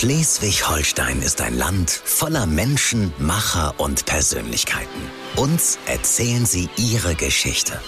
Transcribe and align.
Schleswig-Holstein 0.00 1.20
ist 1.20 1.42
ein 1.42 1.58
Land 1.58 1.90
voller 1.90 2.46
Menschen, 2.46 3.12
Macher 3.18 3.74
und 3.76 4.06
Persönlichkeiten. 4.06 4.98
Uns 5.36 5.78
erzählen 5.84 6.46
sie 6.46 6.70
ihre 6.78 7.14
Geschichte. 7.14 7.78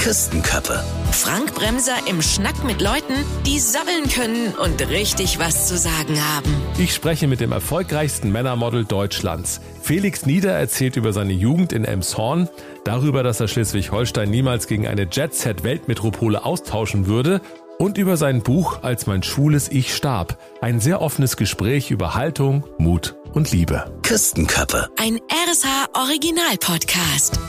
Küstenköppe. 0.00 0.82
Frank 1.10 1.54
Bremser 1.54 1.96
im 2.08 2.22
Schnack 2.22 2.64
mit 2.64 2.80
Leuten, 2.80 3.12
die 3.44 3.58
sabbeln 3.58 4.08
können 4.08 4.54
und 4.54 4.88
richtig 4.88 5.38
was 5.38 5.68
zu 5.68 5.76
sagen 5.76 6.18
haben. 6.18 6.50
Ich 6.78 6.94
spreche 6.94 7.28
mit 7.28 7.40
dem 7.40 7.52
erfolgreichsten 7.52 8.32
Männermodel 8.32 8.86
Deutschlands. 8.86 9.60
Felix 9.82 10.24
Nieder 10.24 10.52
erzählt 10.52 10.96
über 10.96 11.12
seine 11.12 11.34
Jugend 11.34 11.74
in 11.74 11.84
Emshorn, 11.84 12.48
darüber, 12.84 13.22
dass 13.22 13.38
er 13.38 13.48
Schleswig-Holstein 13.48 14.30
niemals 14.30 14.66
gegen 14.66 14.86
eine 14.88 15.02
Jet-Set-Weltmetropole 15.12 16.42
austauschen 16.42 17.06
würde 17.06 17.42
und 17.82 17.98
über 17.98 18.16
sein 18.16 18.42
Buch 18.42 18.82
Als 18.82 19.06
mein 19.06 19.24
schwules 19.24 19.68
Ich 19.68 19.94
starb. 19.94 20.38
Ein 20.60 20.78
sehr 20.78 21.02
offenes 21.02 21.36
Gespräch 21.36 21.90
über 21.90 22.14
Haltung, 22.14 22.64
Mut 22.78 23.16
und 23.32 23.50
Liebe. 23.50 23.92
Küstenköppe. 24.02 24.88
Ein 24.96 25.18
RSH 25.48 25.88
Original 25.94 26.56
Podcast. 26.60 27.40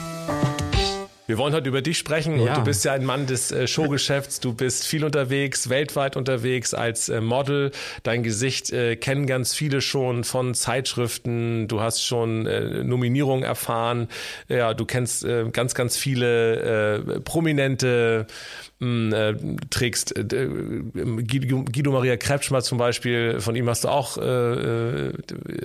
Wir 1.25 1.37
wollen 1.37 1.53
heute 1.53 1.69
über 1.69 1.81
dich 1.81 1.97
sprechen 1.97 2.37
Ja. 2.39 2.49
und 2.49 2.57
du 2.57 2.63
bist 2.65 2.83
ja 2.83 2.91
ein 2.91 3.05
Mann 3.05 3.27
des 3.27 3.51
äh, 3.51 3.65
Showgeschäfts. 3.65 4.41
Du 4.41 4.53
bist 4.53 4.85
viel 4.85 5.05
unterwegs, 5.05 5.69
weltweit 5.69 6.17
unterwegs 6.17 6.73
als 6.73 7.07
äh, 7.07 7.21
Model. 7.21 7.71
Dein 8.03 8.23
Gesicht 8.23 8.73
äh, 8.73 8.97
kennen 8.97 9.25
ganz 9.25 9.53
viele 9.53 9.79
schon 9.79 10.25
von 10.25 10.53
Zeitschriften. 10.53 11.69
Du 11.69 11.79
hast 11.79 12.03
schon 12.03 12.45
äh, 12.45 12.83
Nominierungen 12.83 13.45
erfahren. 13.45 14.09
Ja, 14.49 14.73
du 14.73 14.83
kennst 14.85 15.23
äh, 15.23 15.45
ganz, 15.49 15.75
ganz 15.75 15.95
viele 15.95 16.95
äh, 16.97 17.19
prominente 17.21 18.27
äh, 18.81 19.33
trägst 19.69 20.17
äh, 20.17 20.23
Guido, 20.23 21.63
Guido 21.63 21.91
Maria 21.93 22.17
Kretschmer 22.17 22.61
zum 22.61 22.77
Beispiel, 22.77 23.39
von 23.39 23.55
ihm 23.55 23.69
hast 23.69 23.85
du 23.85 23.87
auch 23.87 24.17
äh, 24.17 25.13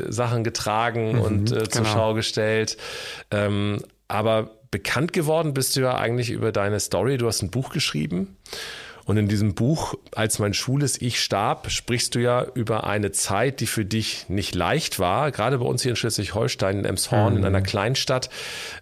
Sachen 0.09 0.45
getragen 0.45 1.19
und 1.19 1.51
äh, 1.51 1.69
zur 1.69 1.82
genau. 1.82 1.93
Schau 1.93 2.15
gestellt. 2.15 2.77
Ähm, 3.32 3.82
aber 4.07 4.51
bekannt 4.71 5.13
geworden 5.13 5.55
bist 5.55 5.77
du 5.77 5.80
ja 5.80 5.97
eigentlich 5.97 6.30
über 6.30 6.52
deine 6.52 6.80
Story. 6.80 7.19
Du 7.19 7.27
hast 7.27 7.43
ein 7.43 7.51
Buch 7.51 7.71
geschrieben. 7.71 8.37
Und 9.09 9.16
in 9.16 9.27
diesem 9.27 9.55
Buch, 9.55 9.95
als 10.15 10.38
mein 10.38 10.52
schwules 10.52 11.01
Ich 11.01 11.23
starb, 11.23 11.71
sprichst 11.71 12.15
du 12.15 12.19
ja 12.19 12.45
über 12.52 12.85
eine 12.85 13.10
Zeit, 13.10 13.60
die 13.60 13.66
für 13.66 13.87
dich 13.87 14.29
nicht 14.29 14.55
leicht 14.55 14.99
war. 14.99 15.30
Gerade 15.30 15.57
bei 15.59 15.65
uns 15.65 15.83
hier 15.83 15.93
in 15.93 15.97
Schleswig-Holstein, 15.97 16.80
in 16.80 16.85
Emshorn, 16.85 17.38
in 17.38 17.45
einer 17.47 17.63
Kleinstadt, 17.63 18.29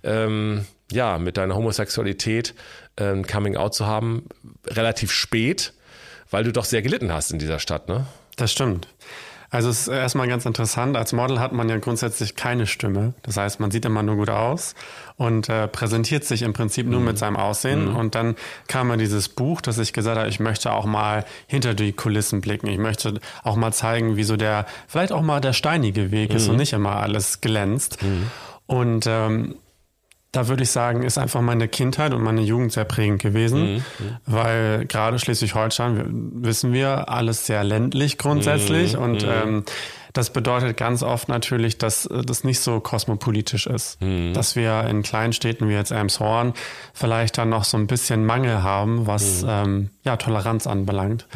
ähm, 0.02 0.66
ja, 0.90 1.18
mit 1.18 1.36
deiner 1.36 1.54
Homosexualität 1.54 2.54
ähm, 2.96 3.24
Coming 3.24 3.56
Out 3.56 3.74
zu 3.74 3.86
haben, 3.86 4.24
relativ 4.66 5.12
spät, 5.12 5.72
weil 6.28 6.42
du 6.42 6.52
doch 6.52 6.64
sehr 6.64 6.82
gelitten 6.82 7.12
hast 7.12 7.30
in 7.30 7.38
dieser 7.38 7.60
Stadt, 7.60 7.88
ne? 7.88 8.06
Das 8.34 8.50
stimmt. 8.50 8.88
Also 9.50 9.68
es 9.68 9.82
ist 9.82 9.88
erstmal 9.88 10.28
ganz 10.28 10.44
interessant. 10.44 10.96
Als 10.96 11.12
Model 11.12 11.40
hat 11.40 11.52
man 11.52 11.68
ja 11.68 11.78
grundsätzlich 11.78 12.36
keine 12.36 12.66
Stimme. 12.66 13.14
Das 13.22 13.36
heißt, 13.36 13.60
man 13.60 13.70
sieht 13.70 13.84
immer 13.84 14.02
nur 14.02 14.16
gut 14.16 14.30
aus 14.30 14.74
und 15.16 15.48
äh, 15.48 15.68
präsentiert 15.68 16.24
sich 16.24 16.42
im 16.42 16.52
Prinzip 16.52 16.86
nur 16.86 17.00
mit 17.00 17.18
seinem 17.18 17.36
Aussehen. 17.36 17.88
Und 17.88 18.14
dann 18.14 18.36
kam 18.66 18.88
mir 18.88 18.96
dieses 18.96 19.28
Buch, 19.28 19.60
dass 19.60 19.78
ich 19.78 19.92
gesagt 19.92 20.18
habe, 20.18 20.28
ich 20.28 20.40
möchte 20.40 20.72
auch 20.72 20.84
mal 20.84 21.24
hinter 21.46 21.74
die 21.74 21.92
Kulissen 21.92 22.40
blicken. 22.40 22.66
Ich 22.68 22.78
möchte 22.78 23.20
auch 23.44 23.56
mal 23.56 23.72
zeigen, 23.72 24.16
wie 24.16 24.24
so 24.24 24.36
der, 24.36 24.66
vielleicht 24.88 25.12
auch 25.12 25.22
mal 25.22 25.40
der 25.40 25.52
steinige 25.52 26.10
Weg 26.10 26.34
ist 26.34 26.48
und 26.48 26.56
nicht 26.56 26.72
immer 26.72 26.96
alles 26.96 27.40
glänzt. 27.40 27.98
Und 28.66 29.06
ähm, 29.06 29.54
da 30.36 30.48
würde 30.48 30.64
ich 30.64 30.70
sagen, 30.70 31.02
ist 31.02 31.16
einfach 31.16 31.40
meine 31.40 31.66
Kindheit 31.66 32.12
und 32.12 32.22
meine 32.22 32.42
Jugend 32.42 32.72
sehr 32.72 32.84
prägend 32.84 33.22
gewesen, 33.22 33.84
weil 34.26 34.84
gerade 34.86 35.18
Schleswig-Holstein, 35.18 36.30
wissen 36.42 36.72
wir, 36.72 37.08
alles 37.08 37.46
sehr 37.46 37.64
ländlich 37.64 38.18
grundsätzlich 38.18 38.96
und 38.96 39.24
ähm, 39.24 39.64
das 40.16 40.30
bedeutet 40.30 40.76
ganz 40.76 41.02
oft 41.02 41.28
natürlich, 41.28 41.78
dass 41.78 42.06
äh, 42.06 42.22
das 42.22 42.44
nicht 42.44 42.60
so 42.60 42.80
kosmopolitisch 42.80 43.66
ist, 43.66 43.98
dass 44.32 44.56
wir 44.56 44.84
in 44.84 45.02
kleinen 45.02 45.32
Städten 45.32 45.68
wie 45.68 45.74
jetzt 45.74 45.90
Elmshorn 45.90 46.54
vielleicht 46.94 47.38
dann 47.38 47.50
noch 47.50 47.64
so 47.64 47.76
ein 47.76 47.86
bisschen 47.86 48.24
Mangel 48.24 48.62
haben, 48.62 49.06
was 49.06 49.44
ähm, 49.46 49.90
ja 50.04 50.16
Toleranz 50.16 50.66
anbelangt. 50.66 51.26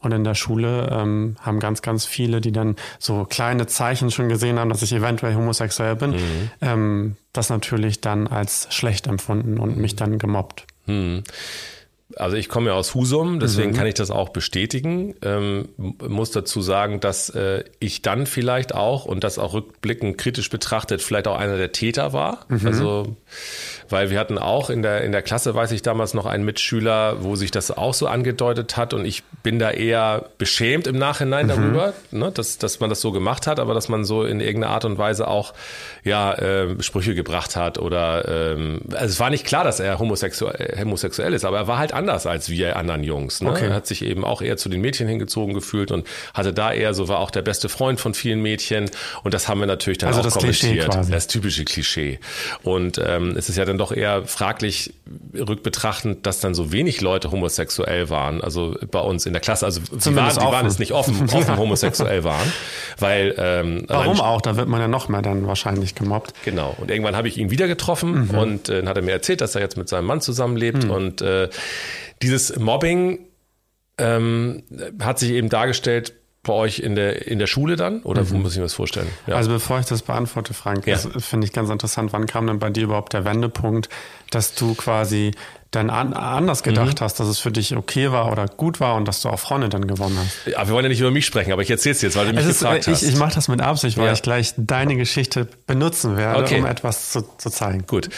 Und 0.00 0.12
in 0.12 0.24
der 0.24 0.34
Schule 0.34 0.88
ähm, 0.90 1.36
haben 1.40 1.60
ganz, 1.60 1.82
ganz 1.82 2.06
viele, 2.06 2.40
die 2.40 2.52
dann 2.52 2.76
so 2.98 3.24
kleine 3.24 3.66
Zeichen 3.66 4.10
schon 4.10 4.28
gesehen 4.28 4.58
haben, 4.58 4.70
dass 4.70 4.82
ich 4.82 4.92
eventuell 4.92 5.34
homosexuell 5.34 5.96
bin, 5.96 6.14
ähm, 6.60 7.16
das 7.32 7.50
natürlich 7.50 8.00
dann 8.00 8.26
als 8.26 8.68
schlecht 8.74 9.06
empfunden 9.06 9.58
und 9.58 9.76
mich 9.76 9.96
dann 9.96 10.18
gemobbt. 10.18 10.66
Also 12.16 12.36
ich 12.36 12.48
komme 12.48 12.70
ja 12.70 12.74
aus 12.74 12.94
Husum, 12.94 13.40
deswegen 13.40 13.72
kann 13.72 13.86
ich 13.86 13.94
das 13.94 14.10
auch 14.10 14.30
bestätigen. 14.30 15.14
Ähm, 15.22 15.68
muss 15.76 16.30
dazu 16.30 16.60
sagen, 16.60 17.00
dass 17.00 17.30
äh, 17.30 17.64
ich 17.78 18.02
dann 18.02 18.26
vielleicht 18.26 18.74
auch 18.74 19.04
und 19.04 19.24
das 19.24 19.38
auch 19.38 19.54
rückblickend 19.54 20.18
kritisch 20.18 20.50
betrachtet 20.50 21.02
vielleicht 21.02 21.28
auch 21.28 21.38
einer 21.38 21.56
der 21.56 21.72
Täter 21.72 22.12
war. 22.12 22.46
Also 22.66 23.16
weil 23.90 24.10
wir 24.10 24.18
hatten 24.18 24.38
auch 24.38 24.70
in 24.70 24.82
der 24.82 25.02
in 25.02 25.12
der 25.12 25.22
Klasse 25.22 25.54
weiß 25.54 25.72
ich 25.72 25.82
damals 25.82 26.14
noch 26.14 26.26
einen 26.26 26.44
Mitschüler, 26.44 27.22
wo 27.22 27.36
sich 27.36 27.50
das 27.50 27.70
auch 27.70 27.94
so 27.94 28.06
angedeutet 28.06 28.76
hat 28.76 28.94
und 28.94 29.04
ich 29.04 29.22
bin 29.42 29.58
da 29.58 29.70
eher 29.70 30.26
beschämt 30.38 30.86
im 30.86 30.98
Nachhinein 30.98 31.48
darüber, 31.48 31.92
ne, 32.10 32.30
dass 32.32 32.58
dass 32.58 32.80
man 32.80 32.90
das 32.90 33.00
so 33.00 33.12
gemacht 33.12 33.46
hat, 33.46 33.58
aber 33.60 33.74
dass 33.74 33.88
man 33.88 34.04
so 34.04 34.24
in 34.24 34.40
irgendeiner 34.40 34.72
Art 34.74 34.84
und 34.84 34.98
Weise 34.98 35.28
auch 35.28 35.52
ja 36.04 36.32
äh, 36.34 36.82
Sprüche 36.82 37.14
gebracht 37.14 37.56
hat 37.56 37.78
oder 37.78 38.26
ähm, 38.28 38.80
also 38.92 39.06
es 39.06 39.20
war 39.20 39.30
nicht 39.30 39.44
klar, 39.46 39.64
dass 39.64 39.80
er 39.80 39.98
homosexuell, 39.98 40.76
homosexuell 40.78 41.34
ist, 41.34 41.44
aber 41.44 41.58
er 41.58 41.66
war 41.66 41.78
halt 41.78 41.92
anders 41.92 42.26
als 42.26 42.48
wir 42.48 42.76
anderen 42.76 43.02
Jungs. 43.04 43.40
Ne? 43.40 43.50
Okay. 43.50 43.66
Er 43.66 43.74
hat 43.74 43.86
sich 43.86 44.04
eben 44.04 44.24
auch 44.24 44.42
eher 44.42 44.56
zu 44.56 44.68
den 44.68 44.80
Mädchen 44.80 45.08
hingezogen 45.08 45.54
gefühlt 45.54 45.90
und 45.90 46.06
hatte 46.34 46.52
da 46.52 46.72
eher 46.72 46.94
so 46.94 47.08
war 47.08 47.18
auch 47.18 47.30
der 47.30 47.42
beste 47.42 47.68
Freund 47.68 48.00
von 48.00 48.14
vielen 48.14 48.40
Mädchen 48.42 48.90
und 49.22 49.34
das 49.34 49.48
haben 49.48 49.60
wir 49.60 49.66
natürlich 49.66 49.98
dann 49.98 50.08
Also 50.08 50.20
auch 50.20 50.24
das 50.24 50.38
Klischee 50.38 50.66
kommentiert. 50.68 50.92
quasi. 50.94 51.12
Das 51.12 51.26
typische 51.26 51.64
Klischee. 51.64 52.20
Und 52.62 53.00
ähm, 53.04 53.34
es 53.36 53.48
ist 53.48 53.56
ja 53.56 53.64
dann 53.64 53.78
doch 53.80 53.90
eher 53.92 54.24
fraglich 54.26 54.94
rückbetrachtend, 55.34 56.24
dass 56.26 56.38
dann 56.40 56.54
so 56.54 56.70
wenig 56.72 57.00
Leute 57.00 57.30
homosexuell 57.32 58.08
waren. 58.10 58.40
Also 58.40 58.76
bei 58.90 59.00
uns 59.00 59.26
in 59.26 59.32
der 59.32 59.40
Klasse, 59.40 59.66
also 59.66 59.80
die 59.80 60.14
waren, 60.14 60.32
die 60.32 60.40
waren 60.40 60.66
es 60.66 60.78
nicht 60.78 60.92
offen, 60.92 61.28
offen 61.32 61.56
homosexuell 61.58 62.22
waren, 62.22 62.52
weil 62.98 63.34
ähm, 63.38 63.84
Warum 63.88 64.20
auch? 64.20 64.40
Da 64.40 64.56
wird 64.56 64.68
man 64.68 64.80
ja 64.80 64.88
noch 64.88 65.08
mehr 65.08 65.22
dann 65.22 65.46
wahrscheinlich 65.46 65.94
gemobbt. 65.94 66.34
Genau. 66.44 66.76
Und 66.78 66.90
irgendwann 66.90 67.16
habe 67.16 67.26
ich 67.28 67.38
ihn 67.38 67.50
wieder 67.50 67.66
getroffen 67.66 68.28
Mhm. 68.28 68.38
und 68.38 68.68
äh, 68.68 68.86
hat 68.86 68.96
er 68.96 69.02
mir 69.02 69.12
erzählt, 69.12 69.40
dass 69.40 69.54
er 69.54 69.60
jetzt 69.62 69.76
mit 69.76 69.88
seinem 69.88 70.06
Mann 70.06 70.20
zusammenlebt. 70.20 70.84
Und 70.84 71.22
äh, 71.22 71.48
dieses 72.22 72.56
Mobbing 72.58 73.20
ähm, 73.98 74.62
hat 75.00 75.18
sich 75.18 75.30
eben 75.30 75.48
dargestellt 75.48 76.14
bei 76.42 76.52
euch 76.54 76.78
in 76.78 76.94
der 76.94 77.26
in 77.26 77.38
der 77.38 77.46
Schule 77.46 77.76
dann? 77.76 78.02
Oder 78.02 78.30
wo 78.30 78.36
muss 78.36 78.52
ich 78.52 78.58
mir 78.58 78.64
das 78.64 78.74
vorstellen? 78.74 79.08
Ja. 79.26 79.34
Mhm. 79.34 79.36
Also 79.38 79.50
bevor 79.50 79.78
ich 79.78 79.86
das 79.86 80.02
beantworte, 80.02 80.54
Frank, 80.54 80.86
Ja. 80.86 80.94
das 80.94 81.08
finde 81.24 81.46
ich 81.46 81.52
ganz 81.52 81.68
interessant. 81.70 82.12
Wann 82.12 82.26
kam 82.26 82.46
denn 82.46 82.58
bei 82.58 82.70
dir 82.70 82.84
überhaupt 82.84 83.12
der 83.12 83.24
Wendepunkt, 83.24 83.88
dass 84.30 84.54
du 84.54 84.74
quasi 84.74 85.32
dann 85.72 85.88
an, 85.88 86.12
anders 86.14 86.62
gedacht 86.64 86.98
Mhm. 87.00 87.04
hast, 87.04 87.20
dass 87.20 87.28
es 87.28 87.38
für 87.38 87.52
dich 87.52 87.76
okay 87.76 88.10
war 88.10 88.32
oder 88.32 88.46
gut 88.46 88.80
war 88.80 88.96
und 88.96 89.06
dass 89.06 89.22
du 89.22 89.28
auch 89.28 89.38
Freunde 89.38 89.68
dann 89.68 89.86
gewonnen 89.86 90.18
hast? 90.18 90.52
ja, 90.52 90.66
wir 90.66 90.74
wollen 90.74 90.84
ja 90.84 90.88
nicht 90.88 90.98
über 91.00 91.12
mich 91.12 91.24
sprechen, 91.26 91.52
aber 91.52 91.62
ich 91.62 91.70
erzähle 91.70 91.94
es 91.94 92.02
jetzt, 92.02 92.16
weil 92.16 92.26
du 92.26 92.32
mich 92.32 92.44
ist, 92.44 92.58
gefragt 92.60 92.88
ich 92.88 92.94
hast. 92.94 93.02
ich 93.02 93.16
mache 93.16 93.34
das 93.36 93.46
mit 93.46 93.60
Absicht, 93.60 93.96
weil 93.96 94.06
Ja. 94.06 94.12
ich 94.12 94.22
gleich 94.22 94.52
deine 94.56 94.96
Geschichte 94.96 95.46
benutzen 95.68 96.16
werde, 96.16 96.42
Okay. 96.42 96.58
um 96.58 96.66
etwas 96.66 97.10
zu, 97.12 97.22
zu 97.38 97.50
zeigen. 97.50 97.84
Gut, 97.86 98.08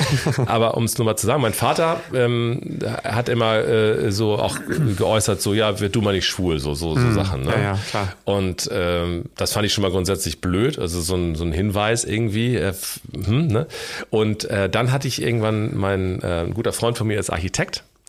aber 0.47 0.79
um 0.79 0.85
es 0.85 0.97
nur 0.97 1.05
mal 1.05 1.17
zu 1.17 1.27
sagen, 1.27 1.43
mein 1.43 1.53
Vater 1.53 2.01
ähm, 2.15 2.79
hat 3.05 3.29
immer 3.29 3.57
äh, 3.59 4.11
so 4.13 4.39
auch 4.39 4.57
geäußert, 4.97 5.43
so 5.43 5.53
ja, 5.53 5.79
wird 5.79 5.95
du 5.95 6.01
mal 6.01 6.15
nicht 6.15 6.27
schwul, 6.27 6.59
so 6.59 6.73
so, 6.75 6.95
so 6.99 7.13
Sachen. 7.13 7.43
Ne? 7.43 7.51
ja, 7.53 7.61
ja, 7.61 7.79
klar. 7.91 8.09
Und 8.25 8.71
ähm, 8.73 9.27
das 9.37 9.53
fand 9.53 9.67
ich 9.67 9.75
schon 9.75 9.83
mal 9.83 9.91
grundsätzlich 9.91 10.41
blöd, 10.41 10.79
also 10.79 11.03
so 11.03 11.17
ein, 11.17 11.34
so 11.34 11.45
ein 11.45 11.53
Hinweis 11.53 12.05
irgendwie. 12.05 12.57
Äh, 12.57 12.73
hm, 13.13 13.49
ne? 13.49 13.67
Und 14.09 14.45
äh, 14.45 14.71
dann 14.71 14.91
hatte 14.91 15.07
ich 15.07 15.21
irgendwann 15.21 15.77
mein 15.77 16.23
äh, 16.23 16.41
ein 16.45 16.55
guter 16.55 16.73
Freund 16.73 16.97
von 16.97 17.07
mir 17.07 17.21
ist 17.21 17.29
Architekt 17.29 17.41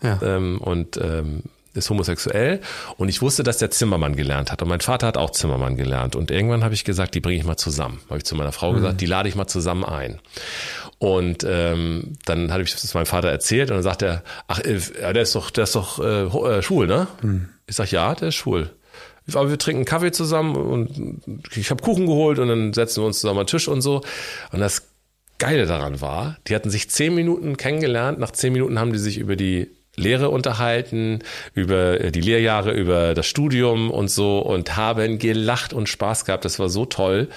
Ja. 0.01 0.19
ähm, 0.21 0.59
und 0.59 0.97
ähm, 0.97 1.43
ist 1.73 1.89
homosexuell 1.89 2.61
und 2.97 3.09
ich 3.09 3.21
wusste, 3.21 3.41
dass 3.41 3.57
der 3.57 3.71
Zimmermann 3.71 4.15
gelernt 4.15 4.51
hat 4.51 4.61
und 4.61 4.67
mein 4.67 4.81
Vater 4.81 5.07
hat 5.07 5.17
auch 5.17 5.31
Zimmermann 5.31 5.75
gelernt 5.75 6.15
und 6.15 6.29
irgendwann 6.29 6.63
habe 6.63 6.73
ich 6.73 6.83
gesagt, 6.83 7.15
die 7.15 7.19
bringe 7.19 7.39
ich 7.39 7.45
mal 7.45 7.57
zusammen. 7.57 7.99
Habe 8.09 8.17
ich 8.17 8.25
zu 8.25 8.35
meiner 8.35 8.51
Frau 8.51 8.73
gesagt, 8.73 9.01
die 9.01 9.05
lade 9.07 9.27
ich 9.27 9.35
mal 9.35 9.47
zusammen 9.47 9.83
ein. 9.83 10.19
Und 10.99 11.43
ähm, 11.47 12.17
dann 12.25 12.51
habe 12.51 12.63
ich 12.63 12.71
das 12.71 12.93
meinem 12.93 13.07
Vater 13.07 13.29
erzählt 13.29 13.71
und 13.71 13.77
dann 13.77 13.83
sagt 13.83 14.03
er, 14.03 14.23
ach, 14.47 14.59
äh, 14.59 14.79
der 15.13 15.23
ist 15.23 15.35
doch, 15.35 15.49
der 15.49 15.63
ist 15.63 15.75
doch 15.75 15.99
äh, 15.99 16.25
äh, 16.25 16.61
schwul, 16.61 16.87
ne? 16.87 17.07
Ich 17.65 17.75
sag, 17.75 17.91
ja, 17.91 18.13
der 18.13 18.29
ist 18.29 18.35
schwul. 18.35 18.69
Aber 19.33 19.49
wir 19.49 19.57
trinken 19.57 19.85
Kaffee 19.85 20.11
zusammen 20.11 20.55
und 20.55 21.21
ich 21.55 21.71
habe 21.71 21.81
Kuchen 21.81 22.05
geholt 22.05 22.39
und 22.39 22.49
dann 22.49 22.73
setzen 22.73 23.01
wir 23.01 23.07
uns 23.07 23.19
zusammen 23.19 23.39
an 23.39 23.45
den 23.45 23.51
Tisch 23.51 23.67
und 23.67 23.81
so. 23.81 24.01
Und 24.51 24.59
das 24.59 24.83
Geile 25.37 25.65
daran 25.65 26.01
war, 26.01 26.37
die 26.47 26.55
hatten 26.55 26.69
sich 26.69 26.89
zehn 26.89 27.15
Minuten 27.15 27.57
kennengelernt. 27.57 28.19
Nach 28.19 28.31
zehn 28.31 28.53
Minuten 28.53 28.79
haben 28.79 28.93
die 28.93 28.99
sich 28.99 29.17
über 29.17 29.35
die 29.35 29.69
Lehre 29.95 30.29
unterhalten, 30.29 31.19
über 31.53 32.01
äh, 32.01 32.11
die 32.11 32.21
Lehrjahre, 32.21 32.71
über 32.71 33.13
das 33.13 33.27
Studium 33.27 33.91
und 33.91 34.09
so 34.09 34.39
und 34.39 34.75
haben 34.75 35.19
gelacht 35.19 35.71
und 35.71 35.87
Spaß 35.87 36.25
gehabt. 36.25 36.45
Das 36.45 36.57
war 36.57 36.69
so 36.69 36.85
toll. 36.85 37.29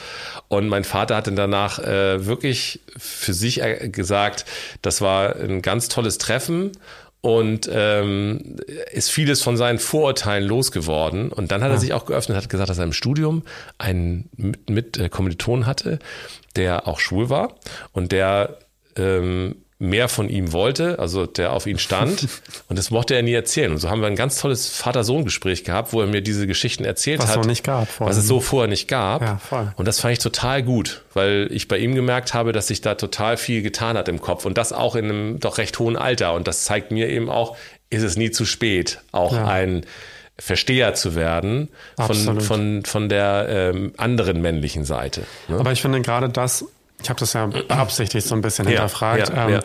Und 0.48 0.68
mein 0.68 0.84
Vater 0.84 1.16
hat 1.16 1.26
dann 1.26 1.36
danach 1.36 1.78
äh, 1.78 2.24
wirklich 2.24 2.80
für 2.96 3.34
sich 3.34 3.62
äh, 3.62 3.88
gesagt, 3.90 4.46
das 4.80 5.02
war 5.02 5.36
ein 5.36 5.60
ganz 5.60 5.88
tolles 5.88 6.16
Treffen 6.18 6.72
und 7.20 7.68
ähm, 7.72 8.56
ist 8.92 9.10
vieles 9.10 9.42
von 9.42 9.56
seinen 9.56 9.78
Vorurteilen 9.78 10.46
losgeworden. 10.46 11.32
Und 11.32 11.50
dann 11.50 11.62
hat 11.62 11.70
er 11.70 11.78
sich 11.78 11.92
auch 11.92 12.06
geöffnet, 12.06 12.36
hat 12.36 12.48
gesagt, 12.48 12.70
dass 12.70 12.78
er 12.78 12.84
im 12.84 12.92
Studium 12.92 13.42
einen 13.78 14.30
mit, 14.36 14.70
mit 14.70 14.98
äh, 14.98 15.08
Kommilitonen 15.08 15.66
hatte, 15.66 15.98
der 16.54 16.86
auch 16.86 17.00
schwul 17.00 17.28
war 17.28 17.56
und 17.92 18.12
der 18.12 18.58
ähm, 18.96 19.56
mehr 19.78 20.08
von 20.08 20.30
ihm 20.30 20.52
wollte, 20.52 20.98
also 20.98 21.26
der 21.26 21.52
auf 21.52 21.66
ihn 21.66 21.78
stand. 21.78 22.26
und 22.68 22.78
das 22.78 22.90
mochte 22.90 23.14
er 23.14 23.22
nie 23.22 23.34
erzählen. 23.34 23.70
Und 23.72 23.78
so 23.78 23.90
haben 23.90 24.00
wir 24.00 24.06
ein 24.06 24.16
ganz 24.16 24.40
tolles 24.40 24.70
Vater-Sohn-Gespräch 24.70 25.64
gehabt, 25.64 25.92
wo 25.92 26.00
er 26.00 26.06
mir 26.06 26.22
diese 26.22 26.46
Geschichten 26.46 26.84
erzählt 26.84 27.18
Was 27.18 27.26
hat. 27.26 27.32
es 27.32 27.36
noch 27.38 27.46
nicht 27.46 27.62
gab 27.62 27.88
vorher. 27.90 28.10
Was 28.10 28.16
es 28.22 28.26
so 28.26 28.40
vorher 28.40 28.68
nicht 28.68 28.88
gab. 28.88 29.20
Ja, 29.20 29.36
voll. 29.36 29.72
Und 29.76 29.86
das 29.86 30.00
fand 30.00 30.12
ich 30.12 30.18
total 30.20 30.62
gut, 30.62 31.02
weil 31.12 31.48
ich 31.50 31.68
bei 31.68 31.76
ihm 31.76 31.94
gemerkt 31.94 32.32
habe, 32.32 32.52
dass 32.52 32.68
sich 32.68 32.80
da 32.80 32.94
total 32.94 33.36
viel 33.36 33.60
getan 33.60 33.98
hat 33.98 34.08
im 34.08 34.20
Kopf. 34.20 34.46
Und 34.46 34.56
das 34.56 34.72
auch 34.72 34.96
in 34.96 35.04
einem 35.04 35.40
doch 35.40 35.58
recht 35.58 35.78
hohen 35.78 35.96
Alter. 35.96 36.32
Und 36.32 36.48
das 36.48 36.64
zeigt 36.64 36.90
mir 36.90 37.10
eben 37.10 37.28
auch, 37.28 37.56
ist 37.90 38.02
es 38.02 38.16
nie 38.16 38.30
zu 38.30 38.46
spät, 38.46 39.00
auch 39.12 39.34
Ja. 39.34 39.46
ein 39.46 39.84
Versteher 40.38 40.92
zu 40.94 41.14
werden 41.14 41.68
von, 41.96 42.04
Absolut. 42.06 42.42
von, 42.42 42.84
von 42.84 43.08
der 43.08 43.46
ähm, 43.48 43.92
anderen 43.96 44.42
männlichen 44.42 44.84
Seite. 44.84 45.22
Ne? 45.48 45.58
Aber 45.58 45.72
ich 45.72 45.80
finde 45.80 46.02
gerade 46.02 46.28
das, 46.28 46.66
ich 47.06 47.10
habe 47.10 47.20
das 47.20 47.34
ja 47.34 47.46
beabsichtigt 47.46 48.26
so 48.26 48.34
ein 48.34 48.40
bisschen 48.40 48.64
Ja, 48.64 48.70
hinterfragt, 48.70 49.28
ja, 49.28 49.46
ähm, 49.46 49.52
ja. 49.54 49.60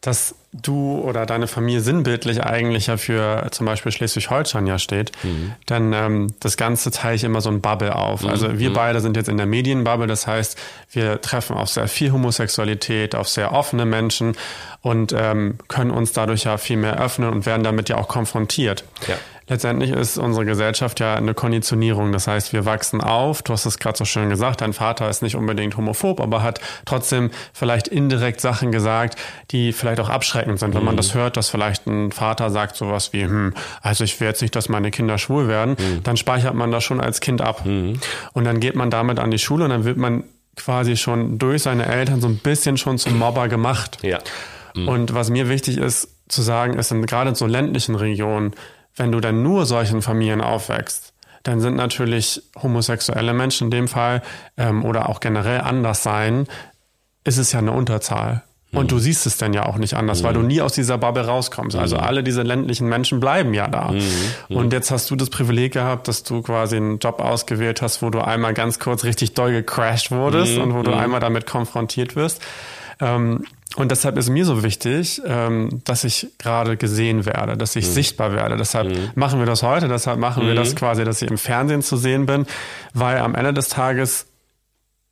dass 0.00 0.34
du 0.52 0.98
oder 0.98 1.24
deine 1.24 1.46
Familie 1.46 1.80
sinnbildlich 1.80 2.42
eigentlich 2.42 2.88
ja 2.88 2.96
für 2.96 3.46
zum 3.52 3.66
Beispiel 3.66 3.92
Schleswig-Holstein 3.92 4.66
ja 4.66 4.80
steht. 4.80 5.12
Mhm. 5.22 5.52
Denn 5.68 5.92
ähm, 5.92 6.34
das 6.40 6.56
Ganze 6.56 6.90
teile 6.90 7.14
ich 7.14 7.22
immer 7.22 7.40
so 7.40 7.48
ein 7.48 7.60
Bubble 7.60 7.94
auf. 7.94 8.26
Also 8.26 8.58
wir 8.58 8.72
beide 8.72 9.00
sind 9.00 9.16
jetzt 9.16 9.28
in 9.28 9.36
der 9.36 9.46
Medienbubble, 9.46 10.08
das 10.08 10.26
heißt, 10.26 10.58
wir 10.90 11.20
treffen 11.20 11.56
auf 11.56 11.68
sehr 11.68 11.86
viel 11.86 12.10
Homosexualität, 12.10 13.14
auf 13.14 13.28
sehr 13.28 13.52
offene 13.52 13.84
Menschen 13.84 14.36
und 14.82 15.14
ähm, 15.16 15.58
können 15.68 15.92
uns 15.92 16.10
dadurch 16.10 16.42
ja 16.42 16.58
viel 16.58 16.78
mehr 16.78 17.00
öffnen 17.00 17.30
und 17.30 17.46
werden 17.46 17.62
damit 17.62 17.88
ja 17.88 17.98
auch 17.98 18.08
konfrontiert. 18.08 18.82
Ja. 19.06 19.14
Letztendlich 19.50 19.90
ist 19.90 20.16
unsere 20.16 20.44
Gesellschaft 20.44 21.00
ja 21.00 21.16
eine 21.16 21.34
Konditionierung. 21.34 22.12
Das 22.12 22.28
heißt, 22.28 22.52
wir 22.52 22.66
wachsen 22.66 23.00
auf. 23.00 23.42
Du 23.42 23.52
hast 23.52 23.66
es 23.66 23.80
gerade 23.80 23.98
so 23.98 24.04
schön 24.04 24.30
gesagt. 24.30 24.60
Dein 24.60 24.72
Vater 24.72 25.10
ist 25.10 25.22
nicht 25.22 25.34
unbedingt 25.34 25.76
homophob, 25.76 26.20
aber 26.20 26.44
hat 26.44 26.60
trotzdem 26.84 27.32
vielleicht 27.52 27.88
indirekt 27.88 28.40
Sachen 28.40 28.70
gesagt, 28.70 29.18
die 29.50 29.72
vielleicht 29.72 29.98
auch 29.98 30.08
abschreckend 30.08 30.60
sind. 30.60 30.72
Wenn 30.74 30.84
man 30.84 30.96
das 30.96 31.14
hört, 31.14 31.36
dass 31.36 31.50
vielleicht 31.50 31.88
ein 31.88 32.12
Vater 32.12 32.50
sagt 32.50 32.76
sowas 32.76 33.12
wie, 33.12 33.24
hm, 33.24 33.52
also 33.82 34.04
ich 34.04 34.20
will 34.20 34.28
jetzt 34.28 34.40
nicht, 34.40 34.54
dass 34.54 34.68
meine 34.68 34.92
Kinder 34.92 35.18
schwul 35.18 35.48
werden, 35.48 35.76
dann 36.04 36.16
speichert 36.16 36.54
man 36.54 36.70
das 36.70 36.84
schon 36.84 37.00
als 37.00 37.20
Kind 37.20 37.42
ab. 37.42 37.64
Und 37.66 38.44
dann 38.44 38.60
geht 38.60 38.76
man 38.76 38.88
damit 38.88 39.18
an 39.18 39.32
die 39.32 39.40
Schule 39.40 39.64
und 39.64 39.70
dann 39.70 39.84
wird 39.84 39.96
man 39.96 40.22
quasi 40.54 40.96
schon 40.96 41.38
durch 41.40 41.64
seine 41.64 41.86
Eltern 41.86 42.20
so 42.20 42.28
ein 42.28 42.36
bisschen 42.36 42.76
schon 42.76 42.98
zum 42.98 43.18
Mobber 43.18 43.48
gemacht. 43.48 43.98
Ja. 44.02 44.20
Und 44.76 45.12
was 45.12 45.28
mir 45.28 45.48
wichtig 45.48 45.78
ist 45.78 46.08
zu 46.28 46.42
sagen, 46.42 46.78
ist 46.78 46.92
in, 46.92 47.04
gerade 47.06 47.30
in 47.30 47.34
so 47.34 47.46
ländlichen 47.46 47.96
Regionen, 47.96 48.54
wenn 49.00 49.12
du 49.12 49.20
dann 49.20 49.42
nur 49.42 49.64
solchen 49.64 50.02
Familien 50.02 50.42
aufwächst, 50.42 51.14
dann 51.42 51.60
sind 51.60 51.74
natürlich 51.74 52.42
homosexuelle 52.62 53.32
Menschen 53.32 53.68
in 53.68 53.70
dem 53.70 53.88
Fall 53.88 54.20
ähm, 54.58 54.84
oder 54.84 55.08
auch 55.08 55.20
generell 55.20 55.62
anders 55.62 56.02
sein, 56.02 56.46
ist 57.24 57.38
es 57.38 57.52
ja 57.52 57.60
eine 57.60 57.72
Unterzahl. 57.72 58.42
Und 58.72 58.92
du 58.92 59.00
siehst 59.00 59.26
es 59.26 59.36
dann 59.36 59.52
ja 59.52 59.66
auch 59.66 59.78
nicht 59.78 59.94
anders, 59.94 60.22
weil 60.22 60.32
du 60.32 60.42
nie 60.42 60.60
aus 60.60 60.74
dieser 60.74 60.96
Bubble 60.96 61.26
rauskommst. 61.26 61.76
Also 61.76 61.96
alle 61.96 62.22
diese 62.22 62.42
ländlichen 62.42 62.88
Menschen 62.88 63.18
bleiben 63.18 63.52
ja 63.52 63.66
da. 63.66 63.92
Und 64.48 64.72
jetzt 64.72 64.92
hast 64.92 65.10
du 65.10 65.16
das 65.16 65.28
Privileg 65.28 65.72
gehabt, 65.72 66.06
dass 66.06 66.22
du 66.22 66.40
quasi 66.42 66.76
einen 66.76 66.98
Job 67.00 67.20
ausgewählt 67.20 67.82
hast, 67.82 68.00
wo 68.00 68.10
du 68.10 68.20
einmal 68.20 68.54
ganz 68.54 68.78
kurz 68.78 69.02
richtig 69.02 69.34
doll 69.34 69.50
gecrashed 69.50 70.12
wurdest 70.12 70.56
und 70.58 70.74
wo 70.74 70.82
du 70.82 70.92
einmal 70.92 71.18
damit 71.18 71.46
konfrontiert 71.46 72.14
wirst. 72.14 72.42
Ähm, 73.00 73.44
und 73.76 73.90
deshalb 73.90 74.18
ist 74.18 74.28
mir 74.28 74.44
so 74.44 74.62
wichtig, 74.64 75.22
ähm, 75.24 75.80
dass 75.84 76.02
ich 76.02 76.28
gerade 76.38 76.76
gesehen 76.76 77.24
werde, 77.24 77.56
dass 77.56 77.76
ich 77.76 77.86
sichtbar 77.86 78.32
werde. 78.32 78.56
Deshalb 78.56 79.16
machen 79.16 79.38
wir 79.38 79.46
das 79.46 79.62
heute, 79.62 79.86
deshalb 79.86 80.18
machen 80.18 80.46
wir 80.46 80.54
das 80.54 80.74
quasi, 80.74 81.04
dass 81.04 81.22
ich 81.22 81.30
im 81.30 81.38
Fernsehen 81.38 81.82
zu 81.82 81.96
sehen 81.96 82.26
bin, 82.26 82.46
weil 82.94 83.18
am 83.18 83.34
Ende 83.34 83.54
des 83.54 83.68
Tages 83.68 84.26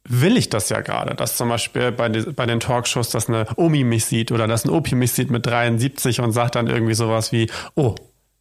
will 0.08 0.36
ich 0.36 0.48
das 0.48 0.70
ja 0.70 0.80
gerade, 0.80 1.14
dass 1.14 1.36
zum 1.36 1.50
Beispiel 1.50 1.92
bei, 1.92 2.08
bei 2.08 2.46
den 2.46 2.60
Talkshows, 2.60 3.10
dass 3.10 3.28
eine 3.28 3.46
Omi 3.56 3.84
mich 3.84 4.06
sieht 4.06 4.32
oder 4.32 4.48
dass 4.48 4.64
ein 4.64 4.70
Opi 4.70 4.94
mich 4.94 5.12
sieht 5.12 5.30
mit 5.30 5.46
73 5.46 6.20
und 6.20 6.32
sagt 6.32 6.56
dann 6.56 6.66
irgendwie 6.66 6.94
sowas 6.94 7.30
wie, 7.30 7.50
oh, 7.74 7.94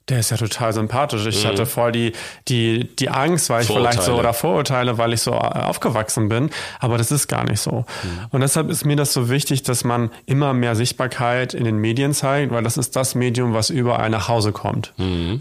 der 0.10 0.20
ist 0.20 0.32
ja 0.32 0.38
total 0.38 0.72
sympathisch. 0.72 1.26
Ich 1.26 1.46
hatte 1.46 1.66
voll 1.66 1.92
die, 1.92 2.14
die, 2.48 2.96
die 2.96 3.10
Angst, 3.10 3.50
weil 3.50 3.64
ich 3.64 3.68
vielleicht 3.68 4.02
so 4.02 4.14
oder 4.14 4.34
Vorurteile, 4.34 4.98
weil 4.98 5.12
ich 5.12 5.22
so 5.22 5.34
aufgewachsen 5.34 6.30
bin. 6.30 6.50
Aber 6.80 6.98
das 6.98 7.12
ist 7.12 7.28
gar 7.28 7.44
nicht 7.44 7.60
so. 7.60 7.86
Und 8.32 8.40
deshalb 8.42 8.70
ist 8.70 8.86
mir 8.86 8.96
das 8.96 9.12
so 9.12 9.30
wichtig, 9.30 9.64
dass 9.64 9.84
man 9.84 10.10
immer 10.26 10.54
mehr 10.54 10.76
Sichtbarkeit 10.76 11.54
in 11.54 11.66
den 11.66 11.78
Medien 11.78 12.14
zeigt, 12.14 12.54
weil 12.54 12.64
das 12.64 12.78
ist 12.78 12.96
das 12.96 13.16
Medium, 13.16 13.54
was 13.54 13.70
überall 13.70 14.10
nach 14.10 14.30
Hause 14.30 14.54
kommt. 14.54 14.94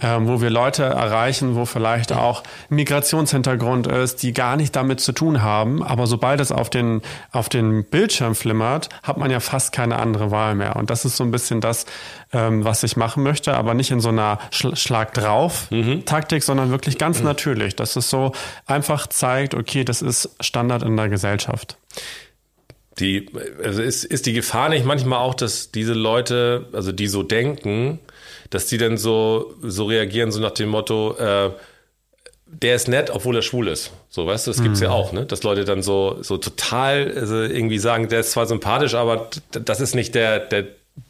Ähm, 0.03 0.27
wo 0.27 0.41
wir 0.41 0.51
Leute 0.51 0.83
erreichen, 0.83 1.55
wo 1.55 1.65
vielleicht 1.65 2.13
auch 2.13 2.43
Migrationshintergrund 2.69 3.87
ist, 3.87 4.23
die 4.25 4.33
gar 4.33 4.57
nicht 4.57 4.75
damit 4.75 5.01
zu 5.01 5.13
tun 5.13 5.43
haben. 5.43 5.85
Aber 5.85 6.09
sobald 6.09 6.41
es 6.41 6.51
auf 6.51 6.71
den, 6.71 7.03
auf 7.31 7.49
den 7.49 7.85
Bildschirm 7.85 8.35
flimmert, 8.35 8.89
hat 9.05 9.17
man 9.17 9.31
ja 9.31 9.39
fast 9.39 9.73
keine 9.73 9.97
andere 9.97 10.33
Wahl 10.33 10.57
mehr. 10.57 10.75
Und 10.75 10.91
das 10.91 11.05
ist 11.05 11.17
so 11.17 11.25
ein 11.25 11.31
bisschen 11.31 11.61
das, 11.61 11.87
ähm, 12.33 12.65
was 12.65 12.83
ich 12.83 12.97
machen 12.97 13.23
möchte, 13.23 13.55
aber 13.55 13.75
nicht 13.75 13.91
in 13.91 14.01
so 14.01 14.09
einer 14.09 14.39
Sch 14.51 14.67
Schlag 14.75 15.15
drauf 15.15 15.69
Taktik, 16.05 16.43
sondern 16.43 16.71
wirklich 16.71 16.99
ganz 16.99 17.23
natürlich, 17.23 17.77
dass 17.77 17.97
es 17.97 18.11
so 18.11 18.33
einfach 18.67 19.07
zeigt, 19.07 19.55
okay, 19.55 19.85
das 19.85 20.03
ist 20.03 20.31
Standard 20.41 20.83
in 20.83 20.97
der 20.97 21.09
Gesellschaft. 21.09 21.77
Die, 22.99 23.29
also 23.63 23.83
ist, 23.83 24.05
ist 24.05 24.27
die 24.27 24.33
Gefahr 24.33 24.71
nicht 24.71 24.87
manchmal 24.87 25.19
auch, 25.19 25.35
dass 25.35 25.71
diese 25.71 25.93
Leute, 25.93 26.67
also 26.73 26.93
die 26.93 27.09
so 27.09 27.23
denken, 27.23 28.01
dass 28.51 28.67
die 28.67 28.79
dann 28.79 28.97
so, 28.97 29.55
so 29.63 29.85
reagieren, 29.85 30.33
so 30.33 30.41
nach 30.41 30.53
dem 30.53 30.71
Motto, 30.71 31.15
äh, 31.19 31.51
der 32.47 32.77
ist 32.77 32.89
nett, 32.89 33.11
obwohl 33.11 33.37
er 33.37 33.43
schwul 33.43 33.69
ist. 33.69 33.91
So, 34.09 34.27
weißt 34.27 34.47
du, 34.47 34.53
das 34.53 34.63
gibt's 34.63 34.81
ja 34.81 34.91
auch, 34.91 35.13
ne? 35.13 35.27
Dass 35.27 35.43
Leute 35.43 35.65
dann 35.65 35.83
so, 35.83 36.19
so 36.23 36.39
total 36.39 37.13
also 37.15 37.43
irgendwie 37.43 37.79
sagen, 37.79 38.09
der 38.09 38.21
ist 38.21 38.31
zwar 38.31 38.47
sympathisch, 38.47 38.95
aber 38.95 39.29
das 39.51 39.81
ist 39.81 39.95
nicht 39.95 40.15
der, 40.15 40.39
der 40.39 40.65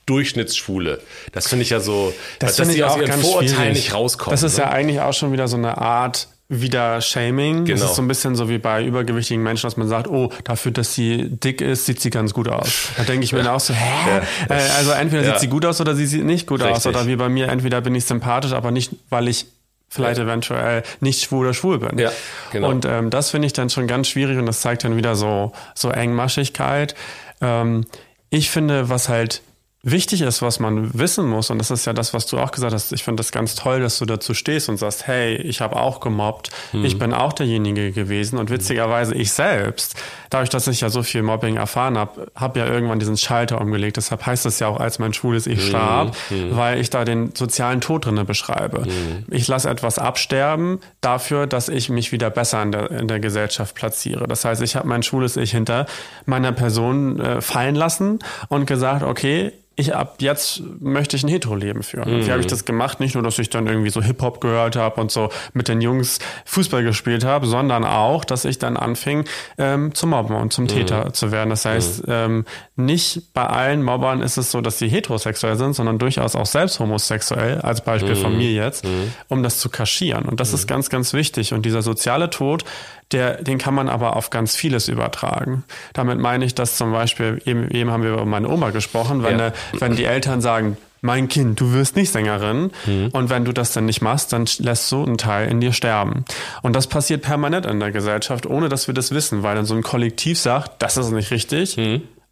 Durchschnittsschwule. 0.06 1.00
Das 1.32 1.48
finde 1.48 1.62
ich 1.64 1.70
ja 1.70 1.80
so, 1.80 2.12
dass 2.38 2.56
finde 2.56 2.74
die 2.74 2.84
aus 2.84 2.96
ihren 2.96 3.20
Vorurteilen 3.20 3.72
nicht 3.72 3.92
rauskommen. 3.94 4.32
Das 4.32 4.42
ist 4.42 4.56
ne? 4.58 4.64
ja 4.64 4.70
eigentlich 4.70 5.00
auch 5.00 5.12
schon 5.12 5.32
wieder 5.32 5.48
so 5.48 5.56
eine 5.56 5.78
Art 5.78 6.28
wieder 6.48 7.00
Shaming. 7.00 7.64
Das 7.64 7.80
Genau. 7.80 7.90
ist 7.90 7.96
so 7.96 8.02
ein 8.02 8.08
bisschen 8.08 8.36
so 8.36 8.48
wie 8.48 8.58
bei 8.58 8.84
übergewichtigen 8.84 9.42
Menschen, 9.42 9.66
dass 9.66 9.76
man 9.76 9.88
sagt, 9.88 10.06
oh, 10.06 10.30
dafür, 10.44 10.70
dass 10.70 10.94
sie 10.94 11.28
dick 11.28 11.60
ist, 11.60 11.86
sieht 11.86 12.00
sie 12.00 12.10
ganz 12.10 12.32
gut 12.34 12.48
aus. 12.48 12.90
Da 12.96 13.02
denke 13.02 13.24
ich 13.24 13.32
mir 13.32 13.38
dann 13.42 13.48
auch 13.48 13.58
so, 13.60 13.74
hä? 13.74 14.20
Äh, 14.48 14.54
also 14.76 14.92
entweder 14.92 15.24
Ja. 15.24 15.32
sieht 15.32 15.40
sie 15.40 15.48
gut 15.48 15.64
aus 15.66 15.80
oder 15.80 15.96
sie 15.96 16.06
sieht 16.06 16.24
nicht 16.24 16.46
gut 16.46 16.62
aus. 16.62 16.76
Richtig. 16.76 16.94
Oder 16.94 17.08
wie 17.08 17.16
bei 17.16 17.28
mir, 17.28 17.48
entweder 17.48 17.80
bin 17.80 17.96
ich 17.96 18.04
sympathisch, 18.04 18.52
aber 18.52 18.70
nicht, 18.70 18.92
weil 19.10 19.26
ich 19.26 19.46
vielleicht 19.88 20.20
eventuell 20.20 20.84
nicht 21.00 21.22
schwul 21.24 21.46
oder 21.46 21.54
schwul 21.54 21.78
bin. 21.78 21.98
Ja, 21.98 22.12
genau. 22.52 22.68
Und 22.70 22.84
ähm, 22.84 23.10
das 23.10 23.30
finde 23.30 23.46
ich 23.46 23.52
dann 23.52 23.68
schon 23.70 23.88
ganz 23.88 24.06
schwierig 24.08 24.38
und 24.38 24.46
das 24.46 24.60
zeigt 24.60 24.84
dann 24.84 24.96
wieder 24.96 25.16
so, 25.16 25.52
so 25.74 25.90
Engmaschigkeit. 25.90 26.94
Ähm, 27.40 27.86
ich 28.30 28.50
finde, 28.50 28.88
was 28.88 29.08
halt 29.08 29.42
wichtig 29.86 30.20
ist, 30.20 30.42
was 30.42 30.58
man 30.58 30.98
wissen 30.98 31.26
muss, 31.26 31.48
und 31.50 31.58
das 31.58 31.70
ist 31.70 31.86
ja 31.86 31.92
das, 31.92 32.12
was 32.12 32.26
du 32.26 32.38
auch 32.38 32.50
gesagt 32.50 32.74
hast, 32.74 32.92
ich 32.92 33.04
finde 33.04 33.20
das 33.20 33.30
ganz 33.30 33.54
toll, 33.54 33.80
dass 33.80 33.98
du 33.98 34.04
dazu 34.04 34.34
stehst 34.34 34.68
und 34.68 34.78
sagst, 34.78 35.06
hey, 35.06 35.36
ich 35.36 35.60
habe 35.60 35.76
auch 35.76 36.00
gemobbt, 36.00 36.50
ich 36.72 36.98
bin 36.98 37.14
auch 37.14 37.32
derjenige 37.32 37.92
gewesen. 37.92 38.36
Und 38.38 38.50
witzigerweise 38.50 39.14
ich 39.14 39.32
selbst, 39.32 39.94
dadurch, 40.30 40.50
dass 40.50 40.66
ich 40.66 40.80
ja 40.80 40.90
so 40.90 41.04
viel 41.04 41.22
Mobbing 41.22 41.56
erfahren 41.56 41.96
habe, 41.96 42.32
habe 42.34 42.58
ja 42.58 42.66
irgendwann 42.66 42.98
diesen 42.98 43.16
Schalter 43.16 43.60
umgelegt. 43.60 43.96
Deshalb 43.96 44.26
heißt 44.26 44.44
es 44.46 44.58
ja 44.58 44.66
auch, 44.66 44.80
als 44.80 44.98
mein 44.98 45.12
schwules 45.12 45.46
Ich 45.46 45.68
starb, 45.68 46.16
weil 46.50 46.80
ich 46.80 46.90
da 46.90 47.04
den 47.04 47.34
sozialen 47.36 47.80
Tod 47.80 48.06
drinne 48.06 48.24
beschreibe. 48.24 48.86
Ich 49.30 49.46
lasse 49.46 49.70
etwas 49.70 50.00
absterben 50.00 50.80
dafür, 51.00 51.46
dass 51.46 51.68
ich 51.68 51.90
mich 51.90 52.10
wieder 52.10 52.30
besser 52.30 52.60
in 52.60 52.72
der, 52.72 52.90
in 52.90 53.06
der 53.06 53.20
Gesellschaft 53.20 53.76
platziere. 53.76 54.26
Das 54.26 54.44
heißt, 54.44 54.62
ich 54.62 54.74
habe 54.74 54.88
mein 54.88 55.04
schwules 55.04 55.36
Ich 55.36 55.52
hinter 55.52 55.86
meiner 56.24 56.50
Person 56.50 57.20
äh, 57.20 57.40
fallen 57.40 57.76
lassen 57.76 58.18
und 58.48 58.66
gesagt, 58.66 59.04
okay, 59.04 59.52
ich 59.78 59.94
ab 59.94 60.16
jetzt 60.20 60.62
möchte 60.80 61.16
ich 61.16 61.22
ein 61.22 61.28
Hetero-Leben 61.28 61.82
führen. 61.82 62.10
Und 62.10 62.26
wie 62.26 62.30
habe 62.30 62.40
ich 62.40 62.46
das 62.46 62.64
gemacht? 62.64 62.98
Nicht 62.98 63.14
nur, 63.14 63.22
dass 63.22 63.38
ich 63.38 63.50
dann 63.50 63.66
irgendwie 63.66 63.90
so 63.90 64.00
Hip-Hop 64.02 64.40
gehört 64.40 64.74
habe 64.74 64.98
und 65.02 65.10
so 65.10 65.28
mit 65.52 65.68
den 65.68 65.82
Jungs 65.82 66.18
Fußball 66.46 66.82
gespielt 66.82 67.24
habe, 67.24 67.46
sondern 67.46 67.84
auch, 67.84 68.24
dass 68.24 68.46
ich 68.46 68.58
dann 68.58 68.78
anfing, 68.78 69.26
ähm, 69.58 69.94
zu 69.94 70.06
mobben 70.06 70.34
und 70.34 70.54
zum 70.54 70.66
Täter 70.66 71.12
zu 71.12 71.30
werden. 71.30 71.50
Das 71.50 71.66
heißt, 71.66 72.04
ähm, 72.08 72.46
nicht 72.76 73.34
bei 73.34 73.46
allen 73.46 73.82
Mobbern 73.82 74.22
ist 74.22 74.38
es 74.38 74.50
so, 74.50 74.62
dass 74.62 74.78
sie 74.78 74.88
heterosexuell 74.88 75.56
sind, 75.56 75.74
sondern 75.74 75.98
durchaus 75.98 76.36
auch 76.36 76.46
selbst 76.46 76.80
homosexuell, 76.80 77.60
als 77.60 77.82
Beispiel 77.82 78.16
von 78.16 78.36
mir 78.36 78.52
jetzt, 78.52 78.86
um 79.28 79.42
das 79.42 79.58
zu 79.58 79.68
kaschieren. 79.68 80.24
Und 80.24 80.40
das 80.40 80.54
ist 80.54 80.66
ganz, 80.66 80.88
ganz 80.88 81.12
wichtig. 81.12 81.52
Und 81.52 81.66
dieser 81.66 81.82
soziale 81.82 82.30
Tod, 82.30 82.64
der, 83.12 83.42
den 83.42 83.58
kann 83.58 83.74
man 83.74 83.88
aber 83.88 84.16
auf 84.16 84.30
ganz 84.30 84.56
vieles 84.56 84.88
übertragen. 84.88 85.64
Damit 85.92 86.18
meine 86.18 86.44
ich, 86.44 86.54
dass 86.54 86.76
zum 86.76 86.92
Beispiel, 86.92 87.40
eben, 87.44 87.70
eben 87.70 87.90
haben 87.90 88.02
wir 88.02 88.12
über 88.12 88.24
meine 88.24 88.48
Oma 88.48 88.70
gesprochen, 88.70 89.22
wenn, 89.22 89.38
Ja. 89.38 89.46
eine, 89.46 89.52
wenn 89.80 89.94
die 89.96 90.04
Eltern 90.04 90.40
sagen, 90.40 90.76
mein 91.02 91.28
Kind, 91.28 91.60
du 91.60 91.72
wirst 91.72 91.94
nicht 91.94 92.10
Sängerin. 92.10 92.72
Und 93.12 93.30
wenn 93.30 93.44
du 93.44 93.52
das 93.52 93.72
dann 93.72 93.84
nicht 93.84 94.00
machst, 94.02 94.32
dann 94.32 94.46
lässt 94.58 94.88
so 94.88 95.04
ein 95.04 95.18
Teil 95.18 95.48
in 95.48 95.60
dir 95.60 95.72
sterben. 95.72 96.24
Und 96.62 96.74
das 96.74 96.88
passiert 96.88 97.22
permanent 97.22 97.64
in 97.66 97.78
der 97.78 97.92
Gesellschaft, 97.92 98.44
ohne 98.46 98.68
dass 98.68 98.88
wir 98.88 98.94
das 98.94 99.12
wissen, 99.12 99.44
weil 99.44 99.54
dann 99.54 99.66
so 99.66 99.74
ein 99.74 99.82
Kollektiv 99.84 100.38
sagt, 100.40 100.82
das 100.82 100.96
ist 100.96 101.10
nicht 101.12 101.30
richtig. 101.30 101.78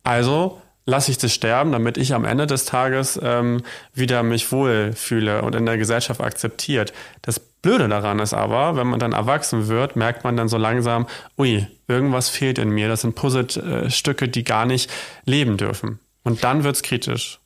Also 0.03 0.61
lasse 0.87 1.11
ich 1.11 1.19
das 1.19 1.33
sterben, 1.33 1.73
damit 1.73 1.97
ich 1.97 2.15
am 2.15 2.25
Ende 2.25 2.47
des 2.47 2.65
Tages 2.67 3.19
ähm, 3.23 3.63
wieder 3.95 4.23
mich 4.23 4.53
wohlfühle 4.53 5.43
und 5.43 5.55
in 5.55 5.67
der 5.67 5.79
Gesellschaft 5.79 6.21
akzeptiert. 6.21 6.93
Das 7.23 7.41
Blöde 7.41 7.89
daran 7.89 8.19
ist 8.19 8.35
aber, 8.35 8.77
wenn 8.77 8.87
man 8.87 9.01
dann 9.01 9.13
erwachsen 9.13 9.69
wird, 9.69 9.97
merkt 9.97 10.25
man 10.25 10.37
dann 10.37 10.49
so 10.49 10.59
langsam, 10.59 11.07
ui, 11.39 11.67
irgendwas 11.89 12.29
fehlt 12.29 12.59
in 12.59 12.69
mir. 12.69 12.89
Das 12.89 13.01
sind 13.01 13.15
Puzzlestücke, 13.15 14.29
die 14.29 14.45
gar 14.45 14.67
nicht 14.67 14.91
leben 15.25 15.57
dürfen. 15.57 15.99
Und 16.23 16.45
dann 16.45 16.65
wird's 16.65 16.83
kritisch. 16.83 17.41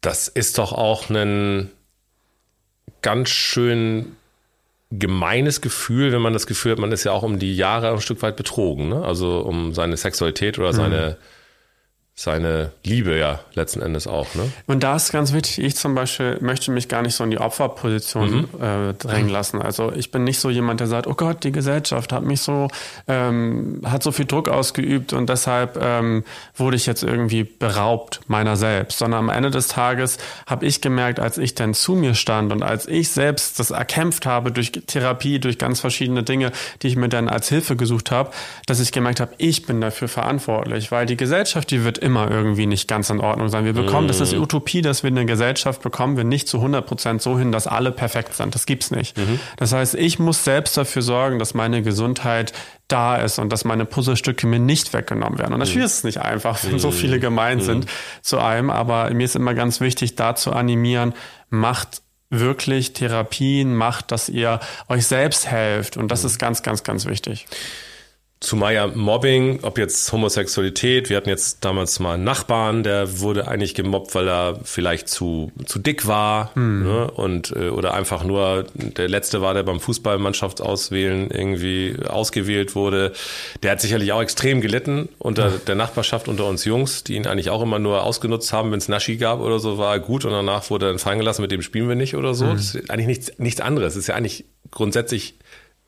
Das 0.00 0.26
ist 0.26 0.58
doch 0.58 0.72
auch 0.72 1.10
ein 1.10 1.70
ganz 3.02 3.28
schön 3.28 4.16
gemeines 4.90 5.60
Gefühl, 5.60 6.10
wenn 6.10 6.22
man 6.22 6.32
das 6.32 6.48
Gefühl 6.48 6.72
hat, 6.72 6.78
man 6.80 6.90
ist 6.90 7.04
ja 7.04 7.12
auch 7.12 7.22
um 7.22 7.38
die 7.38 7.54
Jahre 7.54 7.92
ein 7.92 8.00
Stück 8.00 8.22
weit 8.22 8.34
betrogen, 8.34 8.88
ne? 8.88 9.04
also 9.04 9.38
um 9.40 9.72
seine 9.72 9.96
Sexualität 9.96 10.58
oder 10.58 10.72
seine 10.72 11.10
mhm 11.10 11.24
seine 12.20 12.72
Liebe 12.84 13.18
ja 13.18 13.40
letzten 13.54 13.80
Endes 13.80 14.06
auch. 14.06 14.34
Ne? 14.34 14.52
Und 14.66 14.82
da 14.82 14.94
ist 14.94 15.10
ganz 15.10 15.32
wichtig, 15.32 15.58
ich 15.64 15.74
zum 15.76 15.94
Beispiel 15.94 16.36
möchte 16.42 16.70
mich 16.70 16.86
gar 16.86 17.00
nicht 17.00 17.14
so 17.14 17.24
in 17.24 17.30
die 17.30 17.38
Opferposition 17.38 18.46
mhm. 18.52 18.62
äh, 18.62 18.92
drängen 18.92 19.30
lassen. 19.30 19.62
Also 19.62 19.90
ich 19.90 20.10
bin 20.10 20.24
nicht 20.24 20.38
so 20.38 20.50
jemand, 20.50 20.80
der 20.80 20.86
sagt, 20.86 21.06
oh 21.06 21.14
Gott, 21.14 21.44
die 21.44 21.50
Gesellschaft 21.50 22.12
hat 22.12 22.22
mich 22.22 22.42
so, 22.42 22.68
ähm, 23.08 23.80
hat 23.86 24.02
so 24.02 24.12
viel 24.12 24.26
Druck 24.26 24.50
ausgeübt 24.50 25.14
und 25.14 25.30
deshalb 25.30 25.78
ähm, 25.82 26.24
wurde 26.54 26.76
ich 26.76 26.84
jetzt 26.84 27.02
irgendwie 27.02 27.44
beraubt 27.44 28.20
meiner 28.26 28.56
selbst. 28.56 28.98
Sondern 28.98 29.20
am 29.20 29.28
Ende 29.30 29.50
des 29.50 29.68
Tages 29.68 30.18
habe 30.46 30.66
ich 30.66 30.82
gemerkt, 30.82 31.20
als 31.20 31.38
ich 31.38 31.54
dann 31.54 31.72
zu 31.72 31.94
mir 31.94 32.14
stand 32.14 32.52
und 32.52 32.62
als 32.62 32.86
ich 32.86 33.08
selbst 33.08 33.58
das 33.58 33.70
erkämpft 33.70 34.26
habe 34.26 34.52
durch 34.52 34.72
Therapie, 34.72 35.38
durch 35.38 35.56
ganz 35.56 35.80
verschiedene 35.80 36.22
Dinge, 36.22 36.52
die 36.82 36.88
ich 36.88 36.96
mir 36.96 37.08
dann 37.08 37.30
als 37.30 37.48
Hilfe 37.48 37.76
gesucht 37.76 38.10
habe, 38.10 38.30
dass 38.66 38.78
ich 38.78 38.92
gemerkt 38.92 39.20
habe, 39.20 39.32
ich 39.38 39.64
bin 39.64 39.80
dafür 39.80 40.08
verantwortlich, 40.08 40.92
weil 40.92 41.06
die 41.06 41.16
Gesellschaft, 41.16 41.70
die 41.70 41.82
wird 41.82 41.96
immer 41.96 42.09
immer 42.10 42.28
irgendwie 42.28 42.66
nicht 42.66 42.88
ganz 42.88 43.08
in 43.08 43.20
Ordnung 43.20 43.48
sein. 43.48 43.64
Wir 43.64 43.72
bekommen, 43.72 44.06
mm. 44.06 44.08
das 44.08 44.20
ist 44.20 44.34
mhm. 44.34 44.42
Utopie, 44.42 44.82
dass 44.82 45.04
wir 45.04 45.08
eine 45.08 45.26
Gesellschaft 45.26 45.80
bekommen, 45.80 46.16
wir 46.16 46.24
nicht 46.24 46.48
zu 46.48 46.56
100 46.56 46.84
Prozent 46.84 47.22
so 47.22 47.38
hin, 47.38 47.52
dass 47.52 47.68
alle 47.68 47.92
perfekt 47.92 48.34
sind. 48.34 48.54
Das 48.54 48.66
gibt's 48.66 48.90
nicht. 48.90 49.16
Mhm. 49.16 49.38
Das 49.56 49.72
heißt, 49.72 49.94
ich 49.94 50.18
muss 50.18 50.42
selbst 50.42 50.76
dafür 50.76 51.02
sorgen, 51.02 51.38
dass 51.38 51.54
meine 51.54 51.82
Gesundheit 51.82 52.52
da 52.88 53.16
ist 53.16 53.38
und 53.38 53.52
dass 53.52 53.64
meine 53.64 53.84
Puzzlestücke 53.84 54.48
mir 54.48 54.58
nicht 54.58 54.92
weggenommen 54.92 55.38
werden. 55.38 55.52
Und 55.52 55.60
natürlich 55.60 55.78
mhm. 55.78 55.84
ist 55.84 55.98
es 55.98 56.04
nicht 56.04 56.20
einfach, 56.20 56.58
wenn 56.64 56.80
so 56.80 56.90
viele 56.90 57.18
mhm. 57.18 57.20
gemeint 57.20 57.62
sind 57.62 57.86
zu 58.22 58.38
einem, 58.38 58.70
aber 58.70 59.08
mir 59.10 59.24
ist 59.24 59.36
immer 59.36 59.54
ganz 59.54 59.80
wichtig, 59.80 60.16
da 60.16 60.34
zu 60.34 60.52
animieren, 60.52 61.14
macht 61.48 62.02
wirklich 62.28 62.92
Therapien, 62.92 63.74
macht, 63.74 64.10
dass 64.10 64.28
ihr 64.28 64.58
euch 64.88 65.06
selbst 65.06 65.48
helft. 65.48 65.96
Und 65.96 66.10
das 66.10 66.24
ist 66.24 66.38
ganz, 66.38 66.62
ganz, 66.62 66.82
ganz 66.82 67.06
wichtig. 67.06 67.46
Zumal 68.42 68.72
ja 68.72 68.86
Mobbing, 68.86 69.58
ob 69.64 69.76
jetzt 69.76 70.10
Homosexualität, 70.12 71.10
wir 71.10 71.18
hatten 71.18 71.28
jetzt 71.28 71.62
damals 71.62 72.00
mal 72.00 72.14
einen 72.14 72.24
Nachbarn, 72.24 72.82
der 72.82 73.20
wurde 73.20 73.46
eigentlich 73.46 73.74
gemobbt, 73.74 74.14
weil 74.14 74.26
er 74.26 74.60
vielleicht 74.64 75.10
zu, 75.10 75.52
zu 75.66 75.78
dick 75.78 76.06
war 76.06 76.54
hm. 76.54 76.82
ne? 76.82 77.10
und 77.10 77.54
äh, 77.54 77.68
oder 77.68 77.92
einfach 77.92 78.24
nur 78.24 78.64
der 78.74 79.10
letzte 79.10 79.42
war, 79.42 79.52
der 79.52 79.62
beim 79.62 79.78
Fußballmannschaftsauswählen 79.78 81.30
irgendwie 81.30 81.96
ausgewählt 82.08 82.74
wurde. 82.74 83.12
Der 83.62 83.72
hat 83.72 83.82
sicherlich 83.82 84.10
auch 84.12 84.22
extrem 84.22 84.62
gelitten 84.62 85.10
unter 85.18 85.50
der 85.50 85.74
Nachbarschaft, 85.74 86.26
unter 86.26 86.46
uns 86.46 86.64
Jungs, 86.64 87.04
die 87.04 87.16
ihn 87.16 87.26
eigentlich 87.26 87.50
auch 87.50 87.60
immer 87.60 87.78
nur 87.78 88.04
ausgenutzt 88.04 88.54
haben, 88.54 88.72
wenn 88.72 88.78
es 88.78 88.88
Naschi 88.88 89.18
gab 89.18 89.40
oder 89.40 89.58
so, 89.58 89.76
war 89.76 89.92
er 89.92 90.00
gut 90.00 90.24
und 90.24 90.32
danach 90.32 90.70
wurde 90.70 90.86
er 90.86 90.92
dann 90.92 90.98
fallen 90.98 91.18
gelassen, 91.18 91.42
mit 91.42 91.52
dem 91.52 91.60
spielen 91.60 91.90
wir 91.90 91.94
nicht 91.94 92.16
oder 92.16 92.32
so. 92.32 92.46
Hm. 92.46 92.56
Das 92.56 92.74
ist 92.74 92.90
eigentlich 92.90 93.06
nichts, 93.06 93.32
nichts 93.36 93.60
anderes. 93.60 93.92
Das 93.92 94.00
ist 94.00 94.06
ja 94.06 94.14
eigentlich 94.14 94.46
grundsätzlich 94.70 95.34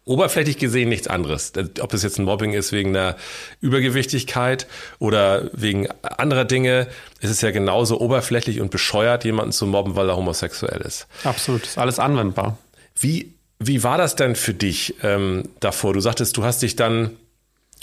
oberflächlich 0.04 0.58
gesehen 0.58 0.88
nichts 0.88 1.06
anderes. 1.06 1.52
Ob 1.80 1.94
es 1.94 2.02
jetzt 2.02 2.18
ein 2.18 2.24
Mobbing 2.24 2.52
ist 2.52 2.72
wegen 2.72 2.92
der 2.92 3.16
Übergewichtigkeit 3.60 4.66
oder 4.98 5.50
wegen 5.52 5.88
anderer 6.02 6.44
Dinge, 6.44 6.88
ist 7.20 7.30
es 7.30 7.40
ja 7.40 7.50
genauso 7.50 8.00
oberflächlich 8.00 8.60
und 8.60 8.70
bescheuert, 8.70 9.24
jemanden 9.24 9.52
zu 9.52 9.66
mobben, 9.66 9.94
weil 9.94 10.08
er 10.08 10.16
homosexuell 10.16 10.80
ist. 10.80 11.06
Absolut, 11.24 11.64
ist 11.64 11.78
alles 11.78 11.98
anwendbar. 11.98 12.58
Wie, 12.98 13.34
wie 13.58 13.84
war 13.84 13.96
das 13.96 14.16
denn 14.16 14.34
für 14.34 14.54
dich 14.54 14.96
ähm, 15.02 15.44
davor? 15.60 15.92
Du 15.92 16.00
sagtest, 16.00 16.36
du 16.36 16.44
hast 16.44 16.62
dich 16.62 16.74
dann 16.74 17.16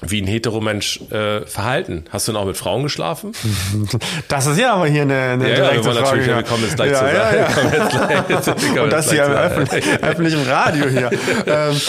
wie 0.02 0.22
ein 0.22 0.28
Heteromensch 0.28 1.02
äh, 1.12 1.46
verhalten? 1.46 2.06
Hast 2.10 2.28
du 2.28 2.32
denn 2.32 2.42
auch 2.42 2.46
mit 2.46 2.58
Frauen 2.58 2.84
geschlafen? 2.84 3.34
Das 4.28 4.46
ist 4.46 4.60
ja 4.60 4.74
aber 4.74 4.88
hier 4.88 5.04
eine, 5.04 5.16
eine 5.16 5.50
ja, 5.50 5.56
direkte 5.56 5.90
ja, 5.90 5.96
wir 5.96 6.06
Frage. 6.06 6.22
Ja. 6.22 6.36
Wir 6.38 6.44
kommen 6.44 6.64
jetzt 6.64 6.76
gleich 6.76 6.92
ja, 6.92 7.00
zu 7.00 7.06
ja, 7.06 7.36
ja. 7.36 7.48
Gleich, 8.28 8.80
Und 8.84 8.94
das 8.94 9.12
hier 9.12 9.26
im 9.26 9.32
öffentlich, 9.32 9.86
öffentlichen 10.02 10.44
Radio 10.44 10.88
hier. 10.88 11.10
ähm, 11.46 11.82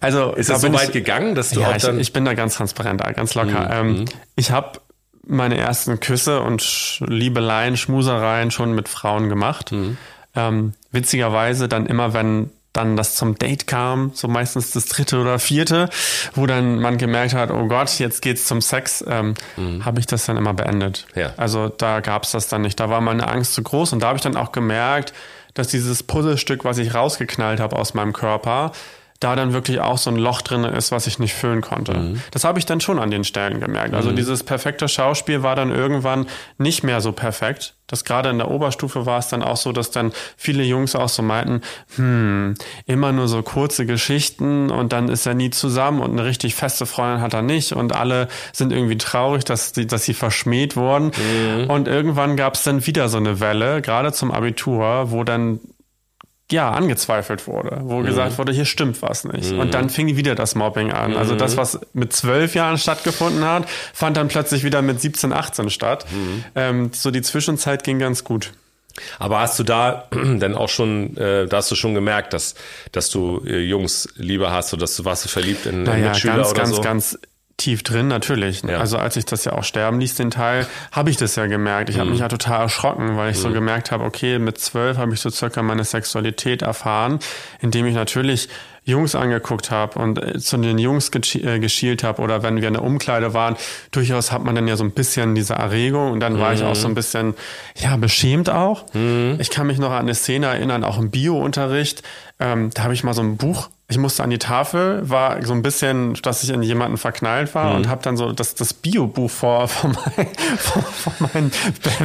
also 0.00 0.32
ist 0.32 0.50
es 0.50 0.60
so 0.60 0.72
weit 0.72 0.86
ich, 0.86 0.92
gegangen, 0.92 1.34
dass 1.34 1.50
du 1.50 1.60
ja, 1.60 1.70
auch 1.70 1.76
dann... 1.76 1.96
Ich, 1.96 2.08
ich 2.08 2.12
bin 2.12 2.24
da 2.24 2.34
ganz 2.34 2.56
transparent, 2.56 3.02
ganz 3.14 3.34
locker. 3.34 3.82
Mhm. 3.82 3.96
Ähm, 3.96 4.04
ich 4.36 4.50
habe 4.50 4.80
meine 5.26 5.58
ersten 5.58 6.00
Küsse 6.00 6.40
und 6.40 7.00
Liebeleien, 7.06 7.76
Schmusereien 7.76 8.50
schon 8.50 8.74
mit 8.74 8.88
Frauen 8.88 9.28
gemacht. 9.28 9.72
Mhm. 9.72 9.96
Ähm, 10.34 10.72
witzigerweise 10.90 11.68
dann 11.68 11.86
immer, 11.86 12.14
wenn 12.14 12.50
dann 12.72 12.96
das 12.96 13.16
zum 13.16 13.36
Date 13.36 13.66
kam, 13.66 14.12
so 14.14 14.28
meistens 14.28 14.72
das 14.72 14.86
dritte 14.86 15.18
oder 15.20 15.38
vierte, 15.38 15.88
wo 16.34 16.46
dann 16.46 16.80
man 16.80 16.98
gemerkt 16.98 17.34
hat, 17.34 17.50
oh 17.50 17.66
Gott, 17.66 17.98
jetzt 17.98 18.22
geht's 18.22 18.44
zum 18.46 18.60
Sex, 18.60 19.04
ähm, 19.08 19.34
mhm. 19.56 19.84
habe 19.84 20.00
ich 20.00 20.06
das 20.06 20.26
dann 20.26 20.36
immer 20.36 20.54
beendet. 20.54 21.06
Ja. 21.14 21.32
Also 21.36 21.68
da 21.68 22.00
gab's 22.00 22.32
das 22.32 22.48
dann 22.48 22.62
nicht. 22.62 22.78
Da 22.78 22.90
war 22.90 23.00
meine 23.00 23.26
Angst 23.26 23.54
zu 23.54 23.62
groß 23.62 23.92
und 23.92 24.02
da 24.02 24.08
habe 24.08 24.16
ich 24.16 24.22
dann 24.22 24.36
auch 24.36 24.52
gemerkt, 24.52 25.12
dass 25.54 25.68
dieses 25.68 26.02
Puzzlestück, 26.02 26.64
was 26.64 26.78
ich 26.78 26.94
rausgeknallt 26.94 27.58
habe 27.58 27.76
aus 27.76 27.94
meinem 27.94 28.12
Körper, 28.12 28.72
da 29.20 29.34
dann 29.34 29.52
wirklich 29.52 29.80
auch 29.80 29.98
so 29.98 30.10
ein 30.10 30.16
Loch 30.16 30.42
drin 30.42 30.62
ist, 30.64 30.92
was 30.92 31.08
ich 31.08 31.18
nicht 31.18 31.34
füllen 31.34 31.60
konnte. 31.60 31.94
Mhm. 31.94 32.22
Das 32.30 32.44
habe 32.44 32.58
ich 32.60 32.66
dann 32.66 32.80
schon 32.80 33.00
an 33.00 33.10
den 33.10 33.24
Stellen 33.24 33.60
gemerkt. 33.60 33.94
Also 33.94 34.10
mhm. 34.10 34.16
dieses 34.16 34.44
perfekte 34.44 34.86
Schauspiel 34.86 35.42
war 35.42 35.56
dann 35.56 35.70
irgendwann 35.70 36.26
nicht 36.56 36.84
mehr 36.84 37.00
so 37.00 37.10
perfekt. 37.10 37.74
Das 37.88 38.04
gerade 38.04 38.28
in 38.28 38.38
der 38.38 38.50
Oberstufe 38.50 39.06
war 39.06 39.18
es 39.18 39.28
dann 39.28 39.42
auch 39.42 39.56
so, 39.56 39.72
dass 39.72 39.90
dann 39.90 40.12
viele 40.36 40.62
Jungs 40.62 40.94
auch 40.94 41.08
so 41.08 41.22
meinten, 41.22 41.62
hm, 41.96 42.54
immer 42.86 43.12
nur 43.12 43.26
so 43.28 43.42
kurze 43.42 43.86
Geschichten 43.86 44.70
und 44.70 44.92
dann 44.92 45.08
ist 45.08 45.26
er 45.26 45.34
nie 45.34 45.50
zusammen 45.50 46.00
und 46.00 46.12
eine 46.12 46.24
richtig 46.24 46.54
feste 46.54 46.86
Freundin 46.86 47.22
hat 47.22 47.34
er 47.34 47.42
nicht 47.42 47.72
und 47.72 47.96
alle 47.96 48.28
sind 48.52 48.72
irgendwie 48.72 48.98
traurig, 48.98 49.44
dass, 49.44 49.72
die, 49.72 49.86
dass 49.86 50.04
sie 50.04 50.14
verschmäht 50.14 50.76
wurden. 50.76 51.12
Mhm. 51.16 51.70
Und 51.70 51.88
irgendwann 51.88 52.36
gab 52.36 52.54
es 52.54 52.62
dann 52.62 52.86
wieder 52.86 53.08
so 53.08 53.16
eine 53.16 53.40
Welle, 53.40 53.80
gerade 53.80 54.12
zum 54.12 54.30
Abitur, 54.30 55.10
wo 55.10 55.24
dann 55.24 55.58
ja, 56.50 56.70
angezweifelt 56.70 57.46
wurde, 57.46 57.80
wo 57.82 58.00
mhm. 58.00 58.06
gesagt 58.06 58.38
wurde, 58.38 58.52
hier 58.52 58.64
stimmt 58.64 59.02
was 59.02 59.24
nicht. 59.24 59.52
Mhm. 59.52 59.58
Und 59.58 59.74
dann 59.74 59.90
fing 59.90 60.16
wieder 60.16 60.34
das 60.34 60.54
Mobbing 60.54 60.92
an. 60.92 61.16
Also 61.16 61.34
das, 61.34 61.54
mhm. 61.54 61.58
was 61.58 61.80
mit 61.92 62.12
zwölf 62.12 62.54
Jahren 62.54 62.78
stattgefunden 62.78 63.44
hat, 63.44 63.68
fand 63.92 64.16
dann 64.16 64.28
plötzlich 64.28 64.64
wieder 64.64 64.80
mit 64.80 65.00
17, 65.00 65.32
18 65.32 65.68
statt. 65.68 66.06
Mhm. 66.10 66.44
Ähm, 66.54 66.90
so 66.94 67.10
die 67.10 67.22
Zwischenzeit 67.22 67.84
ging 67.84 67.98
ganz 67.98 68.24
gut. 68.24 68.52
Aber 69.18 69.40
hast 69.40 69.58
du 69.58 69.62
da 69.62 70.08
denn 70.12 70.54
auch 70.54 70.68
schon, 70.68 71.16
äh, 71.16 71.46
da 71.46 71.58
hast 71.58 71.70
du 71.70 71.74
schon 71.74 71.94
gemerkt, 71.94 72.32
dass, 72.32 72.54
dass 72.92 73.10
du 73.10 73.42
äh, 73.46 73.58
Jungs 73.58 74.08
lieber 74.16 74.50
hast 74.50 74.72
oder 74.72 74.80
dass 74.80 74.96
du 74.96 75.04
warst 75.04 75.24
du 75.24 75.28
verliebt 75.28 75.66
in, 75.66 75.82
naja, 75.82 75.98
in 75.98 76.04
Mitschüler 76.12 76.36
ganz, 76.36 76.50
oder 76.50 76.60
ganz, 76.60 76.76
so? 76.76 76.82
Ganz, 76.82 77.18
tief 77.58 77.82
drin, 77.82 78.08
natürlich. 78.08 78.62
Ja. 78.62 78.78
Also 78.78 78.96
als 78.96 79.16
ich 79.16 79.26
das 79.26 79.44
ja 79.44 79.52
auch 79.52 79.64
sterben 79.64 80.00
ließ, 80.00 80.14
den 80.14 80.30
Teil, 80.30 80.66
habe 80.92 81.10
ich 81.10 81.16
das 81.16 81.36
ja 81.36 81.46
gemerkt. 81.46 81.90
Ich 81.90 81.96
mhm. 81.96 82.00
habe 82.00 82.10
mich 82.10 82.20
ja 82.20 82.28
total 82.28 82.62
erschrocken, 82.62 83.16
weil 83.16 83.32
ich 83.32 83.36
mhm. 83.38 83.42
so 83.42 83.50
gemerkt 83.50 83.90
habe, 83.90 84.04
okay, 84.04 84.38
mit 84.38 84.58
zwölf 84.58 84.96
habe 84.96 85.12
ich 85.12 85.20
so 85.20 85.28
circa 85.28 85.62
meine 85.62 85.84
Sexualität 85.84 86.62
erfahren, 86.62 87.18
indem 87.60 87.84
ich 87.86 87.94
natürlich 87.94 88.48
Jungs 88.84 89.14
angeguckt 89.14 89.70
habe 89.70 89.98
und 89.98 90.22
äh, 90.22 90.38
zu 90.38 90.56
den 90.56 90.78
Jungs 90.78 91.10
äh, 91.10 91.58
geschielt 91.58 92.02
habe 92.02 92.22
oder 92.22 92.42
wenn 92.42 92.60
wir 92.60 92.68
in 92.68 92.74
der 92.74 92.82
Umkleide 92.82 93.34
waren, 93.34 93.56
durchaus 93.90 94.32
hat 94.32 94.42
man 94.44 94.54
dann 94.54 94.66
ja 94.66 94.76
so 94.76 94.84
ein 94.84 94.92
bisschen 94.92 95.34
diese 95.34 95.54
Erregung 95.54 96.12
und 96.12 96.20
dann 96.20 96.34
mhm. 96.34 96.40
war 96.40 96.54
ich 96.54 96.62
auch 96.62 96.76
so 96.76 96.88
ein 96.88 96.94
bisschen, 96.94 97.34
ja, 97.76 97.96
beschämt 97.96 98.48
auch. 98.48 98.86
Mhm. 98.94 99.36
Ich 99.40 99.50
kann 99.50 99.66
mich 99.66 99.78
noch 99.78 99.90
an 99.90 99.98
eine 99.98 100.14
Szene 100.14 100.46
erinnern, 100.46 100.84
auch 100.84 100.98
im 100.98 101.10
Bio-Unterricht, 101.10 102.02
ähm, 102.40 102.70
da 102.72 102.84
habe 102.84 102.94
ich 102.94 103.04
mal 103.04 103.14
so 103.14 103.22
ein 103.22 103.36
Buch 103.36 103.68
ich 103.90 103.96
musste 103.96 104.22
an 104.22 104.28
die 104.28 104.38
Tafel, 104.38 105.08
war 105.08 105.42
so 105.42 105.54
ein 105.54 105.62
bisschen, 105.62 106.12
dass 106.20 106.42
ich 106.42 106.50
in 106.50 106.62
jemanden 106.62 106.98
verknallt 106.98 107.54
war 107.54 107.70
mhm. 107.70 107.76
und 107.76 107.88
habe 107.88 108.02
dann 108.02 108.18
so 108.18 108.32
das, 108.32 108.54
das 108.54 108.74
Bio-Buch 108.74 109.30
vor, 109.30 109.66
vor, 109.66 109.90
mein, 109.90 110.26
vor, 110.58 110.82
vor 110.82 111.30
mein 111.32 111.50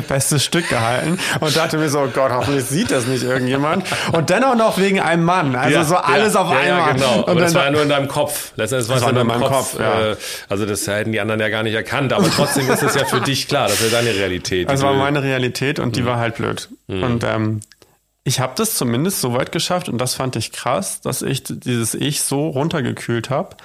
bestes 0.08 0.46
Stück 0.46 0.70
gehalten 0.70 1.20
und 1.42 1.54
dachte 1.58 1.78
mir 1.78 1.90
so, 1.90 2.00
oh 2.00 2.08
Gott, 2.08 2.32
hoffentlich 2.32 2.64
sieht 2.64 2.90
das 2.90 3.06
nicht 3.06 3.24
irgendjemand. 3.24 3.86
Und 4.14 4.30
dennoch 4.30 4.56
noch 4.56 4.78
wegen 4.78 5.02
einem 5.02 5.26
Mann. 5.26 5.58
Also 5.58 5.76
ja, 5.76 5.84
so 5.84 5.98
alles 5.98 6.36
ja, 6.36 6.42
auf 6.42 6.52
ja, 6.52 6.58
einmal. 6.58 6.80
Ja, 6.80 6.92
genau. 6.94 7.16
Und 7.18 7.28
aber 7.28 7.42
das 7.42 7.54
war 7.54 7.66
ja 7.66 7.72
nur 7.72 7.82
in 7.82 7.90
deinem 7.90 8.08
Kopf. 8.08 8.54
Letztendlich 8.56 8.90
war 8.90 8.98
es 8.98 9.04
in 9.04 9.16
deinem 9.16 9.42
Kopf. 9.42 9.78
Kopf. 9.78 9.80
Äh, 9.80 10.16
also 10.48 10.66
das 10.66 10.88
hätten 10.88 11.12
die 11.12 11.20
anderen 11.20 11.42
ja 11.42 11.50
gar 11.50 11.64
nicht 11.64 11.76
erkannt. 11.76 12.14
Aber 12.14 12.30
trotzdem 12.30 12.70
ist 12.72 12.82
es 12.82 12.96
ja 12.96 13.04
für 13.04 13.20
dich 13.20 13.50
klar. 13.50 13.68
Das 13.68 13.82
ist 13.82 13.92
ja 13.92 14.00
deine 14.00 14.16
Realität. 14.16 14.70
Das 14.70 14.82
war 14.82 14.94
meine 14.94 15.22
Realität 15.22 15.80
und 15.80 15.98
die 15.98 16.04
mhm. 16.04 16.06
war 16.06 16.18
halt 16.18 16.36
blöd. 16.36 16.70
Mhm. 16.88 17.04
Und 17.04 17.24
ähm, 17.26 17.60
ich 18.24 18.40
habe 18.40 18.54
das 18.56 18.76
zumindest 18.76 19.22
so 19.22 19.34
weit 19.34 19.52
geschafft 19.52 19.90
und 19.90 19.98
das 19.98 20.16
fand 20.16 20.36
ich 20.36 20.52
krass, 20.52 21.02
dass 21.02 21.22
ich 21.22 21.44
dieses 21.44 21.94
Ich 21.94 22.22
so 22.22 22.48
runtergekühlt 22.48 23.30
habe, 23.30 23.58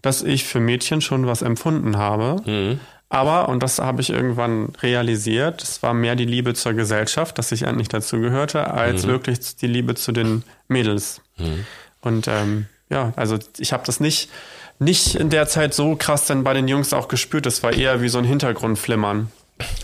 dass 0.00 0.22
ich 0.22 0.44
für 0.44 0.60
Mädchen 0.60 1.00
schon 1.00 1.26
was 1.26 1.42
empfunden 1.42 1.98
habe. 1.98 2.40
Mhm. 2.44 2.80
Aber, 3.08 3.48
und 3.48 3.62
das 3.62 3.78
habe 3.78 4.00
ich 4.00 4.10
irgendwann 4.10 4.72
realisiert, 4.82 5.62
es 5.62 5.82
war 5.82 5.94
mehr 5.94 6.16
die 6.16 6.24
Liebe 6.24 6.54
zur 6.54 6.72
Gesellschaft, 6.72 7.38
dass 7.38 7.52
ich 7.52 7.62
endlich 7.62 7.88
dazu 7.88 8.18
gehörte, 8.20 8.72
als 8.72 9.04
mhm. 9.04 9.10
wirklich 9.10 9.56
die 9.56 9.68
Liebe 9.68 9.94
zu 9.94 10.12
den 10.12 10.42
Mädels. 10.66 11.20
Mhm. 11.36 11.66
Und 12.00 12.26
ähm, 12.26 12.66
ja, 12.88 13.12
also 13.16 13.38
ich 13.58 13.72
habe 13.72 13.84
das 13.86 14.00
nicht, 14.00 14.30
nicht 14.78 15.14
in 15.14 15.30
der 15.30 15.46
Zeit 15.46 15.72
so 15.74 15.94
krass 15.94 16.26
dann 16.26 16.42
bei 16.42 16.54
den 16.54 16.68
Jungs 16.68 16.92
auch 16.92 17.08
gespürt. 17.08 17.46
Das 17.46 17.62
war 17.62 17.72
eher 17.72 18.00
wie 18.00 18.08
so 18.08 18.18
ein 18.18 18.24
Hintergrundflimmern. 18.24 19.30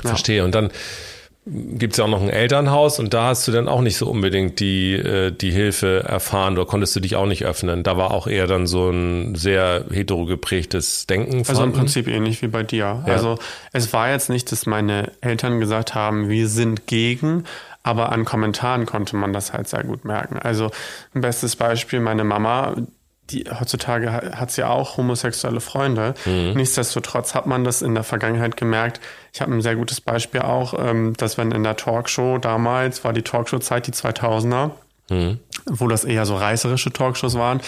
Verstehe. 0.02 0.44
Und 0.44 0.54
dann 0.54 0.70
gibt 1.44 1.94
es 1.94 1.98
ja 1.98 2.04
auch 2.04 2.08
noch 2.08 2.22
ein 2.22 2.30
Elternhaus 2.30 3.00
und 3.00 3.14
da 3.14 3.24
hast 3.24 3.48
du 3.48 3.52
dann 3.52 3.66
auch 3.66 3.80
nicht 3.80 3.96
so 3.96 4.08
unbedingt 4.08 4.60
die, 4.60 4.94
äh, 4.94 5.32
die 5.32 5.50
Hilfe 5.50 6.04
erfahren 6.06 6.54
oder 6.54 6.66
konntest 6.66 6.94
du 6.94 7.00
dich 7.00 7.16
auch 7.16 7.26
nicht 7.26 7.44
öffnen. 7.44 7.82
Da 7.82 7.96
war 7.96 8.12
auch 8.12 8.28
eher 8.28 8.46
dann 8.46 8.68
so 8.68 8.90
ein 8.90 9.34
sehr 9.34 9.86
heterogeprägtes 9.90 11.08
Denken. 11.08 11.42
Also 11.48 11.64
im 11.64 11.72
Prinzip 11.72 12.06
ähnlich 12.06 12.42
wie 12.42 12.46
bei 12.46 12.62
dir. 12.62 13.02
Ja. 13.06 13.12
Also 13.12 13.38
es 13.72 13.92
war 13.92 14.10
jetzt 14.10 14.30
nicht, 14.30 14.52
dass 14.52 14.66
meine 14.66 15.10
Eltern 15.20 15.58
gesagt 15.58 15.96
haben, 15.96 16.28
wir 16.28 16.46
sind 16.46 16.86
gegen, 16.86 17.42
aber 17.82 18.12
an 18.12 18.24
Kommentaren 18.24 18.86
konnte 18.86 19.16
man 19.16 19.32
das 19.32 19.52
halt 19.52 19.68
sehr 19.68 19.82
gut 19.82 20.04
merken. 20.04 20.38
Also 20.38 20.70
ein 21.12 21.22
bestes 21.22 21.56
Beispiel, 21.56 21.98
meine 21.98 22.22
Mama, 22.22 22.76
die 23.30 23.44
heutzutage 23.48 24.10
hat 24.10 24.50
sie 24.50 24.64
auch 24.64 24.96
homosexuelle 24.96 25.60
Freunde. 25.60 26.14
Mhm. 26.24 26.52
Nichtsdestotrotz 26.54 27.34
hat 27.34 27.46
man 27.46 27.64
das 27.64 27.82
in 27.82 27.94
der 27.94 28.04
Vergangenheit 28.04 28.56
gemerkt. 28.56 29.00
Ich 29.32 29.40
habe 29.40 29.52
ein 29.52 29.62
sehr 29.62 29.76
gutes 29.76 30.00
Beispiel 30.00 30.42
auch, 30.42 30.74
ähm, 30.78 31.14
dass 31.16 31.38
wenn 31.38 31.52
in 31.52 31.62
der 31.62 31.76
Talkshow 31.76 32.38
damals 32.38 33.04
war 33.04 33.12
die 33.12 33.22
Talkshow-Zeit 33.22 33.86
die 33.86 33.92
2000er, 33.92 34.72
mhm. 35.08 35.38
wo 35.66 35.88
das 35.88 36.04
eher 36.04 36.26
so 36.26 36.36
reißerische 36.36 36.92
Talkshows 36.92 37.36
waren 37.36 37.60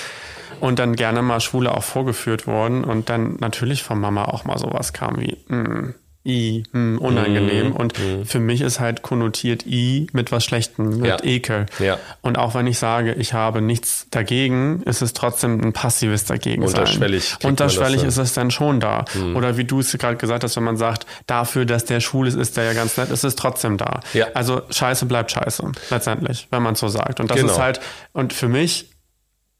und 0.60 0.78
dann 0.78 0.96
gerne 0.96 1.22
mal 1.22 1.40
Schwule 1.40 1.72
auch 1.72 1.84
vorgeführt 1.84 2.46
wurden 2.46 2.84
und 2.84 3.08
dann 3.08 3.36
natürlich 3.40 3.82
von 3.82 4.00
Mama 4.00 4.24
auch 4.24 4.44
mal 4.44 4.58
sowas 4.58 4.92
kam 4.92 5.20
wie, 5.20 5.36
mh, 5.48 5.56
mm, 5.56 5.94
I, 6.26 6.62
hm, 6.72 6.98
unangenehm. 6.98 7.70
Mm, 7.70 7.72
und 7.72 7.98
mm. 7.98 8.24
für 8.24 8.40
mich 8.40 8.62
ist 8.62 8.80
halt 8.80 9.02
konnotiert 9.02 9.66
I 9.66 10.06
mit 10.12 10.32
was 10.32 10.44
Schlechtem, 10.44 10.98
mit 10.98 11.06
ja. 11.06 11.22
Ekel. 11.22 11.66
Ja. 11.78 11.98
Und 12.22 12.38
auch 12.38 12.54
wenn 12.54 12.66
ich 12.66 12.78
sage, 12.78 13.12
ich 13.12 13.34
habe 13.34 13.60
nichts 13.60 14.06
dagegen, 14.10 14.82
ist 14.84 15.02
es 15.02 15.12
trotzdem 15.12 15.60
ein 15.60 15.74
passives 15.74 16.24
dagegen. 16.24 16.62
Unterschwellig. 16.62 17.36
Unterschwellig 17.42 18.02
ist 18.04 18.16
es 18.16 18.32
dann 18.32 18.50
schon 18.50 18.80
da. 18.80 19.04
Mm. 19.14 19.36
Oder 19.36 19.58
wie 19.58 19.64
du 19.64 19.80
es 19.80 19.92
gerade 19.92 20.16
gesagt 20.16 20.44
hast, 20.44 20.56
wenn 20.56 20.64
man 20.64 20.78
sagt, 20.78 21.06
dafür, 21.26 21.66
dass 21.66 21.84
der 21.84 22.00
schwul 22.00 22.26
ist, 22.26 22.36
ist 22.36 22.56
der 22.56 22.64
ja 22.64 22.72
ganz 22.72 22.96
nett, 22.96 23.10
ist 23.10 23.24
es 23.24 23.36
trotzdem 23.36 23.76
da. 23.76 24.00
Ja. 24.14 24.28
Also 24.32 24.62
Scheiße 24.70 25.04
bleibt 25.04 25.30
Scheiße, 25.30 25.72
letztendlich, 25.90 26.48
wenn 26.50 26.62
man 26.62 26.74
so 26.74 26.88
sagt. 26.88 27.20
Und 27.20 27.30
das 27.30 27.36
genau. 27.36 27.52
ist 27.52 27.58
halt, 27.58 27.80
und 28.14 28.32
für 28.32 28.48
mich 28.48 28.90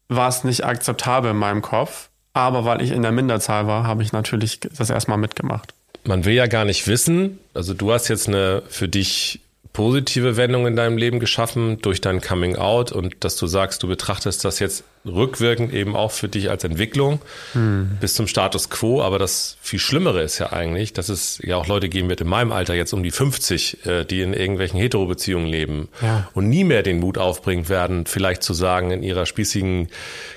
war 0.07 0.29
es 0.29 0.43
nicht 0.43 0.65
akzeptabel 0.65 1.31
in 1.31 1.37
meinem 1.37 1.61
Kopf, 1.61 2.09
aber 2.33 2.65
weil 2.65 2.81
ich 2.81 2.89
in 2.89 3.03
der 3.03 3.11
Minderzahl 3.11 3.67
war, 3.67 3.85
habe 3.85 4.01
ich 4.01 4.11
natürlich 4.11 4.59
das 4.59 4.89
erstmal 4.89 5.19
mitgemacht 5.19 5.75
man 6.05 6.25
will 6.25 6.33
ja 6.33 6.47
gar 6.47 6.65
nicht 6.65 6.87
wissen, 6.87 7.39
also 7.53 7.73
du 7.73 7.91
hast 7.91 8.07
jetzt 8.07 8.27
eine 8.27 8.63
für 8.67 8.87
dich 8.87 9.41
positive 9.75 10.37
Wendung 10.37 10.67
in 10.67 10.77
deinem 10.77 10.97
Leben 10.97 11.19
geschaffen 11.19 11.79
durch 11.81 11.99
dein 11.99 12.21
Coming 12.21 12.55
Out 12.55 12.93
und 12.93 13.25
dass 13.25 13.35
du 13.35 13.45
sagst, 13.45 13.83
du 13.83 13.89
betrachtest 13.89 14.45
das 14.45 14.59
jetzt 14.59 14.85
rückwirkend 15.05 15.73
eben 15.73 15.97
auch 15.97 16.11
für 16.11 16.29
dich 16.29 16.49
als 16.49 16.63
Entwicklung 16.63 17.19
hm. 17.51 17.97
bis 17.99 18.13
zum 18.13 18.27
Status 18.27 18.69
quo. 18.69 19.01
Aber 19.01 19.19
das 19.19 19.57
viel 19.61 19.79
Schlimmere 19.79 20.21
ist 20.23 20.39
ja 20.39 20.53
eigentlich, 20.53 20.93
dass 20.93 21.09
es 21.09 21.41
ja 21.43 21.57
auch 21.57 21.67
Leute 21.67 21.89
geben 21.89 22.07
wird 22.07 22.21
in 22.21 22.27
meinem 22.27 22.53
Alter 22.53 22.73
jetzt 22.73 22.93
um 22.93 23.03
die 23.03 23.11
50, 23.11 23.85
äh, 23.85 24.05
die 24.05 24.21
in 24.21 24.33
irgendwelchen 24.33 24.79
Hetero-Beziehungen 24.79 25.47
leben 25.47 25.89
ja. 26.01 26.29
und 26.33 26.47
nie 26.47 26.63
mehr 26.63 26.81
den 26.81 27.01
Mut 27.01 27.17
aufbringen 27.17 27.67
werden, 27.67 28.05
vielleicht 28.05 28.43
zu 28.43 28.53
sagen, 28.53 28.91
in 28.91 29.03
ihrer 29.03 29.25
spießigen 29.25 29.89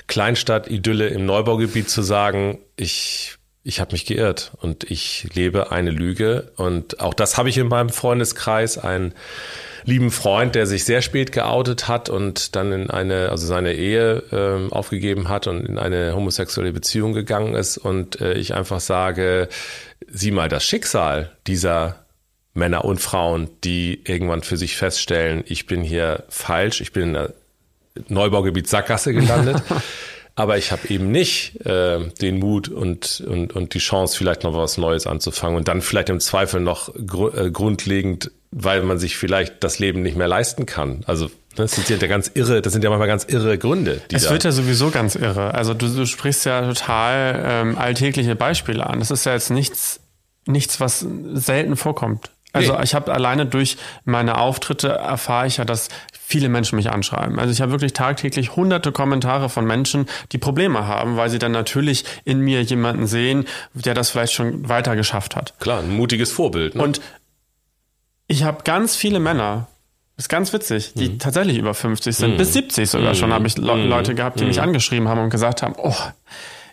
Kleinstadt-Idylle 0.09 1.07
im 1.07 1.27
Neubaugebiet 1.27 1.89
zu 1.89 2.03
sagen, 2.03 2.59
ich 2.77 3.38
ich 3.69 3.81
habe 3.81 3.93
mich 3.93 4.07
geirrt 4.07 4.53
und 4.63 4.91
ich 4.91 5.29
lebe 5.35 5.71
eine 5.71 5.91
Lüge. 5.91 6.53
Und 6.57 7.01
auch 7.01 7.13
das 7.13 7.37
habe 7.37 7.51
ich 7.51 7.59
in 7.59 7.69
meinem 7.69 7.91
Freundeskreis, 7.91 8.79
einen 8.79 9.13
lieben 9.85 10.11
Freund, 10.11 10.55
der 10.55 10.67
sich 10.67 10.87
sehr 10.87 11.03
spät 11.03 11.33
geoutet 11.33 11.87
hat 11.87 12.09
und 12.09 12.57
dann 12.57 12.73
in 12.73 12.91
eine, 12.91 13.29
also 13.29 13.47
seine 13.47 13.75
Ehe 13.75 14.23
äh, 14.33 14.73
aufgegeben 14.73 15.29
hat 15.29 15.47
und 15.49 15.67
in 15.67 15.79
eine 15.79 16.15
homosexuelle 16.15 16.73
Beziehung 16.73 17.13
gegangen 17.13 17.55
ist. 17.55 17.77
Und 17.77 18.23
äh, 18.23 18.33
ich 18.33 18.55
einfach 18.55 18.81
sage, 18.81 19.51
sieh 20.11 20.31
mal 20.31 20.49
das 20.49 20.65
Schicksal 20.65 21.31
dieser 21.47 22.07
Männer 22.55 22.87
und 22.87 23.03
Frauen, 23.03 23.51
die 23.65 24.01
irgendwann 24.07 24.43
für 24.43 24.57
sich 24.57 24.77
feststellen, 24.77 25.45
ich 25.47 25.67
bin 25.67 25.83
hier 25.83 26.25
falsch, 26.31 26.81
ich 26.81 26.93
bin 26.93 27.09
in 27.09 27.13
der 27.13 27.35
Neubaugebiet 28.09 28.67
Sackgasse 28.67 29.13
gelandet. 29.13 29.63
Aber 30.39 30.57
ich 30.57 30.71
habe 30.71 30.87
eben 30.89 31.11
nicht 31.11 31.67
äh, 31.67 31.99
den 32.21 32.39
Mut 32.39 32.69
und, 32.69 33.25
und, 33.27 33.57
und 33.57 33.75
die 33.75 33.81
Chance, 33.81 34.17
vielleicht 34.17 34.45
noch 34.45 34.55
was 34.55 34.79
Neues 34.79 35.09
anzufangen 35.09 35.57
und 35.57 35.67
dann 35.67 35.83
vielleicht 35.83 36.11
im 36.11 36.21
Zweifel 36.21 36.61
noch 36.61 36.95
gr 36.95 37.37
äh, 37.37 37.51
grundlegend, 37.51 38.31
weil 38.53 38.85
man 38.85 39.01
sich 39.01 39.17
vielleicht 39.17 39.65
das 39.65 39.81
Leben 39.81 40.01
nicht 40.01 40.17
mehr 40.17 40.29
leisten 40.29 40.65
kann. 40.65 41.03
Also 41.07 41.29
das 41.57 41.73
sind 41.73 41.89
ja 41.89 42.07
ganz 42.07 42.31
irre, 42.35 42.63
das 42.63 42.73
sind 42.73 42.85
ja 42.85 42.91
manchmal 42.91 43.09
ganz 43.09 43.25
irre 43.25 43.59
Gründe. 43.59 44.01
es 44.13 44.31
wird 44.31 44.45
ja 44.45 44.53
sowieso 44.53 44.91
ganz 44.91 45.17
irre. 45.17 45.55
Also 45.55 45.75
du, 45.75 45.89
du 45.89 46.07
sprichst 46.07 46.45
ja 46.45 46.63
total 46.69 47.43
ähm, 47.45 47.77
alltägliche 47.77 48.37
Beispiele 48.37 48.87
an. 48.87 49.01
Das 49.01 49.11
ist 49.11 49.27
ja 49.27 49.33
jetzt 49.33 49.51
nichts, 49.51 49.99
nichts, 50.47 50.79
was 50.79 51.05
selten 51.33 51.75
vorkommt. 51.75 52.31
Also 52.53 52.75
nee. 52.75 52.83
ich 52.83 52.95
habe 52.95 53.13
alleine 53.13 53.47
durch 53.47 53.77
meine 54.05 54.39
Auftritte 54.39 54.89
erfahre 54.89 55.47
ich 55.47 55.59
ja, 55.59 55.65
dass 55.65 55.89
viele 56.13 56.49
Menschen 56.49 56.77
mich 56.77 56.91
anschreiben. 56.91 57.39
Also 57.39 57.53
ich 57.53 57.61
habe 57.61 57.73
wirklich 57.73 57.93
tagtäglich 57.93 58.57
hunderte 58.57 58.93
Kommentare 58.93 59.49
von 59.49 59.67
Menschen, 59.67 60.07
die 60.33 60.39
Probleme 60.39 60.87
haben, 60.87 61.17
weil 61.17 61.31
sie 61.31 61.39
dann 61.39 61.53
natürlich 61.53 62.05
in 62.25 62.41
mir 62.41 62.63
jemanden 62.63 63.07
sehen, 63.07 63.47
der 63.75 63.95
das 63.95 64.11
vielleicht 64.11 64.33
schon 64.33 64.69
weiter 64.69 64.97
geschafft 64.97 65.37
hat. 65.37 65.55
Klar, 65.59 65.81
ein 65.81 65.91
mutiges 65.91 66.33
Vorbild. 66.33 66.75
Ne? 66.75 66.83
Und 66.83 67.01
ich 68.27 68.45
habe 68.45 68.63
ganz 68.65 68.97
viele 68.97 69.21
Männer, 69.21 69.69
das 70.17 70.25
ist 70.25 70.29
ganz 70.29 70.53
witzig, 70.53 70.93
die 70.95 71.11
mhm. 71.11 71.19
tatsächlich 71.19 71.59
über 71.59 71.75
50 71.75 72.15
sind, 72.15 72.33
mhm. 72.33 72.37
bis 72.37 72.53
70 72.53 72.91
sogar 72.91 73.11
mhm. 73.11 73.17
schon, 73.17 73.33
habe 73.33 73.47
ich 73.47 73.57
Le 73.57 73.75
mhm. 73.75 73.89
Leute 73.89 74.15
gehabt, 74.15 74.41
die 74.41 74.45
mich 74.45 74.57
mhm. 74.57 74.65
angeschrieben 74.65 75.09
haben 75.09 75.21
und 75.21 75.31
gesagt 75.31 75.63
haben, 75.63 75.75
oh, 75.79 75.97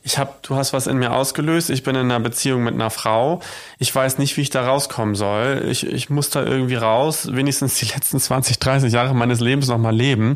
ich 0.05 0.19
habe, 0.19 0.35
du 0.43 0.55
hast 0.55 0.71
was 0.71 0.85
in 0.85 0.97
mir 0.99 1.13
ausgelöst, 1.13 1.71
ich 1.71 1.81
bin 1.81 1.95
in 1.95 2.03
einer 2.03 2.19
Beziehung 2.19 2.63
mit 2.63 2.75
einer 2.75 2.91
Frau, 2.91 3.41
ich 3.79 3.93
weiß 3.93 4.19
nicht, 4.19 4.37
wie 4.37 4.41
ich 4.41 4.51
da 4.51 4.63
rauskommen 4.63 5.15
soll, 5.15 5.65
ich, 5.67 5.85
ich 5.87 6.11
muss 6.11 6.29
da 6.29 6.43
irgendwie 6.43 6.75
raus, 6.75 7.29
wenigstens 7.31 7.79
die 7.79 7.87
letzten 7.87 8.19
20, 8.19 8.59
30 8.59 8.93
Jahre 8.93 9.15
meines 9.15 9.39
Lebens 9.39 9.67
nochmal 9.67 9.95
leben, 9.95 10.35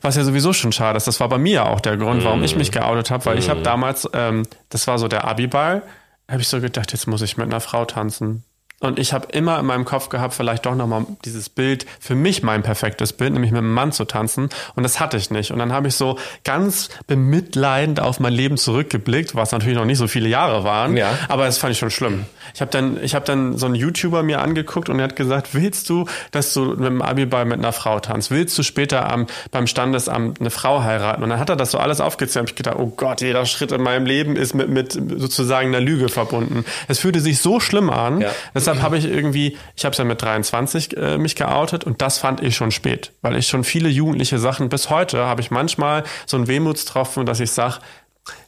was 0.00 0.14
ja 0.14 0.22
sowieso 0.22 0.52
schon 0.52 0.70
schade 0.70 0.96
ist. 0.96 1.08
Das 1.08 1.18
war 1.18 1.28
bei 1.28 1.38
mir 1.38 1.66
auch 1.66 1.80
der 1.80 1.96
Grund, 1.96 2.22
warum 2.22 2.44
ich 2.44 2.54
mich 2.54 2.70
geoutet 2.70 3.10
habe, 3.10 3.26
weil 3.26 3.38
ich 3.38 3.50
habe 3.50 3.62
damals, 3.62 4.08
ähm, 4.12 4.44
das 4.68 4.86
war 4.86 4.96
so 4.96 5.08
der 5.08 5.24
Abiball, 5.24 5.82
habe 6.28 6.40
ich 6.40 6.48
so 6.48 6.60
gedacht, 6.60 6.92
jetzt 6.92 7.08
muss 7.08 7.20
ich 7.20 7.36
mit 7.36 7.46
einer 7.46 7.60
Frau 7.60 7.84
tanzen. 7.86 8.44
Und 8.82 8.98
ich 8.98 9.12
habe 9.12 9.28
immer 9.32 9.58
in 9.58 9.66
meinem 9.66 9.84
Kopf 9.84 10.08
gehabt, 10.08 10.32
vielleicht 10.32 10.64
doch 10.64 10.74
nochmal 10.74 11.04
dieses 11.26 11.50
Bild, 11.50 11.84
für 12.00 12.14
mich 12.14 12.42
mein 12.42 12.62
perfektes 12.62 13.12
Bild, 13.12 13.34
nämlich 13.34 13.50
mit 13.50 13.58
einem 13.58 13.74
Mann 13.74 13.92
zu 13.92 14.06
tanzen. 14.06 14.48
Und 14.74 14.84
das 14.84 14.98
hatte 15.00 15.18
ich 15.18 15.30
nicht. 15.30 15.50
Und 15.52 15.58
dann 15.58 15.70
habe 15.70 15.88
ich 15.88 15.96
so 15.96 16.18
ganz 16.44 16.88
bemitleidend 17.06 18.00
auf 18.00 18.20
mein 18.20 18.32
Leben 18.32 18.56
zurückgeblickt, 18.56 19.34
was 19.34 19.52
natürlich 19.52 19.76
noch 19.76 19.84
nicht 19.84 19.98
so 19.98 20.08
viele 20.08 20.30
Jahre 20.30 20.64
waren. 20.64 20.96
Ja. 20.96 21.10
Aber 21.28 21.44
das 21.44 21.58
fand 21.58 21.74
ich 21.74 21.78
schon 21.78 21.90
schlimm. 21.90 22.24
Ich 22.54 22.62
habe 22.62 22.70
dann, 22.70 22.98
ich 23.04 23.14
habe 23.14 23.26
dann 23.26 23.58
so 23.58 23.66
einen 23.66 23.74
YouTuber 23.74 24.22
mir 24.22 24.40
angeguckt 24.40 24.88
und 24.88 24.98
er 24.98 25.04
hat 25.04 25.14
gesagt, 25.14 25.54
willst 25.54 25.90
du, 25.90 26.06
dass 26.30 26.54
du 26.54 26.70
mit 26.70 26.86
dem 26.86 27.02
Abiball 27.02 27.44
mit 27.44 27.58
einer 27.58 27.72
Frau 27.72 28.00
tanzt? 28.00 28.30
Willst 28.30 28.56
du 28.56 28.62
später 28.62 29.12
am, 29.12 29.26
beim 29.50 29.66
Standesamt 29.66 30.40
eine 30.40 30.48
Frau 30.48 30.82
heiraten? 30.82 31.22
Und 31.22 31.28
dann 31.28 31.38
hat 31.38 31.50
er 31.50 31.56
das 31.56 31.72
so 31.72 31.78
alles 31.78 32.00
aufgezählt. 32.00 32.44
Und 32.44 32.50
ich 32.50 32.56
gedacht, 32.56 32.76
oh 32.78 32.86
Gott, 32.96 33.20
jeder 33.20 33.44
Schritt 33.44 33.72
in 33.72 33.82
meinem 33.82 34.06
Leben 34.06 34.36
ist 34.36 34.54
mit, 34.54 34.70
mit 34.70 34.92
sozusagen 34.92 35.68
einer 35.68 35.84
Lüge 35.84 36.08
verbunden. 36.08 36.64
Es 36.88 36.98
fühlte 36.98 37.20
sich 37.20 37.40
so 37.40 37.60
schlimm 37.60 37.90
an. 37.90 38.22
Ja 38.22 38.30
deshalb 38.70 38.84
habe 38.84 38.98
ich 38.98 39.04
irgendwie, 39.04 39.56
ich 39.76 39.84
habe 39.84 39.92
es 39.92 39.98
ja 39.98 40.04
mit 40.04 40.22
23 40.22 40.96
äh, 40.96 41.18
mich 41.18 41.34
geoutet 41.36 41.84
und 41.84 42.00
das 42.02 42.18
fand 42.18 42.42
ich 42.42 42.56
schon 42.56 42.70
spät, 42.70 43.12
weil 43.22 43.36
ich 43.36 43.48
schon 43.48 43.64
viele 43.64 43.88
jugendliche 43.88 44.38
Sachen, 44.38 44.68
bis 44.68 44.90
heute 44.90 45.26
habe 45.26 45.40
ich 45.40 45.50
manchmal 45.50 46.04
so 46.26 46.36
einen 46.36 46.48
Wehmutstropfen, 46.48 47.26
dass 47.26 47.40
ich 47.40 47.50
sage, 47.50 47.78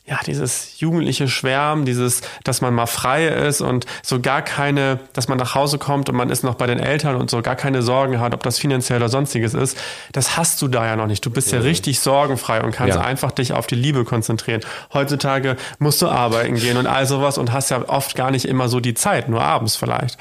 ja, 0.04 0.18
dieses 0.26 0.80
jugendliche 0.80 1.28
Schwärmen, 1.28 1.84
dieses, 1.84 2.22
dass 2.42 2.60
man 2.60 2.74
mal 2.74 2.86
frei 2.86 3.28
ist 3.28 3.60
und 3.60 3.86
so 4.02 4.20
gar 4.20 4.42
keine, 4.42 4.98
dass 5.12 5.28
man 5.28 5.38
nach 5.38 5.54
Hause 5.54 5.78
kommt 5.78 6.08
und 6.08 6.16
man 6.16 6.28
ist 6.28 6.42
noch 6.42 6.56
bei 6.56 6.66
den 6.66 6.80
Eltern 6.80 7.16
und 7.16 7.30
so 7.30 7.40
gar 7.40 7.54
keine 7.54 7.82
Sorgen 7.82 8.18
hat, 8.18 8.34
ob 8.34 8.42
das 8.42 8.58
finanziell 8.58 8.98
oder 8.98 9.08
sonstiges 9.08 9.54
ist, 9.54 9.78
das 10.12 10.36
hast 10.36 10.60
du 10.60 10.68
da 10.68 10.84
ja 10.84 10.96
noch 10.96 11.06
nicht. 11.06 11.24
Du 11.24 11.30
bist 11.30 11.52
ja, 11.52 11.58
ja 11.58 11.64
richtig 11.64 12.00
sorgenfrei 12.00 12.62
und 12.62 12.72
kannst 12.72 12.96
ja. 12.96 13.02
einfach 13.02 13.30
dich 13.30 13.52
auf 13.52 13.66
die 13.68 13.76
Liebe 13.76 14.04
konzentrieren. 14.04 14.62
Heutzutage 14.92 15.56
musst 15.78 16.02
du 16.02 16.08
arbeiten 16.08 16.56
gehen 16.56 16.76
und 16.76 16.86
all 16.88 17.06
sowas 17.06 17.38
und 17.38 17.52
hast 17.52 17.70
ja 17.70 17.88
oft 17.88 18.16
gar 18.16 18.32
nicht 18.32 18.44
immer 18.44 18.68
so 18.68 18.80
die 18.80 18.94
Zeit, 18.94 19.28
nur 19.28 19.42
abends 19.42 19.76
vielleicht. 19.76 20.18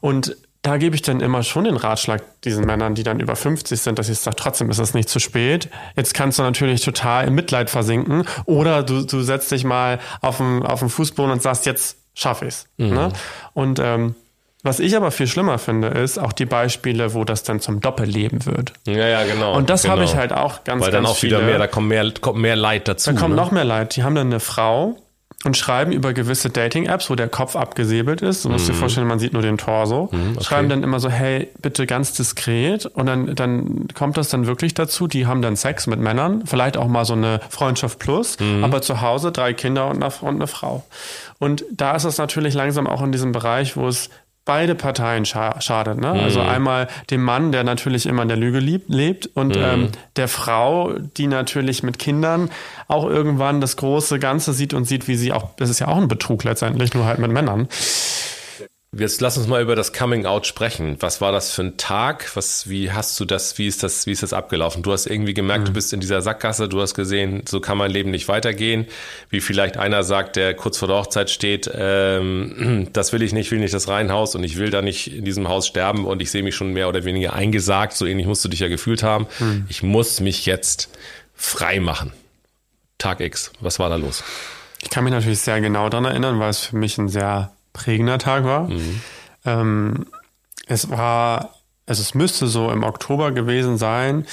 Und 0.00 0.36
da 0.62 0.76
gebe 0.76 0.94
ich 0.94 1.02
dann 1.02 1.20
immer 1.20 1.42
schon 1.42 1.64
den 1.64 1.76
Ratschlag 1.76 2.22
diesen 2.42 2.66
Männern, 2.66 2.94
die 2.94 3.02
dann 3.02 3.18
über 3.20 3.34
50 3.34 3.80
sind, 3.80 3.98
dass 3.98 4.08
ich 4.10 4.18
sage, 4.18 4.36
trotzdem 4.36 4.68
ist 4.70 4.78
es 4.78 4.92
nicht 4.92 5.08
zu 5.08 5.18
spät. 5.18 5.70
Jetzt 5.96 6.12
kannst 6.12 6.38
du 6.38 6.42
natürlich 6.42 6.82
total 6.82 7.28
im 7.28 7.34
Mitleid 7.34 7.70
versinken 7.70 8.24
oder 8.44 8.82
du, 8.82 9.02
du 9.02 9.22
setzt 9.22 9.50
dich 9.52 9.64
mal 9.64 9.98
auf 10.20 10.36
den, 10.36 10.62
auf 10.62 10.80
den 10.80 10.90
Fußboden 10.90 11.32
und 11.32 11.42
sagst, 11.42 11.64
jetzt 11.64 11.96
schaffe 12.14 12.46
ich's. 12.46 12.66
Mhm. 12.76 12.90
Ne? 12.90 13.12
Und 13.54 13.78
ähm, 13.78 14.14
was 14.62 14.78
ich 14.78 14.94
aber 14.94 15.10
viel 15.10 15.26
schlimmer 15.26 15.58
finde, 15.58 15.88
ist 15.88 16.18
auch 16.18 16.34
die 16.34 16.44
Beispiele, 16.44 17.14
wo 17.14 17.24
das 17.24 17.42
dann 17.42 17.60
zum 17.60 17.80
Doppelleben 17.80 18.44
wird. 18.44 18.74
Ja, 18.86 19.08
ja, 19.08 19.24
genau. 19.24 19.56
Und 19.56 19.70
das 19.70 19.82
genau. 19.82 19.94
habe 19.94 20.04
ich 20.04 20.16
halt 20.16 20.34
auch 20.34 20.64
ganz, 20.64 20.84
Weil 20.84 20.90
dann 20.90 21.06
auch 21.06 21.16
viele. 21.16 21.38
wieder 21.38 21.46
mehr, 21.46 21.58
da 21.58 21.66
kommt 21.66 21.88
mehr, 21.88 22.12
kommt 22.20 22.38
mehr 22.38 22.56
Leid 22.56 22.86
dazu. 22.86 23.10
Da 23.10 23.18
kommt 23.18 23.34
ne? 23.34 23.40
noch 23.40 23.52
mehr 23.52 23.64
Leid. 23.64 23.96
Die 23.96 24.02
haben 24.02 24.14
dann 24.14 24.26
eine 24.26 24.40
Frau, 24.40 24.98
und 25.44 25.56
schreiben 25.56 25.92
über 25.92 26.12
gewisse 26.12 26.50
Dating-Apps, 26.50 27.08
wo 27.08 27.14
der 27.14 27.28
Kopf 27.28 27.56
abgesäbelt 27.56 28.20
ist. 28.20 28.44
Du 28.44 28.50
musst 28.50 28.68
mhm. 28.68 28.72
dir 28.72 28.78
vorstellen, 28.78 29.06
man 29.06 29.18
sieht 29.18 29.32
nur 29.32 29.40
den 29.40 29.56
Torso. 29.56 30.10
Mhm, 30.12 30.32
okay. 30.34 30.44
Schreiben 30.44 30.68
dann 30.68 30.82
immer 30.82 31.00
so, 31.00 31.08
hey, 31.08 31.48
bitte 31.62 31.86
ganz 31.86 32.12
diskret. 32.12 32.84
Und 32.84 33.06
dann, 33.06 33.34
dann 33.34 33.88
kommt 33.94 34.18
das 34.18 34.28
dann 34.28 34.46
wirklich 34.46 34.74
dazu. 34.74 35.06
Die 35.06 35.26
haben 35.26 35.40
dann 35.40 35.56
Sex 35.56 35.86
mit 35.86 35.98
Männern, 35.98 36.42
vielleicht 36.44 36.76
auch 36.76 36.88
mal 36.88 37.06
so 37.06 37.14
eine 37.14 37.40
Freundschaft 37.48 37.98
plus, 37.98 38.38
mhm. 38.38 38.64
aber 38.64 38.82
zu 38.82 39.00
Hause 39.00 39.32
drei 39.32 39.54
Kinder 39.54 39.88
und 39.88 40.02
eine, 40.02 40.12
und 40.20 40.36
eine 40.36 40.46
Frau. 40.46 40.84
Und 41.38 41.64
da 41.72 41.96
ist 41.96 42.04
es 42.04 42.18
natürlich 42.18 42.52
langsam 42.52 42.86
auch 42.86 43.02
in 43.02 43.10
diesem 43.10 43.32
Bereich, 43.32 43.78
wo 43.78 43.88
es 43.88 44.10
beide 44.44 44.74
Parteien 44.74 45.24
scha 45.24 45.60
schadet. 45.60 45.98
Ne? 45.98 46.10
Also 46.10 46.40
einmal 46.40 46.88
dem 47.10 47.22
Mann, 47.22 47.52
der 47.52 47.64
natürlich 47.64 48.06
immer 48.06 48.22
in 48.22 48.28
der 48.28 48.36
Lüge 48.36 48.58
lebt 48.58 49.30
und 49.34 49.56
ähm, 49.56 49.90
der 50.16 50.28
Frau, 50.28 50.94
die 51.16 51.26
natürlich 51.26 51.82
mit 51.82 51.98
Kindern 51.98 52.50
auch 52.88 53.04
irgendwann 53.04 53.60
das 53.60 53.76
große 53.76 54.18
Ganze 54.18 54.52
sieht 54.52 54.74
und 54.74 54.84
sieht, 54.84 55.08
wie 55.08 55.16
sie 55.16 55.32
auch, 55.32 55.50
das 55.56 55.70
ist 55.70 55.78
ja 55.78 55.88
auch 55.88 55.96
ein 55.96 56.08
Betrug 56.08 56.44
letztendlich, 56.44 56.94
nur 56.94 57.04
halt 57.04 57.18
mit 57.18 57.30
Männern. 57.30 57.68
Jetzt 58.92 59.20
lass 59.20 59.38
uns 59.38 59.46
mal 59.46 59.62
über 59.62 59.76
das 59.76 59.92
Coming 59.92 60.26
Out 60.26 60.48
sprechen. 60.48 60.96
Was 60.98 61.20
war 61.20 61.30
das 61.30 61.52
für 61.52 61.62
ein 61.62 61.76
Tag? 61.76 62.34
Was, 62.34 62.68
wie 62.68 62.90
hast 62.90 63.20
du 63.20 63.24
das, 63.24 63.56
wie 63.56 63.68
ist 63.68 63.84
das, 63.84 64.06
wie 64.06 64.10
ist 64.10 64.24
das 64.24 64.32
abgelaufen? 64.32 64.82
Du 64.82 64.90
hast 64.90 65.06
irgendwie 65.06 65.32
gemerkt, 65.32 65.68
du 65.68 65.72
bist 65.72 65.92
in 65.92 66.00
dieser 66.00 66.22
Sackgasse, 66.22 66.68
du 66.68 66.80
hast 66.80 66.94
gesehen, 66.94 67.44
so 67.48 67.60
kann 67.60 67.78
mein 67.78 67.92
Leben 67.92 68.10
nicht 68.10 68.26
weitergehen. 68.26 68.86
Wie 69.28 69.40
vielleicht 69.40 69.76
einer 69.76 70.02
sagt, 70.02 70.34
der 70.34 70.54
kurz 70.54 70.76
vor 70.76 70.88
der 70.88 70.96
Hochzeit 70.96 71.30
steht, 71.30 71.70
ähm, 71.72 72.88
das 72.92 73.12
will 73.12 73.22
ich 73.22 73.32
nicht, 73.32 73.52
will 73.52 73.60
nicht 73.60 73.72
das 73.72 73.86
Reihenhaus 73.86 74.34
und 74.34 74.42
ich 74.42 74.56
will 74.56 74.70
da 74.70 74.82
nicht 74.82 75.14
in 75.14 75.24
diesem 75.24 75.48
Haus 75.48 75.68
sterben 75.68 76.04
und 76.04 76.20
ich 76.20 76.32
sehe 76.32 76.42
mich 76.42 76.56
schon 76.56 76.72
mehr 76.72 76.88
oder 76.88 77.04
weniger 77.04 77.32
eingesagt. 77.32 77.92
So 77.92 78.06
ähnlich 78.06 78.26
musst 78.26 78.44
du 78.44 78.48
dich 78.48 78.58
ja 78.58 78.68
gefühlt 78.68 79.04
haben. 79.04 79.28
Ich 79.68 79.84
muss 79.84 80.18
mich 80.18 80.46
jetzt 80.46 80.90
frei 81.36 81.78
machen. 81.78 82.12
Tag 82.98 83.20
X, 83.20 83.52
was 83.60 83.78
war 83.78 83.88
da 83.88 83.94
los? 83.94 84.24
Ich 84.82 84.90
kann 84.90 85.04
mich 85.04 85.12
natürlich 85.12 85.38
sehr 85.38 85.60
genau 85.60 85.88
daran 85.88 86.06
erinnern, 86.06 86.40
weil 86.40 86.50
es 86.50 86.58
für 86.58 86.76
mich 86.76 86.98
ein 86.98 87.08
sehr 87.08 87.52
prägender 87.72 88.18
Tag 88.18 88.44
war. 88.44 88.68
Ähm, 89.44 90.06
es 90.66 90.90
war, 90.90 91.54
also 91.86 92.02
es 92.02 92.14
müsste 92.14 92.46
so 92.46 92.70
im 92.70 92.84
Oktober 92.84 93.32
gewesen 93.32 93.78
sein, 93.78 94.26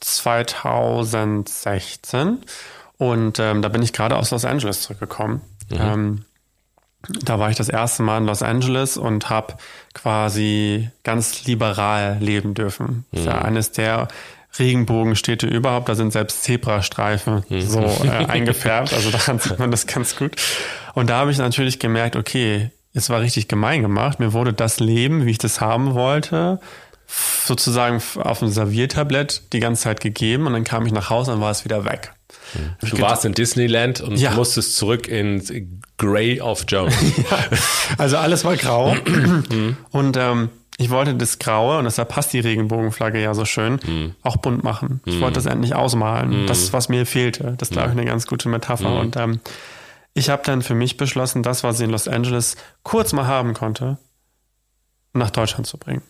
2016. 0.00 2.38
Und 2.96 3.38
ähm, 3.38 3.62
da 3.62 3.68
bin 3.68 3.82
ich 3.82 3.92
gerade 3.92 4.16
aus 4.16 4.30
Los 4.30 4.44
Angeles 4.44 4.82
zurückgekommen. 4.82 5.40
Ähm, 5.96 6.24
da 7.22 7.38
war 7.38 7.50
ich 7.50 7.56
das 7.56 7.68
erste 7.68 8.02
Mal 8.02 8.18
in 8.18 8.26
Los 8.26 8.42
Angeles 8.42 8.96
und 8.96 9.28
habe 9.28 9.54
quasi 9.92 10.88
ganz 11.02 11.44
liberal 11.44 12.16
leben 12.20 12.54
dürfen. 12.54 13.04
Das 13.10 13.20
ist 13.20 13.26
ja 13.26 13.42
eines 13.42 13.72
der 13.72 14.08
Regenbogenstädte 14.58 15.46
überhaupt. 15.46 15.88
Da 15.88 15.94
sind 15.94 16.12
selbst 16.12 16.42
Zebrastreifen 16.44 17.42
so 17.60 17.80
äh, 17.80 18.08
eingefärbt. 18.28 18.92
Also 18.92 19.10
daran 19.10 19.38
sieht 19.38 19.58
man 19.58 19.70
das 19.70 19.86
ganz 19.86 20.16
gut. 20.16 20.36
Und 20.94 21.10
da 21.10 21.18
habe 21.18 21.30
ich 21.30 21.38
natürlich 21.38 21.78
gemerkt, 21.78 22.16
okay, 22.16 22.70
es 22.92 23.10
war 23.10 23.20
richtig 23.20 23.48
gemein 23.48 23.82
gemacht. 23.82 24.20
Mir 24.20 24.32
wurde 24.32 24.52
das 24.52 24.78
Leben, 24.80 25.26
wie 25.26 25.32
ich 25.32 25.38
das 25.38 25.60
haben 25.60 25.94
wollte, 25.94 26.60
sozusagen 27.44 28.00
auf 28.22 28.38
dem 28.38 28.48
Serviertablett 28.48 29.42
die 29.52 29.60
ganze 29.60 29.82
Zeit 29.82 30.00
gegeben. 30.00 30.46
Und 30.46 30.52
dann 30.52 30.64
kam 30.64 30.86
ich 30.86 30.92
nach 30.92 31.10
Hause 31.10 31.32
und 31.32 31.40
war 31.40 31.50
es 31.50 31.64
wieder 31.64 31.84
weg. 31.84 32.12
Du 32.80 33.00
warst 33.00 33.24
in 33.24 33.32
Disneyland 33.32 34.00
und 34.00 34.16
Ja. 34.16 34.32
musstest 34.32 34.76
zurück 34.76 35.08
ins 35.08 35.52
Grey 35.98 36.40
of 36.40 36.64
Jones. 36.68 36.94
Also 37.98 38.16
alles 38.16 38.44
war 38.44 38.56
grau. 38.56 38.96
und 39.90 40.16
ähm, 40.16 40.48
ich 40.76 40.90
wollte 40.90 41.14
das 41.14 41.38
Graue, 41.38 41.78
und 41.78 41.84
deshalb 41.84 42.08
passt 42.08 42.32
die 42.32 42.40
Regenbogenflagge 42.40 43.20
ja 43.20 43.32
so 43.34 43.44
schön, 43.44 43.78
auch 44.22 44.36
bunt 44.38 44.64
machen. 44.64 45.00
Ich 45.04 45.14
wollte 45.20 45.34
das 45.34 45.46
endlich 45.46 45.74
ausmalen. 45.74 46.32
Das 46.46 46.58
ist, 46.58 46.72
was 46.72 46.88
mir 46.88 47.06
fehlte. 47.06 47.54
Das 47.58 47.68
ist, 47.68 47.72
glaube 47.72 47.88
ich, 47.90 47.96
eine 47.96 48.04
ganz 48.04 48.26
gute 48.26 48.48
Metapher. 48.48 48.88
Und 49.00 49.16
ähm, 49.16 49.40
ich 50.14 50.30
habe 50.30 50.42
dann 50.44 50.62
für 50.62 50.74
mich 50.74 50.96
beschlossen, 50.96 51.42
das, 51.42 51.62
was 51.64 51.78
ich 51.78 51.84
in 51.84 51.90
Los 51.90 52.08
Angeles 52.08 52.56
kurz 52.82 53.12
mal 53.12 53.26
haben 53.26 53.54
konnte, 53.54 53.98
nach 55.12 55.30
Deutschland 55.30 55.66
zu 55.66 55.78
bringen. 55.78 56.02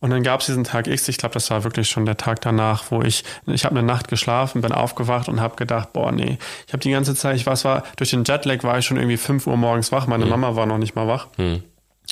Und 0.00 0.10
dann 0.10 0.22
gab 0.22 0.40
es 0.40 0.46
diesen 0.46 0.64
Tag 0.64 0.86
X, 0.86 1.08
ich 1.08 1.18
glaube, 1.18 1.34
das 1.34 1.50
war 1.50 1.62
wirklich 1.62 1.88
schon 1.90 2.06
der 2.06 2.16
Tag 2.16 2.40
danach, 2.40 2.90
wo 2.90 3.02
ich, 3.02 3.22
ich 3.46 3.64
habe 3.66 3.78
eine 3.78 3.86
Nacht 3.86 4.08
geschlafen, 4.08 4.62
bin 4.62 4.72
aufgewacht 4.72 5.28
und 5.28 5.40
habe 5.40 5.56
gedacht, 5.56 5.92
boah, 5.92 6.10
nee, 6.10 6.38
ich 6.66 6.72
habe 6.72 6.82
die 6.82 6.90
ganze 6.90 7.14
Zeit, 7.14 7.36
ich 7.36 7.44
was 7.46 7.64
war, 7.66 7.84
durch 7.96 8.10
den 8.10 8.24
Jetlag 8.24 8.64
war 8.64 8.78
ich 8.78 8.86
schon 8.86 8.96
irgendwie 8.96 9.18
5 9.18 9.46
Uhr 9.46 9.58
morgens 9.58 9.92
wach, 9.92 10.06
meine 10.06 10.24
Mama 10.30 10.56
war 10.56 10.64
noch 10.64 10.78
nicht 10.78 10.94
mal 10.96 11.06
wach. 11.06 11.28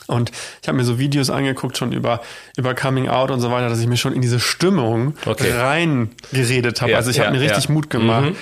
Und 0.06 0.30
ich 0.62 0.68
habe 0.68 0.78
mir 0.78 0.84
so 0.84 0.98
Videos 0.98 1.28
angeguckt 1.28 1.76
schon 1.76 1.92
über, 1.92 2.22
über 2.56 2.74
Coming 2.74 3.08
Out 3.08 3.30
und 3.30 3.40
so 3.40 3.50
weiter, 3.50 3.68
dass 3.68 3.80
ich 3.80 3.86
mir 3.86 3.96
schon 3.96 4.12
in 4.12 4.22
diese 4.22 4.40
Stimmung 4.40 5.14
Okay. 5.26 5.52
reingeredet 5.52 6.80
habe. 6.80 6.92
Ja, 6.92 6.96
also 6.96 7.10
ich 7.10 7.16
ja, 7.16 7.24
habe 7.26 7.36
mir 7.36 7.42
richtig 7.42 7.64
ja. 7.64 7.70
Mhm, 7.70 7.74
Mut 7.74 7.90
gemacht. 7.90 8.32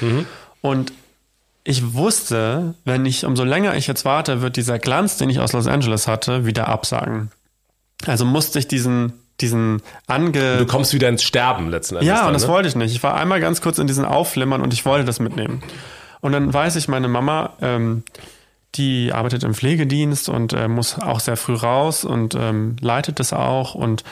Und 0.60 0.92
ich 1.64 1.94
wusste, 1.94 2.74
wenn 2.84 3.04
ich, 3.04 3.24
umso 3.24 3.42
länger 3.42 3.74
ich 3.74 3.88
jetzt 3.88 4.04
warte, 4.04 4.42
wird 4.42 4.56
dieser 4.56 4.78
Glanz, 4.78 5.16
den 5.16 5.28
ich 5.30 5.40
aus 5.40 5.52
Los 5.52 5.66
Angeles 5.66 6.06
hatte, 6.06 6.46
wieder 6.46 6.68
absagen. 6.68 7.32
Also 8.06 8.24
musste 8.24 8.60
ich 8.60 8.68
diesen, 8.68 9.14
diesen 9.40 9.82
ange... 10.06 10.58
Du 10.58 10.66
kommst 10.66 10.92
wieder 10.94 11.08
ins 11.08 11.24
Sterben 11.24 11.70
letzten 11.70 11.96
Endes. 11.96 12.08
Ja, 12.08 12.18
dann, 12.18 12.26
und 12.28 12.32
das 12.34 12.42
ne? 12.42 12.48
wollte 12.48 12.68
ich 12.68 12.76
nicht. 12.76 12.92
Ich 12.92 13.02
war 13.02 13.16
einmal 13.16 13.40
ganz 13.40 13.60
kurz 13.60 13.78
in 13.78 13.88
diesen 13.88 14.04
Aufflimmern 14.04 14.60
und 14.60 14.72
ich 14.72 14.84
wollte 14.84 15.04
das 15.04 15.18
mitnehmen. 15.18 15.62
Und 16.20 16.32
dann 16.32 16.54
weiß 16.54 16.76
ich, 16.76 16.86
meine 16.86 17.08
Mama, 17.08 17.54
ähm, 17.60 18.04
die 18.76 19.12
arbeitet 19.12 19.44
im 19.44 19.54
Pflegedienst 19.54 20.28
und 20.28 20.52
äh, 20.52 20.68
muss 20.68 20.98
auch 20.98 21.20
sehr 21.20 21.36
früh 21.36 21.54
raus 21.54 22.04
und 22.04 22.34
ähm, 22.34 22.76
leitet 22.80 23.20
das 23.20 23.32
auch 23.32 23.74
und 23.74 24.04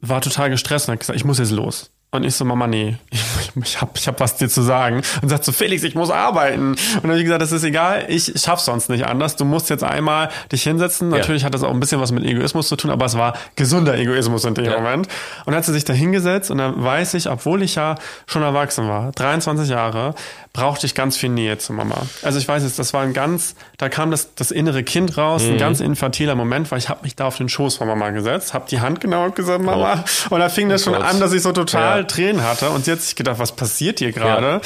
war 0.00 0.20
total 0.20 0.50
gestresst 0.50 0.88
und 0.88 0.92
hat 0.92 1.00
gesagt, 1.00 1.16
ich 1.16 1.24
muss 1.24 1.38
jetzt 1.38 1.52
los. 1.52 1.91
Und 2.14 2.24
ich 2.24 2.34
so, 2.34 2.44
Mama, 2.44 2.66
nee, 2.66 2.96
ich, 3.10 3.50
ich 3.64 3.80
habe 3.80 3.92
ich 3.94 4.06
hab 4.06 4.20
was 4.20 4.36
dir 4.36 4.48
zu 4.48 4.60
sagen. 4.60 5.00
Und 5.22 5.30
sagt 5.30 5.44
so, 5.44 5.50
Felix, 5.52 5.82
ich 5.82 5.94
muss 5.94 6.10
arbeiten. 6.10 6.72
Und 6.72 6.78
dann 7.02 7.10
habe 7.12 7.18
ich 7.18 7.24
gesagt, 7.24 7.40
das 7.40 7.52
ist 7.52 7.64
egal, 7.64 8.04
ich 8.08 8.32
schaff's 8.36 8.66
sonst 8.66 8.90
nicht 8.90 9.06
anders. 9.06 9.36
Du 9.36 9.46
musst 9.46 9.70
jetzt 9.70 9.82
einmal 9.82 10.28
dich 10.52 10.62
hinsetzen. 10.62 11.08
Natürlich 11.08 11.42
hat 11.44 11.54
das 11.54 11.62
auch 11.62 11.70
ein 11.70 11.80
bisschen 11.80 12.02
was 12.02 12.12
mit 12.12 12.22
Egoismus 12.24 12.68
zu 12.68 12.76
tun, 12.76 12.90
aber 12.90 13.06
es 13.06 13.16
war 13.16 13.32
gesunder 13.56 13.96
Egoismus 13.96 14.44
in 14.44 14.52
dem 14.54 14.66
Ja. 14.66 14.76
Moment. 14.78 15.06
Und 15.46 15.52
dann 15.52 15.56
hat 15.56 15.64
sie 15.64 15.72
sich 15.72 15.84
da 15.84 15.94
hingesetzt 15.94 16.50
und 16.50 16.58
dann 16.58 16.84
weiß 16.84 17.14
ich, 17.14 17.30
obwohl 17.30 17.62
ich 17.62 17.76
ja 17.76 17.94
schon 18.26 18.42
erwachsen 18.42 18.88
war, 18.88 19.10
23 19.12 19.70
Jahre, 19.70 20.14
brauchte 20.52 20.84
ich 20.84 20.94
ganz 20.94 21.16
viel 21.16 21.30
Nähe 21.30 21.56
zu 21.56 21.72
Mama. 21.72 21.96
Also 22.22 22.38
ich 22.38 22.46
weiß 22.46 22.62
jetzt, 22.62 22.78
das 22.78 22.92
war 22.92 23.00
ein 23.02 23.14
ganz, 23.14 23.54
da 23.78 23.88
kam 23.88 24.10
das, 24.10 24.34
das 24.34 24.50
innere 24.50 24.82
Kind 24.82 25.16
raus, 25.16 25.42
ein 25.44 25.56
ganz 25.56 25.80
infantiler 25.80 26.34
Moment, 26.34 26.70
weil 26.70 26.78
ich 26.78 26.90
habe 26.90 27.00
mich 27.04 27.16
da 27.16 27.24
auf 27.24 27.38
den 27.38 27.48
Schoß 27.48 27.76
von 27.76 27.88
Mama 27.88 28.10
gesetzt, 28.10 28.52
habe 28.52 28.66
die 28.68 28.80
Hand 28.80 29.00
genau 29.00 29.30
gesagt, 29.30 29.62
Mama. 29.64 30.04
Und 30.28 30.40
da 30.40 30.50
fing 30.50 30.68
das 30.68 30.84
schon 30.84 30.92
Gott. 30.92 31.04
an, 31.04 31.20
dass 31.20 31.32
ich 31.32 31.40
so 31.40 31.52
total 31.52 32.00
Ja. 32.00 32.01
Tränen 32.06 32.42
hatte. 32.42 32.70
Und 32.70 32.84
sie 32.84 32.92
hat 32.92 33.00
sich 33.00 33.16
gedacht, 33.16 33.38
was 33.38 33.52
passiert 33.52 33.98
hier 33.98 34.12
gerade? 34.12 34.60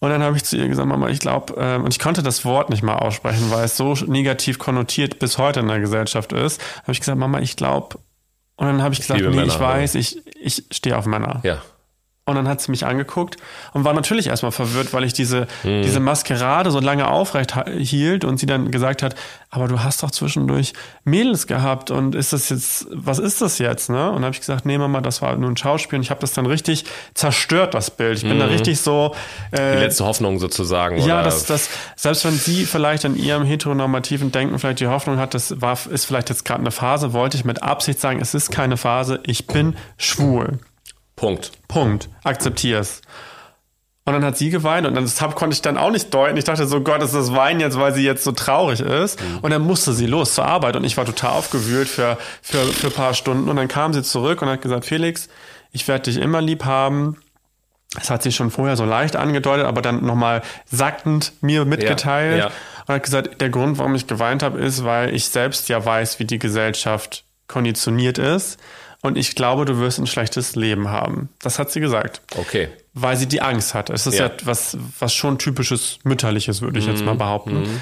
Und 0.00 0.08
dann 0.08 0.22
habe 0.22 0.36
ich 0.36 0.44
zu 0.44 0.56
ihr 0.56 0.66
gesagt, 0.66 0.88
Mama, 0.88 1.10
ich 1.10 1.20
glaube, 1.20 1.54
ähm, 1.58 1.84
und 1.84 1.92
ich 1.92 1.98
konnte 1.98 2.22
das 2.22 2.44
Wort 2.46 2.70
nicht 2.70 2.82
mal 2.82 2.96
aussprechen, 2.96 3.50
weil 3.50 3.64
es 3.64 3.76
so 3.76 3.92
negativ 4.06 4.58
konnotiert 4.58 5.18
bis 5.18 5.36
heute 5.36 5.60
in 5.60 5.68
der 5.68 5.78
Gesellschaft 5.78 6.32
ist. 6.32 6.60
Habe 6.82 6.92
ich 6.92 7.00
gesagt, 7.00 7.18
Mama, 7.18 7.40
ich 7.40 7.56
glaube. 7.56 7.98
Und 8.56 8.66
dann 8.66 8.82
habe 8.82 8.94
ich 8.94 9.00
gesagt, 9.00 9.20
liebe 9.20 9.30
nee, 9.30 9.36
Männer, 9.36 9.52
ich 9.52 9.60
weiß, 9.60 9.94
ich, 9.96 10.22
ich 10.40 10.64
stehe 10.70 10.96
auf 10.96 11.06
Männer. 11.06 11.40
Ja. 11.42 11.60
Und 12.26 12.36
dann 12.36 12.46
hat 12.46 12.60
sie 12.60 12.70
mich 12.70 12.86
angeguckt 12.86 13.38
und 13.72 13.84
war 13.84 13.92
natürlich 13.92 14.28
erstmal 14.28 14.52
verwirrt, 14.52 14.92
weil 14.92 15.02
ich 15.02 15.12
diese, 15.12 15.48
diese 15.64 15.98
Maskerade 15.98 16.70
so 16.70 16.78
lange 16.78 17.08
aufrecht 17.08 17.54
hielt 17.76 18.24
und 18.24 18.38
sie 18.38 18.46
dann 18.46 18.70
gesagt 18.70 19.02
hat, 19.02 19.16
aber 19.48 19.66
du 19.66 19.82
hast 19.82 20.04
doch 20.04 20.12
zwischendurch 20.12 20.74
Mädels 21.02 21.48
gehabt 21.48 21.90
und 21.90 22.14
ist 22.14 22.32
das 22.32 22.48
jetzt, 22.50 22.86
was 22.92 23.18
ist 23.18 23.40
das 23.40 23.58
jetzt, 23.58 23.90
ne? 23.90 24.08
Und 24.10 24.16
dann 24.16 24.26
habe 24.26 24.34
ich 24.34 24.40
gesagt, 24.40 24.64
nee, 24.64 24.78
Mama, 24.78 25.00
das 25.00 25.22
war 25.22 25.34
nur 25.36 25.50
ein 25.50 25.56
Schauspiel 25.56 25.96
und 25.96 26.02
ich 26.02 26.10
habe 26.10 26.20
das 26.20 26.32
dann 26.32 26.46
richtig 26.46 26.84
zerstört, 27.14 27.74
das 27.74 27.90
Bild. 27.90 28.18
Ich 28.18 28.22
bin 28.22 28.38
da 28.38 28.46
richtig 28.46 28.80
so, 28.80 29.12
Die 29.52 29.56
äh, 29.58 29.80
letzte 29.80 30.04
Hoffnung 30.04 30.38
sozusagen. 30.38 30.98
ja, 30.98 31.16
oder? 31.16 31.24
dass 31.24 31.46
das, 31.46 31.68
selbst 31.96 32.24
wenn 32.24 32.34
sie 32.34 32.64
vielleicht 32.64 33.04
in 33.04 33.16
ihrem 33.16 33.44
heteronormativen 33.44 34.30
Denken 34.30 34.56
vielleicht 34.60 34.78
die 34.78 34.86
Hoffnung 34.86 35.18
hat, 35.18 35.34
das 35.34 35.60
war, 35.60 35.76
ist 35.90 36.04
vielleicht 36.04 36.28
jetzt 36.28 36.44
gerade 36.44 36.60
eine 36.60 36.70
Phase, 36.70 37.12
wollte 37.12 37.36
ich 37.36 37.44
mit 37.44 37.64
Absicht 37.64 37.98
sagen, 37.98 38.20
es 38.20 38.34
ist 38.34 38.52
keine 38.52 38.76
Phase, 38.76 39.18
ich 39.24 39.48
bin 39.48 39.74
schwul. 39.96 40.58
Punkt. 41.20 41.52
Punkt. 41.68 42.08
Akzeptier's. 42.24 43.02
Und 44.06 44.14
dann 44.14 44.24
hat 44.24 44.38
sie 44.38 44.48
geweint 44.48 44.86
und 44.86 44.94
dann, 44.94 45.04
das 45.04 45.20
hab, 45.20 45.34
konnte 45.34 45.52
ich 45.52 45.60
dann 45.60 45.76
auch 45.76 45.90
nicht 45.90 46.14
deuten. 46.14 46.38
Ich 46.38 46.44
dachte 46.44 46.66
so, 46.66 46.80
Gott, 46.80 47.02
ist 47.02 47.14
das 47.14 47.34
Weinen 47.34 47.60
jetzt, 47.60 47.78
weil 47.78 47.92
sie 47.92 48.02
jetzt 48.02 48.24
so 48.24 48.32
traurig 48.32 48.80
ist. 48.80 49.20
Und 49.42 49.50
dann 49.50 49.60
musste 49.60 49.92
sie 49.92 50.06
los 50.06 50.34
zur 50.34 50.46
Arbeit 50.46 50.76
und 50.76 50.84
ich 50.84 50.96
war 50.96 51.04
total 51.04 51.32
aufgewühlt 51.32 51.88
für, 51.88 52.16
für, 52.40 52.64
für 52.64 52.86
ein 52.86 52.92
paar 52.94 53.12
Stunden. 53.12 53.50
Und 53.50 53.56
dann 53.56 53.68
kam 53.68 53.92
sie 53.92 54.02
zurück 54.02 54.40
und 54.40 54.48
hat 54.48 54.62
gesagt, 54.62 54.86
Felix, 54.86 55.28
ich 55.72 55.86
werde 55.88 56.04
dich 56.04 56.16
immer 56.16 56.40
lieb 56.40 56.64
haben. 56.64 57.18
Das 57.94 58.08
hat 58.08 58.22
sie 58.22 58.32
schon 58.32 58.50
vorher 58.50 58.76
so 58.78 58.86
leicht 58.86 59.14
angedeutet, 59.14 59.66
aber 59.66 59.82
dann 59.82 60.02
nochmal 60.02 60.40
sackend 60.64 61.34
mir 61.42 61.66
mitgeteilt. 61.66 62.38
ja. 62.38 62.50
Und 62.86 62.94
hat 62.94 63.02
gesagt, 63.02 63.42
der 63.42 63.50
Grund, 63.50 63.76
warum 63.76 63.94
ich 63.94 64.06
geweint 64.06 64.42
habe, 64.42 64.58
ist, 64.58 64.84
weil 64.84 65.14
ich 65.14 65.26
selbst 65.26 65.68
ja 65.68 65.84
weiß, 65.84 66.18
wie 66.18 66.24
die 66.24 66.38
Gesellschaft 66.38 67.24
konditioniert 67.46 68.16
ist. 68.16 68.58
Und 69.02 69.16
ich 69.16 69.34
glaube, 69.34 69.64
du 69.64 69.78
wirst 69.78 69.98
ein 69.98 70.06
schlechtes 70.06 70.56
Leben 70.56 70.88
haben. 70.90 71.30
Das 71.40 71.58
hat 71.58 71.70
sie 71.70 71.80
gesagt. 71.80 72.20
Okay. 72.36 72.68
Weil 72.92 73.16
sie 73.16 73.26
die 73.26 73.40
Angst 73.40 73.72
hatte. 73.74 73.92
Es 73.94 74.06
ist 74.06 74.18
ja, 74.18 74.26
Ja. 74.26 74.32
was, 74.44 74.76
was 74.98 75.14
schon 75.14 75.38
typisches 75.38 75.98
Mütterliches, 76.04 76.60
würde 76.60 76.78
ich 76.78 76.86
jetzt 76.86 77.04
mal 77.04 77.14
behaupten. 77.14 77.80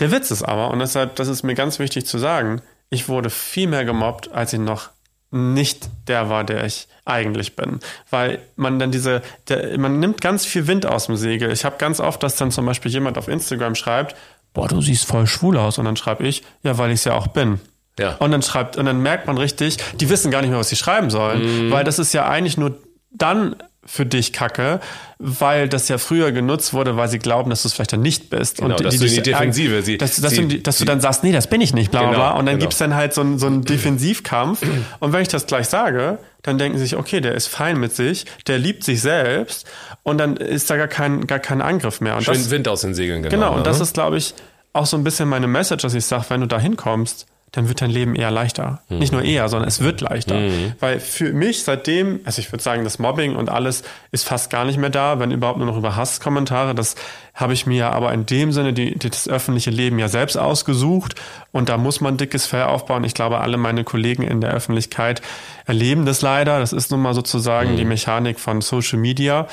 Der 0.00 0.10
Witz 0.10 0.30
ist 0.30 0.42
aber, 0.42 0.70
und 0.70 0.80
deshalb, 0.80 1.14
das 1.16 1.28
ist 1.28 1.42
mir 1.44 1.54
ganz 1.54 1.78
wichtig 1.78 2.04
zu 2.06 2.18
sagen, 2.18 2.62
ich 2.90 3.08
wurde 3.08 3.30
viel 3.30 3.68
mehr 3.68 3.84
gemobbt, 3.84 4.32
als 4.32 4.52
ich 4.52 4.58
noch 4.58 4.90
nicht 5.30 5.88
der 6.08 6.28
war, 6.30 6.44
der 6.44 6.64
ich 6.64 6.88
eigentlich 7.04 7.54
bin. 7.56 7.80
Weil 8.10 8.40
man 8.56 8.78
dann 8.78 8.90
diese, 8.90 9.22
der, 9.48 9.78
man 9.78 10.00
nimmt 10.00 10.20
ganz 10.20 10.44
viel 10.46 10.66
Wind 10.66 10.86
aus 10.86 11.06
dem 11.06 11.16
Segel. 11.16 11.52
Ich 11.52 11.64
habe 11.64 11.76
ganz 11.78 12.00
oft, 12.00 12.22
dass 12.22 12.36
dann 12.36 12.50
zum 12.50 12.66
Beispiel 12.66 12.90
jemand 12.90 13.18
auf 13.18 13.28
Instagram 13.28 13.74
schreibt, 13.74 14.16
boah, 14.52 14.68
du 14.68 14.80
siehst 14.80 15.04
voll 15.04 15.26
schwul 15.26 15.56
aus. 15.58 15.78
Und 15.78 15.84
dann 15.84 15.96
schreibe 15.96 16.26
ich, 16.26 16.42
ja, 16.62 16.76
weil 16.78 16.90
ich 16.90 17.00
es 17.00 17.04
ja 17.04 17.14
auch 17.14 17.28
bin. 17.28 17.60
Ja. 17.98 18.16
Und 18.16 18.30
dann 18.30 18.42
schreibt, 18.42 18.76
und 18.76 18.86
dann 18.86 19.00
merkt 19.00 19.26
man 19.26 19.38
richtig, 19.38 19.78
die 20.00 20.08
wissen 20.10 20.30
gar 20.30 20.40
nicht 20.42 20.50
mehr, 20.50 20.58
was 20.58 20.68
sie 20.68 20.76
schreiben 20.76 21.10
sollen, 21.10 21.70
weil 21.70 21.84
das 21.84 21.98
ist 21.98 22.12
ja 22.12 22.28
eigentlich 22.28 22.56
nur 22.58 22.76
dann 23.10 23.56
für 23.88 24.04
dich 24.04 24.32
kacke, 24.32 24.80
weil 25.18 25.68
das 25.68 25.88
ja 25.88 25.96
früher 25.98 26.32
genutzt 26.32 26.74
wurde, 26.74 26.96
weil 26.96 27.08
sie 27.08 27.20
glauben, 27.20 27.50
dass 27.50 27.62
du 27.62 27.68
es 27.68 27.74
vielleicht 27.74 27.92
dann 27.92 28.00
nicht 28.02 28.30
bist. 28.30 28.56
Genau, 28.58 28.74
und 28.74 28.84
dass 28.84 28.94
die, 28.94 28.98
du 28.98 29.06
in 29.06 29.14
die 29.14 29.22
Defensive 29.22 29.82
sie- 29.82 29.96
dass, 29.96 30.16
dass, 30.16 30.32
sie- 30.32 30.48
du, 30.48 30.58
dass 30.58 30.76
du 30.78 30.80
sie- 30.80 30.84
dann 30.86 31.00
sagst, 31.00 31.22
nee, 31.22 31.30
das 31.30 31.46
bin 31.46 31.60
ich 31.60 31.72
nicht, 31.72 31.92
bla 31.92 32.00
bla 32.00 32.08
Genau, 32.10 32.18
bla. 32.20 32.30
Und 32.32 32.46
dann 32.46 32.56
genau. 32.56 32.62
gibt's 32.62 32.78
dann 32.78 32.94
halt 32.96 33.14
so 33.14 33.20
einen, 33.20 33.38
so 33.38 33.46
einen 33.46 33.62
Defensivkampf. 33.64 34.60
Und 34.98 35.12
wenn 35.12 35.22
ich 35.22 35.28
das 35.28 35.46
gleich 35.46 35.68
sage, 35.68 36.18
dann 36.42 36.58
denken 36.58 36.78
sie 36.78 36.84
sich, 36.84 36.96
okay, 36.96 37.20
der 37.20 37.36
ist 37.36 37.46
fein 37.46 37.78
mit 37.78 37.94
sich, 37.94 38.26
der 38.48 38.58
liebt 38.58 38.82
sich 38.82 39.00
selbst 39.00 39.66
und 40.02 40.18
dann 40.18 40.36
ist 40.36 40.68
da 40.68 40.76
gar 40.76 40.88
kein, 40.88 41.26
gar 41.28 41.38
kein 41.38 41.62
Angriff 41.62 42.00
mehr. 42.00 42.16
Und 42.16 42.24
Schön 42.24 42.34
das, 42.34 42.50
Wind 42.50 42.66
aus 42.66 42.80
den 42.80 42.94
Segeln 42.94 43.22
genommen. 43.22 43.40
Genau, 43.40 43.56
und 43.56 43.66
das 43.66 43.78
ne? 43.78 43.84
ist, 43.84 43.94
glaube 43.94 44.18
ich, 44.18 44.34
auch 44.72 44.86
so 44.86 44.96
ein 44.96 45.04
bisschen 45.04 45.28
meine 45.28 45.46
Message, 45.46 45.82
dass 45.82 45.94
ich 45.94 46.04
sage, 46.04 46.24
wenn 46.28 46.40
du 46.40 46.46
da 46.48 46.58
hinkommst, 46.58 47.26
dann 47.52 47.68
wird 47.68 47.80
dein 47.80 47.90
Leben 47.90 48.14
eher 48.14 48.30
leichter. 48.30 48.82
Mhm. 48.90 48.98
Nicht 48.98 49.12
nur 49.12 49.22
eher, 49.22 49.48
sondern 49.48 49.66
es 49.68 49.80
wird 49.80 50.02
leichter. 50.02 50.38
Weil 50.80 51.00
für 51.00 51.32
mich 51.32 51.62
seitdem, 51.62 52.20
also 52.24 52.40
ich 52.40 52.52
würde 52.52 52.62
sagen, 52.62 52.84
das 52.84 52.98
Mobbing 52.98 53.34
und 53.36 53.48
alles 53.48 53.82
ist 54.10 54.26
fast 54.28 54.50
gar 54.50 54.64
nicht 54.66 54.78
mehr 54.78 54.90
da, 54.90 55.18
wenn 55.20 55.30
überhaupt 55.30 55.56
nur 55.58 55.66
noch 55.66 55.76
über 55.78 55.96
Hasskommentare. 55.96 56.74
Das 56.74 56.96
habe 57.32 57.54
ich 57.54 57.64
mir 57.64 57.92
aber 57.92 58.12
in 58.12 58.26
dem 58.26 58.52
Sinne 58.52 58.74
die, 58.74 58.98
die, 58.98 59.08
das 59.08 59.26
öffentliche 59.28 59.70
Leben 59.70 59.98
ja 59.98 60.08
selbst 60.08 60.36
ausgesucht. 60.36 61.14
Und 61.52 61.68
da 61.70 61.78
muss 61.78 62.00
man 62.02 62.18
dickes 62.18 62.44
Fell 62.46 62.64
aufbauen. 62.64 63.04
Ich 63.04 63.14
glaube, 63.14 63.38
alle 63.38 63.56
meine 63.56 63.84
Kollegen 63.84 64.22
in 64.22 64.40
der 64.42 64.50
Öffentlichkeit 64.52 65.22
erleben 65.64 66.04
das 66.04 66.20
leider. 66.20 66.58
Das 66.58 66.74
ist 66.74 66.90
nun 66.90 67.00
mal 67.00 67.14
sozusagen 67.14 67.72
Mhm. 67.72 67.76
die 67.76 67.84
Mechanik 67.86 68.38
von 68.38 68.60
Social 68.60 68.98
Media. 68.98 69.46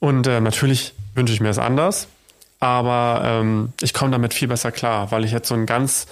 Und 0.00 0.26
äh, 0.26 0.40
natürlich 0.40 0.92
wünsche 1.14 1.32
ich 1.32 1.40
mir 1.40 1.48
es 1.48 1.58
anders. 1.58 2.08
Aber 2.60 3.22
ähm, 3.24 3.72
ich 3.80 3.94
komme 3.94 4.10
damit 4.10 4.34
viel 4.34 4.48
besser 4.48 4.72
klar, 4.72 5.10
weil 5.12 5.24
ich 5.24 5.30
jetzt 5.32 5.48
so 5.48 5.54
ein 5.54 5.66
ganz, 5.66 6.06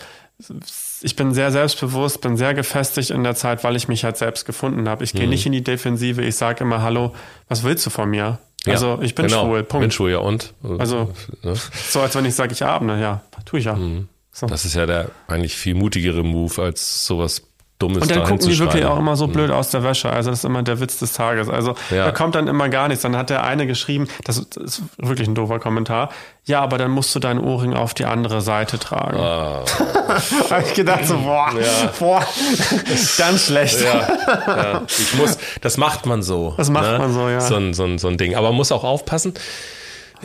ich 1.02 1.16
bin 1.16 1.34
sehr 1.34 1.50
selbstbewusst, 1.52 2.20
bin 2.20 2.36
sehr 2.36 2.54
gefestigt 2.54 3.10
in 3.10 3.24
der 3.24 3.34
Zeit, 3.34 3.64
weil 3.64 3.76
ich 3.76 3.88
mich 3.88 4.04
halt 4.04 4.16
selbst 4.16 4.44
gefunden 4.46 4.88
habe. 4.88 5.04
Ich 5.04 5.14
Mhm. 5.14 5.18
gehe 5.18 5.28
nicht 5.28 5.46
in 5.46 5.52
die 5.52 5.62
Defensive, 5.64 6.22
ich 6.22 6.36
sage 6.36 6.64
immer, 6.64 6.82
hallo, 6.82 7.14
was 7.48 7.62
willst 7.62 7.84
du 7.86 7.90
von 7.90 8.08
mir? 8.10 8.38
Ja, 8.66 8.72
also 8.72 8.98
ich 9.02 9.14
bin 9.14 9.26
genau. 9.26 9.44
schwul, 9.44 9.62
Punkt. 9.62 9.82
Bin 9.82 9.90
schwul, 9.90 10.10
ja 10.12 10.18
und? 10.18 10.54
Also- 10.78 11.12
Ne? 11.42 11.54
So 11.90 12.00
als 12.00 12.14
wenn 12.14 12.24
ich 12.24 12.34
sage, 12.34 12.52
ich 12.52 12.64
abne, 12.64 13.00
ja, 13.00 13.22
tue 13.44 13.58
ich 13.58 13.66
ja. 13.66 13.74
Mhm. 13.74 14.08
So. 14.32 14.46
Das 14.46 14.64
ist 14.64 14.74
ja 14.74 14.86
der 14.86 15.10
eigentlich 15.28 15.54
viel 15.54 15.74
mutigere 15.74 16.22
Move, 16.24 16.60
als 16.62 17.06
sowas 17.06 17.42
Dummes 17.88 18.02
Und 18.02 18.10
dann 18.10 18.24
gucken 18.24 18.48
die 18.48 18.58
wirklich 18.58 18.84
auch 18.86 18.98
immer 18.98 19.16
so 19.16 19.26
blöd 19.26 19.50
aus 19.50 19.70
der 19.70 19.82
Wäsche. 19.84 20.10
Also 20.10 20.30
das 20.30 20.40
ist 20.40 20.44
immer 20.44 20.62
der 20.62 20.80
Witz 20.80 20.98
des 20.98 21.12
Tages. 21.12 21.48
Also 21.48 21.74
Ja. 21.90 22.06
da 22.06 22.12
kommt 22.12 22.34
dann 22.34 22.48
immer 22.48 22.68
gar 22.68 22.88
nichts. 22.88 23.02
Dann 23.02 23.16
hat 23.16 23.28
der 23.30 23.44
eine 23.44 23.66
geschrieben, 23.66 24.08
das 24.24 24.38
ist 24.38 24.82
wirklich 24.96 25.28
ein 25.28 25.34
doofer 25.34 25.58
Kommentar. 25.58 26.10
Ja, 26.46 26.60
aber 26.60 26.78
dann 26.78 26.90
musst 26.90 27.14
du 27.14 27.20
deinen 27.20 27.40
Ohrring 27.40 27.74
auf 27.74 27.94
die 27.94 28.04
andere 28.06 28.40
Seite 28.40 28.78
tragen. 28.78 29.18
Ah. 29.18 29.64
Habe 30.50 30.62
ich 30.66 30.74
gedacht 30.74 31.06
so, 31.06 31.18
boah, 31.18 31.50
boah, 31.98 32.22
ganz 33.18 33.46
schlecht. 33.46 33.80
Ja, 33.82 34.08
ja. 34.46 34.82
Ich 34.86 35.14
muss, 35.14 35.38
das 35.60 35.76
macht 35.76 36.06
man 36.06 36.22
so. 36.22 36.50
ne? 36.50 36.54
Das 36.56 36.70
macht 36.70 36.98
man 36.98 37.12
so, 37.12 37.28
ja. 37.28 37.40
So 37.40 37.56
ein, 37.56 37.74
so 37.74 37.84
ein, 37.84 37.98
so 37.98 38.08
ein 38.08 38.16
Ding. 38.18 38.34
Aber 38.34 38.48
man 38.48 38.56
muss 38.56 38.72
auch 38.72 38.84
aufpassen. 38.84 39.34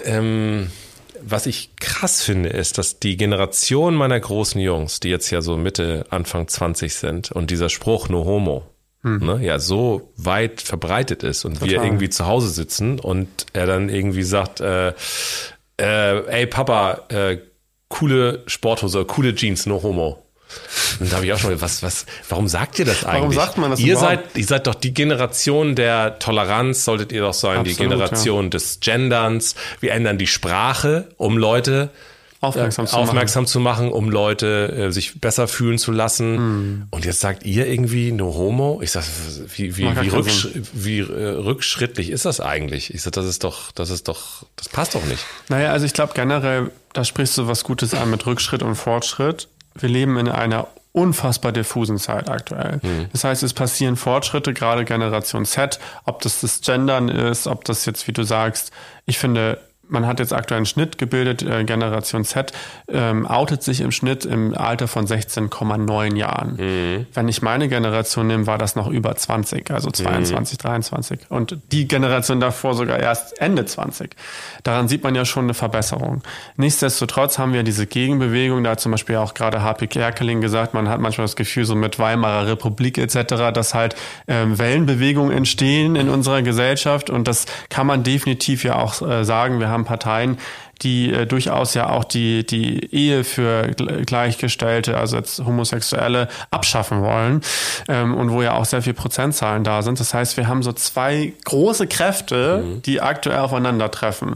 Ähm, 0.06 0.72
was 1.24 1.46
ich 1.46 1.76
krass 1.78 2.22
finde, 2.22 2.50
ist, 2.50 2.78
dass 2.78 3.00
die 3.00 3.18
Generation 3.18 3.96
meiner 3.96 4.20
großen 4.20 4.60
Jungs, 4.60 5.00
die 5.00 5.10
jetzt 5.10 5.30
ja 5.32 5.42
so 5.42 5.58
Mitte, 5.58 6.06
Anfang 6.10 6.48
20 6.48 6.94
sind 6.94 7.32
und 7.32 7.52
dieser 7.52 7.70
Spruch 7.70 8.10
No 8.10 8.26
Homo, 8.26 8.66
ne, 9.04 9.40
ja, 9.42 9.60
so 9.60 10.12
weit 10.18 10.62
verbreitet 10.62 11.24
ist 11.24 11.46
und 11.46 11.62
wir 11.62 11.70
Total. 11.70 11.86
irgendwie 11.86 12.10
zu 12.10 12.26
Hause 12.28 12.50
sitzen 12.50 13.00
und 13.00 13.28
er 13.54 13.66
dann 13.66 13.90
irgendwie 13.90 14.24
sagt, 14.24 14.60
äh, 14.60 14.94
äh, 15.78 16.26
ey 16.28 16.48
Papa, 16.48 17.06
äh, 17.10 17.38
coole 17.88 18.44
Sporthose, 18.48 19.06
coole 19.06 19.36
Jeans, 19.36 19.66
no 19.66 19.82
homo. 19.82 20.24
Und 21.00 21.12
da 21.12 21.18
habe 21.18 21.26
ich 21.26 21.34
auch 21.34 21.40
schon 21.40 21.52
gedacht, 21.52 21.64
was, 21.64 21.84
was, 21.84 22.06
warum 22.28 22.48
sagt 22.48 22.80
ihr 22.80 22.86
das 22.86 23.06
eigentlich? 23.06 23.36
sagt 23.40 23.58
man 23.58 23.72
das 23.72 23.80
Ihr 23.80 23.94
überhaupt? 23.94 24.24
seid, 24.24 24.38
ihr 24.38 24.46
seid 24.46 24.68
doch 24.68 24.76
die 24.76 24.94
Generation 24.94 25.76
der 25.76 26.20
Toleranz, 26.20 26.86
solltet 26.86 27.12
ihr 27.12 27.22
doch 27.22 27.34
sein, 27.34 27.64
die 27.64 27.72
Absolut, 27.72 27.92
Generation 27.92 28.50
des 28.50 28.80
Genderns. 28.80 29.56
Wir 29.80 29.94
ändern 29.94 30.18
die 30.18 30.28
Sprache, 30.28 31.10
um 31.18 31.38
Leute 31.38 31.92
Aufmerksam 32.42 32.88
zu 32.88 32.96
aufmerksam 32.96 33.46
zu 33.48 33.60
machen, 33.60 33.92
um 33.92 34.10
Leute 34.10 34.72
äh, 34.72 34.92
sich 34.94 35.20
besser 35.20 35.50
fühlen 35.50 35.78
zu 35.78 35.92
lassen. 35.92 36.38
Hm. 36.38 36.88
Und 36.90 37.04
jetzt 37.04 37.20
sagt 37.20 37.46
ihr 37.46 37.68
irgendwie 37.68 38.14
no 38.14 38.34
homo? 38.34 38.80
Ich 38.82 38.92
sag, 38.92 39.04
wie, 39.58 39.76
wie, 39.76 40.02
wie, 40.02 40.08
rücksch 40.08 40.48
wie 40.72 41.00
äh, 41.00 41.04
rückschrittlich 41.04 42.10
ist 42.10 42.24
das 42.24 42.40
eigentlich? 42.40 42.94
Ich 42.94 43.02
sag, 43.02 43.12
das 43.12 43.26
ist 43.26 43.44
doch, 43.44 43.74
das 43.74 43.90
ist 43.90 44.08
doch, 44.08 44.46
das 44.56 44.70
passt 44.70 44.96
doch 44.96 45.04
nicht. 45.04 45.26
Naja, 45.50 45.74
also 45.74 45.86
ich 45.86 45.92
glaube 45.92 46.14
generell, 46.16 46.72
da 46.94 47.04
sprichst 47.04 47.38
du 47.38 47.48
was 47.48 47.66
Gutes 47.66 47.94
an 47.94 48.10
mit 48.10 48.26
Rückschritt 48.26 48.64
und 48.64 48.76
Fortschritt. 48.76 49.50
Wir 49.80 49.90
leben 49.90 50.18
in 50.18 50.28
einer 50.28 50.68
unfassbar 50.92 51.52
diffusen 51.52 51.98
Zeit 51.98 52.30
aktuell. 52.30 52.82
Das 53.12 53.24
heißt, 53.24 53.44
es 53.44 53.54
passieren 53.54 53.96
Fortschritte, 53.96 54.54
gerade 54.54 54.86
Generation 54.86 55.46
Z, 55.46 55.80
ob 56.06 56.22
das 56.22 56.42
das 56.42 56.62
Gendern 56.62 57.10
ist, 57.10 57.48
ob 57.48 57.64
das 57.66 57.86
jetzt, 57.86 58.08
wie 58.08 58.12
du 58.12 58.24
sagst, 58.24 58.72
ich 59.06 59.20
finde, 59.20 59.60
man 59.90 60.06
hat 60.06 60.20
jetzt 60.20 60.34
aktuell 60.34 60.58
einen 60.58 60.66
Schnitt 60.66 60.98
gebildet, 60.98 61.42
äh, 61.42 61.64
Generation 61.64 62.24
Z 62.24 62.54
ähm, 62.88 63.26
outet 63.26 63.64
sich 63.64 63.82
im 63.82 63.92
Schnitt 63.92 64.26
im 64.26 64.58
Alter 64.58 64.88
von 64.88 65.06
16,9 65.06 66.16
Jahren. 66.16 66.58
Wenn 67.14 67.28
ich 67.28 67.42
meine 67.42 67.68
Generation 67.68 68.28
nehme, 68.28 68.48
war 68.48 68.58
das 68.58 68.76
noch 68.76 68.88
über 68.88 69.16
20, 69.16 69.72
also 69.72 69.90
22, 69.92 70.58
23. 70.58 71.20
Und 71.30 71.58
die 71.72 71.88
Generation 71.88 72.40
davor 72.40 72.74
sogar 72.74 73.00
erst 73.00 73.40
Ende 73.42 73.66
20. 73.66 74.16
Daran 74.64 74.88
sieht 74.88 75.04
man 75.04 75.16
ja 75.16 75.26
schon 75.26 75.46
eine 75.46 75.54
Verbesserung. 75.54 76.22
Nichtsdestotrotz 76.58 77.40
haben 77.40 77.54
wir 77.54 77.64
diese 77.64 77.88
Gegenbewegung, 77.88 78.64
da 78.64 78.72
hat 78.72 78.80
zum 78.80 78.92
Beispiel 78.92 79.18
auch 79.18 79.34
gerade 79.34 79.62
H.P. 79.62 79.88
Kerkeling 79.88 80.42
gesagt, 80.42 80.74
man 80.74 80.90
hat 80.90 81.00
manchmal 81.00 81.26
das 81.26 81.36
Gefühl, 81.36 81.66
so 81.66 81.76
mit 81.76 82.00
Weimarer 82.00 82.48
Republik 82.48 82.98
etc., 82.98 83.52
dass 83.54 83.74
halt 83.74 83.96
ähm, 84.28 84.58
Wellenbewegungen 84.58 85.36
entstehen 85.36 85.96
in 85.96 86.10
unserer 86.10 86.42
Gesellschaft 86.42 87.10
und 87.10 87.28
das 87.28 87.46
kann 87.70 87.88
man 87.88 88.04
definitiv 88.04 88.64
ja 88.64 88.76
auch 88.76 89.02
äh, 89.02 89.24
sagen. 89.24 89.60
Wir 89.60 89.70
haben 89.70 89.79
Parteien, 89.86 90.38
die 90.82 91.12
äh, 91.12 91.26
durchaus 91.26 91.74
ja 91.74 91.90
auch 91.90 92.04
die, 92.04 92.46
die 92.46 92.94
Ehe 92.94 93.24
für 93.24 93.64
Gle- 93.72 94.06
Gleichgestellte, 94.06 94.98
also 94.98 95.18
jetzt 95.18 95.40
Homosexuelle, 95.40 96.30
abschaffen 96.52 97.02
wollen 97.02 97.42
ähm, 97.88 98.16
und 98.16 98.32
wo 98.32 98.42
ja 98.42 98.54
auch 98.54 98.66
sehr 98.66 98.82
viel 98.82 98.94
Prozentzahlen 98.94 99.64
da 99.64 99.82
sind. 99.82 100.00
Das 100.00 100.14
heißt, 100.14 100.38
wir 100.38 100.48
haben 100.48 100.64
so 100.64 100.72
zwei 100.72 101.34
große 101.46 101.88
Kräfte, 101.88 102.64
die 102.86 103.02
aktuell 103.02 103.40
aufeinandertreffen. 103.40 104.36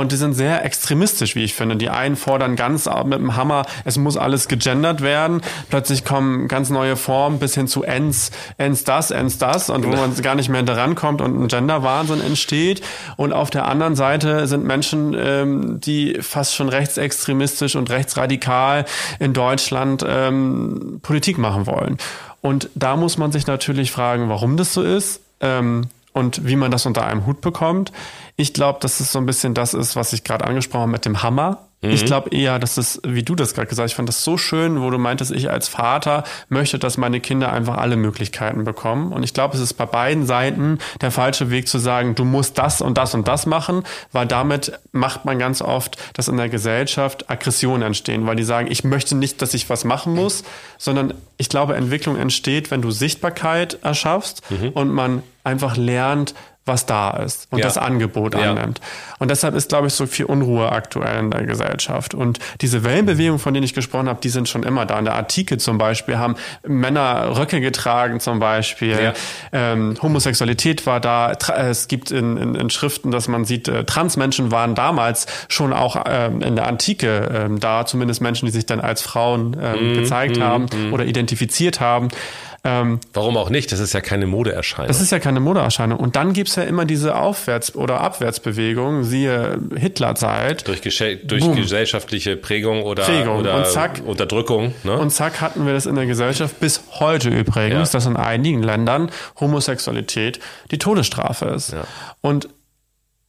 Und 0.00 0.12
die 0.12 0.16
sind 0.16 0.32
sehr 0.32 0.64
extremistisch, 0.64 1.34
wie 1.34 1.44
ich 1.44 1.52
finde. 1.52 1.76
Die 1.76 1.90
einen 1.90 2.16
fordern 2.16 2.56
ganz 2.56 2.88
mit 3.04 3.18
dem 3.18 3.36
Hammer, 3.36 3.66
es 3.84 3.98
muss 3.98 4.16
alles 4.16 4.48
gegendert 4.48 5.02
werden. 5.02 5.42
Plötzlich 5.68 6.06
kommen 6.06 6.48
ganz 6.48 6.70
neue 6.70 6.96
Formen 6.96 7.38
bis 7.38 7.54
hin 7.54 7.68
zu 7.68 7.82
ens, 7.82 8.30
ens 8.56 8.84
das, 8.84 9.10
ens 9.10 9.36
das 9.36 9.68
und 9.68 9.84
wo 9.84 9.90
man 9.90 10.14
gar 10.22 10.34
nicht 10.34 10.48
mehr 10.48 10.62
daran 10.62 10.94
kommt 10.94 11.20
und 11.20 11.38
ein 11.38 11.48
Genderwahnsinn 11.48 12.22
entsteht. 12.22 12.80
Und 13.16 13.34
auf 13.34 13.50
der 13.50 13.68
anderen 13.68 13.94
Seite 13.94 14.46
sind 14.46 14.64
Menschen, 14.64 15.14
ähm, 15.18 15.80
die 15.80 16.16
fast 16.22 16.54
schon 16.54 16.70
rechtsextremistisch 16.70 17.76
und 17.76 17.90
rechtsradikal 17.90 18.86
in 19.18 19.34
Deutschland 19.34 20.02
ähm, 20.08 21.00
Politik 21.02 21.36
machen 21.36 21.66
wollen. 21.66 21.98
Und 22.40 22.70
da 22.74 22.96
muss 22.96 23.18
man 23.18 23.32
sich 23.32 23.46
natürlich 23.46 23.92
fragen, 23.92 24.30
warum 24.30 24.56
das 24.56 24.72
so 24.72 24.82
ist. 24.82 25.20
Ähm, 25.42 25.88
und 26.12 26.46
wie 26.46 26.56
man 26.56 26.70
das 26.70 26.86
unter 26.86 27.06
einem 27.06 27.26
Hut 27.26 27.40
bekommt. 27.40 27.92
Ich 28.36 28.54
glaube, 28.54 28.78
dass 28.80 29.00
es 29.00 29.12
so 29.12 29.18
ein 29.18 29.26
bisschen 29.26 29.54
das 29.54 29.74
ist, 29.74 29.96
was 29.96 30.12
ich 30.12 30.24
gerade 30.24 30.46
angesprochen 30.46 30.82
habe 30.82 30.92
mit 30.92 31.04
dem 31.04 31.22
Hammer. 31.22 31.66
Ich 31.82 32.04
glaube 32.04 32.28
eher, 32.36 32.58
dass 32.58 32.76
es, 32.76 33.00
wie 33.06 33.22
du 33.22 33.34
das 33.34 33.54
gerade 33.54 33.66
gesagt 33.66 33.84
hast, 33.84 33.92
ich 33.92 33.96
fand 33.96 34.08
das 34.08 34.22
so 34.22 34.36
schön, 34.36 34.82
wo 34.82 34.90
du 34.90 34.98
meintest, 34.98 35.30
ich 35.30 35.50
als 35.50 35.68
Vater 35.68 36.24
möchte, 36.50 36.78
dass 36.78 36.98
meine 36.98 37.20
Kinder 37.20 37.50
einfach 37.52 37.78
alle 37.78 37.96
Möglichkeiten 37.96 38.64
bekommen. 38.64 39.12
Und 39.12 39.22
ich 39.22 39.32
glaube, 39.32 39.54
es 39.54 39.62
ist 39.62 39.74
bei 39.74 39.86
beiden 39.86 40.26
Seiten 40.26 40.78
der 41.00 41.10
falsche 41.10 41.50
Weg 41.50 41.68
zu 41.68 41.78
sagen, 41.78 42.14
du 42.14 42.26
musst 42.26 42.58
das 42.58 42.82
und 42.82 42.98
das 42.98 43.14
und 43.14 43.28
das 43.28 43.46
machen, 43.46 43.84
weil 44.12 44.26
damit 44.26 44.78
macht 44.92 45.24
man 45.24 45.38
ganz 45.38 45.62
oft, 45.62 45.96
dass 46.12 46.28
in 46.28 46.36
der 46.36 46.50
Gesellschaft 46.50 47.30
Aggressionen 47.30 47.82
entstehen, 47.82 48.26
weil 48.26 48.36
die 48.36 48.44
sagen, 48.44 48.70
ich 48.70 48.84
möchte 48.84 49.16
nicht, 49.16 49.40
dass 49.40 49.54
ich 49.54 49.70
was 49.70 49.84
machen 49.84 50.14
muss, 50.14 50.44
sondern 50.76 51.14
ich 51.38 51.48
glaube, 51.48 51.76
Entwicklung 51.76 52.16
entsteht, 52.16 52.70
wenn 52.70 52.82
du 52.82 52.90
Sichtbarkeit 52.90 53.78
erschaffst 53.82 54.42
und 54.74 54.92
man 54.92 55.22
einfach 55.44 55.76
lernt, 55.76 56.34
was 56.66 56.84
da 56.86 57.10
ist 57.10 57.48
und 57.50 57.58
Ja. 57.58 57.64
das 57.64 57.78
Angebot 57.78 58.34
Ja. 58.34 58.50
annimmt. 58.50 58.80
Und 59.18 59.30
deshalb 59.30 59.54
ist, 59.54 59.70
glaube 59.70 59.86
ich, 59.88 59.94
so 59.94 60.06
viel 60.06 60.26
Unruhe 60.26 60.70
aktuell 60.70 61.18
in 61.18 61.30
der 61.30 61.44
Gesellschaft. 61.44 62.14
Und 62.14 62.38
diese 62.60 62.84
Wellenbewegungen, 62.84 63.38
von 63.40 63.54
denen 63.54 63.64
ich 63.64 63.72
gesprochen 63.74 64.08
habe, 64.08 64.20
die 64.20 64.28
sind 64.28 64.48
schon 64.48 64.62
immer 64.62 64.84
da. 64.86 64.98
In 64.98 65.06
der 65.06 65.16
Antike 65.16 65.56
zum 65.58 65.78
Beispiel 65.78 66.18
haben 66.18 66.36
Männer 66.64 67.36
Röcke 67.36 67.60
getragen 67.60 68.20
zum 68.20 68.38
Beispiel. 68.40 68.90
Ja. 69.02 69.12
Ähm, 69.52 69.96
Homosexualität 70.00 70.86
war 70.86 71.00
da. 71.00 71.34
Tra 71.34 71.56
es 71.56 71.88
gibt 71.88 72.10
in, 72.10 72.36
in, 72.36 72.54
in 72.54 72.70
Schriften, 72.70 73.10
dass 73.10 73.26
man 73.26 73.44
sieht, 73.46 73.66
äh, 73.66 73.84
Transmenschen 73.84 74.52
waren 74.52 74.74
damals 74.74 75.26
schon 75.48 75.72
auch 75.72 76.04
ähm, 76.06 76.40
in 76.42 76.56
der 76.56 76.68
Antike 76.68 77.30
ähm, 77.34 77.58
da. 77.58 77.84
Zumindest 77.86 78.20
Menschen, 78.20 78.46
die 78.46 78.52
sich 78.52 78.66
dann 78.66 78.80
als 78.80 79.00
Frauen 79.02 79.56
ähm, 79.60 79.94
gezeigt 79.94 80.38
haben 80.38 80.66
oder 80.92 81.04
identifiziert 81.06 81.80
haben. 81.80 82.08
Ähm, 82.62 83.00
Warum 83.12 83.36
auch 83.36 83.50
nicht? 83.50 83.72
Das 83.72 83.80
ist 83.80 83.92
ja 83.92 84.00
keine 84.00 84.26
Modeerscheinung. 84.26 84.88
das 84.88 85.00
ist 85.00 85.10
ja 85.10 85.18
keine 85.18 85.40
Modeerscheinung. 85.40 85.98
Und 85.98 86.14
dann 86.14 86.32
gibt's 86.32 86.56
ja 86.56 86.60
ja 86.60 86.68
immer 86.68 86.84
diese 86.84 87.16
Aufwärts- 87.16 87.74
oder 87.74 88.00
Abwärtsbewegung, 88.00 89.02
siehe 89.04 89.58
Hitlerzeit. 89.74 90.66
Durch, 90.68 90.80
durch 90.80 91.54
gesellschaftliche 91.54 92.36
Prägung 92.36 92.82
oder, 92.82 93.04
Prägung. 93.04 93.38
oder 93.38 93.64
zack, 93.64 94.02
Unterdrückung. 94.04 94.74
Ne? 94.84 94.96
Und 94.96 95.10
zack 95.10 95.40
hatten 95.40 95.66
wir 95.66 95.72
das 95.72 95.86
in 95.86 95.96
der 95.96 96.06
Gesellschaft 96.06 96.60
bis 96.60 96.82
heute 97.00 97.30
übrigens, 97.30 97.92
ja. 97.92 97.98
dass 97.98 98.06
in 98.06 98.16
einigen 98.16 98.62
Ländern 98.62 99.10
Homosexualität 99.38 100.38
die 100.70 100.78
Todesstrafe 100.78 101.46
ist. 101.46 101.72
Ja. 101.72 101.84
Und 102.20 102.48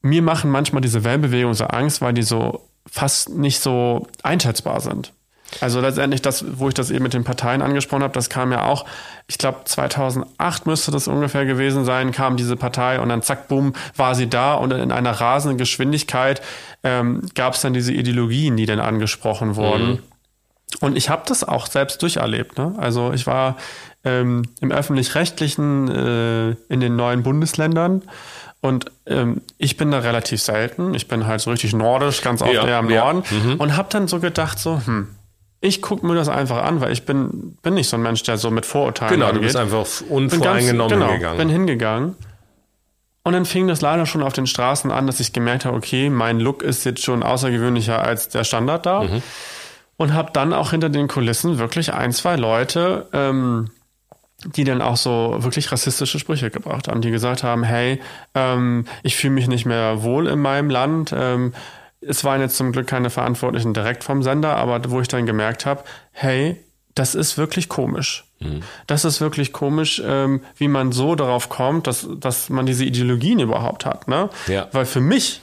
mir 0.02 0.22
machen 0.22 0.52
manchmal 0.52 0.82
diese 0.82 1.04
Wellenbewegungen 1.04 1.56
so 1.56 1.65
Angst, 1.65 2.02
weil 2.02 2.13
die 2.13 2.24
so 2.24 2.67
fast 2.89 3.30
nicht 3.30 3.60
so 3.60 4.08
einschätzbar 4.24 4.82
sind. 4.82 5.13
Also 5.60 5.82
letztendlich 5.82 6.22
das, 6.22 6.46
wo 6.58 6.70
ich 6.70 6.74
das 6.74 6.92
eben 6.92 7.04
mit 7.04 7.14
den 7.14 7.24
Parteien 7.24 7.62
angesprochen 7.62 8.04
habe, 8.04 8.14
das 8.14 8.30
kam 8.30 8.52
ja 8.52 8.66
auch, 8.66 8.86
ich 9.28 9.38
glaube 9.38 9.60
2008 9.66 10.66
müsste 10.66 10.92
das 10.92 11.08
ungefähr 11.08 11.46
gewesen 11.46 11.84
sein, 11.84 12.12
kam 12.12 12.38
diese 12.38 12.56
Partei 12.56 13.00
und 13.00 13.10
dann 13.10 13.22
zack, 13.22 13.48
bumm, 13.48 13.74
war 13.96 14.16
sie 14.16 14.30
da 14.30 14.54
und 14.54 14.72
in 14.72 14.92
einer 14.92 15.12
rasenden 15.12 15.58
Geschwindigkeit 15.58 16.42
ähm, 16.84 17.28
gab 17.36 17.56
es 17.56 17.62
dann 17.62 17.74
diese 17.74 17.92
Ideologien, 17.92 18.56
die 18.56 18.66
dann 18.66 18.80
angesprochen 18.80 19.56
wurden. 19.56 19.90
Mhm. 19.90 20.00
Und 20.80 20.98
ich 20.98 21.10
habe 21.10 21.24
das 21.28 21.44
auch 21.44 21.68
selbst 21.68 22.02
durcherlebt. 22.02 22.58
Ne? 22.58 22.74
Also 22.78 23.12
ich 23.12 23.28
war 23.28 23.58
ähm, 24.06 24.44
im 24.62 24.72
öffentlich-rechtlichen 24.72 25.90
äh, 25.90 26.50
in 26.70 26.80
den 26.80 26.96
neuen 26.96 27.24
Bundesländern 27.24 28.04
und 28.62 28.86
ähm, 29.08 29.42
ich 29.58 29.76
bin 29.76 29.92
da 29.92 30.00
relativ 30.00 30.42
selten. 30.42 30.94
Ich 30.94 31.08
bin 31.08 31.26
halt 31.26 31.42
so 31.42 31.50
richtig 31.50 31.74
nordisch, 31.74 32.22
ganz 32.22 32.44
oft 32.44 32.54
ja, 32.54 32.66
eher 32.66 32.80
im 32.80 32.88
Norden. 32.88 33.24
Ja. 33.30 33.38
Mhm. 33.38 33.56
Und 33.60 33.76
habe 33.76 33.90
dann 33.92 34.08
so 34.08 34.20
gedacht, 34.20 34.60
so, 34.60 34.80
hm, 34.86 35.08
ich 35.62 35.82
gucke 35.82 36.06
mir 36.06 36.15
das 36.15 36.28
einfach 36.28 36.63
an, 36.63 36.82
weil 36.82 36.91
ich 36.91 37.06
bin, 37.06 37.56
bin 37.62 37.76
nicht 37.76 37.88
so 37.88 37.95
ein 37.95 38.02
Mensch, 38.02 38.24
der 38.24 38.38
so 38.38 38.50
mit 38.50 38.65
Vorurteilen 38.65 39.13
Genau, 39.13 39.28
angeht. 39.28 39.41
du 39.41 39.45
bist 39.45 39.56
einfach 39.56 39.86
unvoreingenommen 40.10 40.30
bin 40.30 40.41
ganz, 40.41 40.89
genau, 40.89 41.08
hingegangen. 41.12 41.38
bin 41.38 41.50
hingegangen. 41.50 42.15
Und 43.24 43.34
dann 43.34 43.45
fing 43.45 43.67
das 43.67 43.82
leider 43.82 44.08
schon 44.08 44.24
auf 44.24 44.34
den 44.34 44.47
Straßen 44.47 44.89
an, 44.89 45.06
dass 45.06 45.19
ich 45.19 45.32
gemerkt 45.32 45.65
habe, 45.65 45.78
okay, 45.78 46.10
mein 46.10 46.39
Look 46.39 46.63
ist 46.63 46.84
jetzt 46.86 47.04
schon 47.04 47.21
außergewöhnlicher 47.21 48.02
als 48.02 48.30
der 48.30 48.43
Standard 48.43 48.86
da. 48.88 49.04
Mhm. 49.04 49.21
Und 49.97 50.13
habe 50.15 50.32
dann 50.34 50.52
auch 50.54 50.71
hinter 50.71 50.89
den 50.89 51.08
Kulissen 51.08 51.60
wirklich 51.60 51.93
ein, 51.93 52.12
zwei 52.12 52.36
Leute, 52.36 53.08
ähm, 53.13 53.69
die 54.43 54.63
dann 54.63 54.82
auch 54.82 54.97
so 54.97 55.36
wirklich 55.38 55.71
rassistische 55.71 56.17
Sprüche 56.17 56.50
gebracht 56.50 56.88
haben, 56.88 57.02
die 57.02 57.12
gesagt 57.12 57.43
haben, 57.43 57.63
hey, 57.63 58.02
ähm, 58.34 58.86
ich 59.04 59.15
fühle 59.15 59.34
mich 59.34 59.47
nicht 59.47 59.67
mehr 59.67 60.02
wohl 60.02 60.26
in 60.26 60.39
meinem 60.39 60.71
Land, 60.71 61.13
ähm, 61.15 61.54
es 62.02 62.24
waren 62.24 62.42
jetzt 62.42 62.58
zum 62.58 62.72
Glück 62.72 62.88
keine 62.88 63.10
Verantwortlichen 63.10 63.74
direkt 63.74 64.04
vom 64.04 64.24
Sender, 64.24 64.56
aber 64.58 64.90
wo 64.90 65.02
ich 65.02 65.08
dann 65.08 65.26
gemerkt 65.26 65.66
habe, 65.66 65.84
hey, 66.12 66.58
das 66.96 67.16
ist 67.16 67.38
wirklich 67.38 67.70
komisch. 67.70 68.26
Mhm. 68.40 68.62
Das 68.88 69.06
ist 69.06 69.22
wirklich 69.22 69.54
komisch, 69.54 70.02
ähm, 70.04 70.42
wie 70.58 70.68
man 70.68 70.92
so 70.92 71.16
darauf 71.16 71.50
kommt, 71.50 71.88
dass, 71.88 72.08
dass 72.20 72.50
man 72.50 72.66
diese 72.66 72.84
Ideologien 72.84 73.40
überhaupt 73.40 73.86
hat. 73.86 74.08
Ne? 74.08 74.30
Ja. 74.48 74.68
Weil 74.72 74.86
für 74.86 75.00
mich 75.00 75.42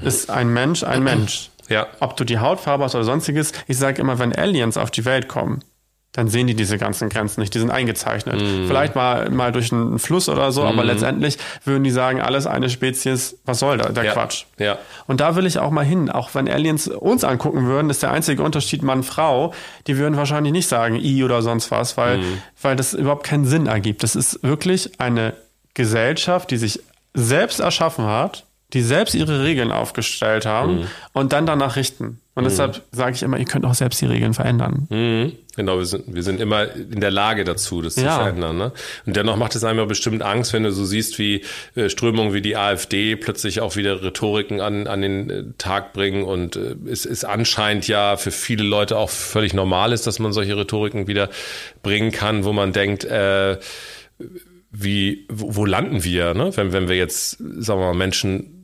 ist 0.00 0.30
ein 0.30 0.52
Mensch 0.52 0.84
ein 0.84 1.02
Mensch. 1.02 1.50
Ja. 1.68 1.86
Ob 2.00 2.16
du 2.16 2.24
die 2.24 2.38
Hautfarbe 2.38 2.84
hast 2.84 2.94
oder 2.94 3.04
sonstiges. 3.04 3.52
Ich 3.66 3.78
sage 3.78 4.00
immer, 4.00 4.18
wenn 4.18 4.34
Aliens 4.34 4.76
auf 4.76 4.90
die 4.90 5.04
Welt 5.04 5.28
kommen, 5.28 5.60
dann 6.18 6.26
sehen 6.26 6.48
die 6.48 6.54
diese 6.54 6.78
ganzen 6.78 7.10
Grenzen 7.10 7.40
nicht. 7.40 7.54
Die 7.54 7.60
sind 7.60 7.70
eingezeichnet. 7.70 8.42
Mm. 8.42 8.66
Vielleicht 8.66 8.96
mal, 8.96 9.30
mal 9.30 9.52
durch 9.52 9.72
einen 9.72 10.00
Fluss 10.00 10.28
oder 10.28 10.50
so, 10.50 10.64
mm. 10.64 10.66
aber 10.66 10.82
letztendlich 10.82 11.38
würden 11.64 11.84
die 11.84 11.92
sagen, 11.92 12.20
alles 12.20 12.48
eine 12.48 12.70
Spezies, 12.70 13.36
was 13.44 13.60
soll 13.60 13.78
da, 13.78 13.90
der 13.90 14.02
ja. 14.02 14.12
Quatsch. 14.14 14.46
Ja. 14.58 14.78
Und 15.06 15.20
da 15.20 15.36
will 15.36 15.46
ich 15.46 15.60
auch 15.60 15.70
mal 15.70 15.84
hin. 15.84 16.10
Auch 16.10 16.34
wenn 16.34 16.48
Aliens 16.48 16.88
uns 16.88 17.22
angucken 17.22 17.66
würden, 17.66 17.88
ist 17.88 18.02
der 18.02 18.10
einzige 18.10 18.42
Unterschied 18.42 18.82
Mann-Frau. 18.82 19.54
Die 19.86 19.96
würden 19.96 20.16
wahrscheinlich 20.16 20.52
nicht 20.52 20.66
sagen, 20.66 20.96
I 20.96 21.22
oder 21.22 21.40
sonst 21.40 21.70
was, 21.70 21.96
weil, 21.96 22.18
mm. 22.18 22.42
weil 22.62 22.74
das 22.74 22.94
überhaupt 22.94 23.24
keinen 23.24 23.44
Sinn 23.44 23.68
ergibt. 23.68 24.02
Das 24.02 24.16
ist 24.16 24.42
wirklich 24.42 24.98
eine 24.98 25.34
Gesellschaft, 25.74 26.50
die 26.50 26.56
sich 26.56 26.80
selbst 27.14 27.60
erschaffen 27.60 28.06
hat, 28.06 28.44
die 28.74 28.82
selbst 28.82 29.14
ihre 29.14 29.44
Regeln 29.44 29.72
aufgestellt 29.72 30.44
haben 30.44 30.86
und 31.12 31.32
dann 31.32 31.46
danach 31.46 31.76
richten. 31.76 32.20
Und 32.34 32.44
deshalb 32.44 32.82
sage 32.92 33.16
ich 33.16 33.24
immer, 33.24 33.36
ihr 33.36 33.46
könnt 33.46 33.64
auch 33.64 33.74
selbst 33.74 34.00
die 34.00 34.06
Regeln 34.06 34.32
verändern. 34.32 34.86
Mhm. 34.90 35.32
Genau, 35.56 35.78
wir 35.78 35.86
sind, 35.86 36.14
wir 36.14 36.22
sind 36.22 36.38
immer 36.38 36.72
in 36.72 37.00
der 37.00 37.10
Lage 37.10 37.42
dazu, 37.42 37.82
das 37.82 37.96
ja. 37.96 38.02
zu 38.02 38.20
verändern. 38.20 38.56
Ne? 38.56 38.72
Und 39.06 39.16
dennoch 39.16 39.36
macht 39.36 39.56
es 39.56 39.64
einem 39.64 39.88
bestimmt 39.88 40.22
Angst, 40.22 40.52
wenn 40.52 40.62
du 40.62 40.70
so 40.70 40.84
siehst, 40.84 41.18
wie 41.18 41.42
äh, 41.74 41.88
Strömungen 41.88 42.32
wie 42.32 42.40
die 42.40 42.56
AfD 42.56 43.16
plötzlich 43.16 43.60
auch 43.60 43.74
wieder 43.74 44.04
Rhetoriken 44.04 44.60
an, 44.60 44.86
an 44.86 45.02
den 45.02 45.30
äh, 45.30 45.44
Tag 45.58 45.92
bringen. 45.92 46.22
Und 46.22 46.54
äh, 46.54 46.76
es 46.88 47.06
ist 47.06 47.24
anscheinend 47.24 47.88
ja 47.88 48.16
für 48.16 48.30
viele 48.30 48.62
Leute 48.62 48.98
auch 48.98 49.10
völlig 49.10 49.52
normal 49.52 49.92
ist, 49.92 50.06
dass 50.06 50.20
man 50.20 50.32
solche 50.32 50.56
Rhetoriken 50.56 51.08
wieder 51.08 51.30
bringen 51.82 52.12
kann, 52.12 52.44
wo 52.44 52.52
man 52.52 52.72
denkt, 52.72 53.04
äh, 53.04 53.58
wie, 54.70 55.26
wo, 55.28 55.56
wo 55.56 55.64
landen 55.64 56.04
wir, 56.04 56.34
ne? 56.34 56.56
wenn, 56.56 56.72
wenn 56.72 56.88
wir 56.88 56.96
jetzt, 56.96 57.30
sagen 57.38 57.80
wir 57.80 57.86
mal, 57.86 57.94
Menschen 57.94 58.57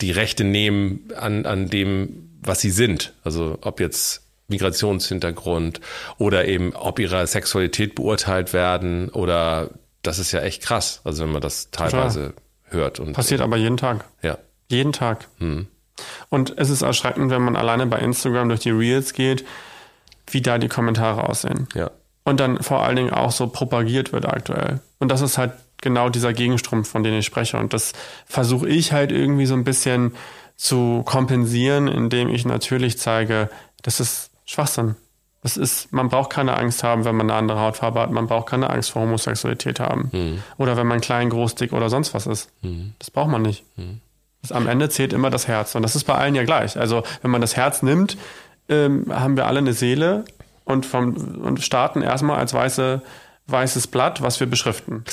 die 0.00 0.10
Rechte 0.10 0.44
nehmen 0.44 1.08
an, 1.16 1.46
an 1.46 1.68
dem, 1.68 2.30
was 2.42 2.60
sie 2.60 2.70
sind. 2.70 3.12
Also 3.24 3.58
ob 3.60 3.80
jetzt 3.80 4.22
Migrationshintergrund 4.48 5.80
oder 6.18 6.46
eben 6.46 6.74
ob 6.74 6.98
ihre 6.98 7.26
Sexualität 7.26 7.94
beurteilt 7.94 8.52
werden 8.52 9.08
oder 9.08 9.70
das 10.02 10.18
ist 10.18 10.32
ja 10.32 10.40
echt 10.40 10.62
krass, 10.62 11.00
also 11.04 11.24
wenn 11.24 11.32
man 11.32 11.42
das 11.42 11.70
teilweise 11.70 12.28
Total. 12.28 12.34
hört. 12.70 13.00
Und 13.00 13.12
Passiert 13.12 13.40
aber 13.40 13.56
jeden 13.56 13.76
Tag. 13.76 14.04
Ja. 14.22 14.38
Jeden 14.68 14.92
Tag. 14.92 15.28
Hm. 15.38 15.66
Und 16.28 16.54
es 16.56 16.70
ist 16.70 16.82
erschreckend, 16.82 17.30
wenn 17.30 17.42
man 17.42 17.56
alleine 17.56 17.86
bei 17.86 17.98
Instagram 17.98 18.48
durch 18.48 18.60
die 18.60 18.70
Reels 18.70 19.12
geht, 19.12 19.44
wie 20.28 20.40
da 20.40 20.58
die 20.58 20.68
Kommentare 20.68 21.28
aussehen. 21.28 21.68
Ja. 21.74 21.90
Und 22.24 22.40
dann 22.40 22.62
vor 22.62 22.82
allen 22.82 22.96
Dingen 22.96 23.10
auch 23.10 23.32
so 23.32 23.48
propagiert 23.48 24.12
wird 24.12 24.26
aktuell. 24.26 24.80
Und 24.98 25.10
das 25.10 25.20
ist 25.20 25.38
halt 25.38 25.52
genau 25.82 26.08
dieser 26.08 26.32
Gegenstrom, 26.32 26.84
von 26.84 27.02
dem 27.02 27.14
ich 27.14 27.26
spreche. 27.26 27.58
Und 27.58 27.72
das 27.72 27.92
versuche 28.26 28.68
ich 28.68 28.92
halt 28.92 29.12
irgendwie 29.12 29.46
so 29.46 29.54
ein 29.54 29.64
bisschen 29.64 30.14
zu 30.56 31.02
kompensieren, 31.04 31.88
indem 31.88 32.28
ich 32.28 32.44
natürlich 32.44 32.98
zeige, 32.98 33.48
das 33.82 34.00
ist 34.00 34.30
Schwachsinn. 34.44 34.96
Das 35.42 35.56
ist, 35.56 35.90
man 35.90 36.10
braucht 36.10 36.30
keine 36.30 36.58
Angst 36.58 36.84
haben, 36.84 37.06
wenn 37.06 37.16
man 37.16 37.30
eine 37.30 37.38
andere 37.38 37.60
Hautfarbe 37.60 38.00
hat. 38.00 38.10
Man 38.10 38.26
braucht 38.26 38.50
keine 38.50 38.68
Angst 38.68 38.90
vor 38.90 39.02
Homosexualität 39.02 39.80
haben. 39.80 40.10
Mhm. 40.12 40.42
Oder 40.58 40.76
wenn 40.76 40.86
man 40.86 41.00
klein, 41.00 41.30
groß, 41.30 41.54
dick 41.54 41.72
oder 41.72 41.88
sonst 41.88 42.12
was 42.12 42.26
ist. 42.26 42.50
Mhm. 42.60 42.92
Das 42.98 43.10
braucht 43.10 43.30
man 43.30 43.40
nicht. 43.40 43.64
Mhm. 43.76 44.00
Das, 44.42 44.52
am 44.52 44.66
Ende 44.66 44.90
zählt 44.90 45.14
immer 45.14 45.30
das 45.30 45.48
Herz. 45.48 45.74
Und 45.74 45.82
das 45.82 45.96
ist 45.96 46.04
bei 46.04 46.14
allen 46.14 46.34
ja 46.34 46.44
gleich. 46.44 46.78
Also, 46.78 47.04
wenn 47.22 47.30
man 47.30 47.40
das 47.40 47.56
Herz 47.56 47.82
nimmt, 47.82 48.18
ähm, 48.68 49.06
haben 49.08 49.36
wir 49.36 49.46
alle 49.46 49.58
eine 49.58 49.72
Seele 49.72 50.24
und, 50.64 50.84
vom, 50.84 51.16
und 51.16 51.62
starten 51.62 52.02
erstmal 52.02 52.38
als 52.38 52.52
weiße, 52.52 53.00
weißes 53.46 53.86
Blatt, 53.86 54.20
was 54.20 54.40
wir 54.40 54.46
beschriften. 54.46 55.04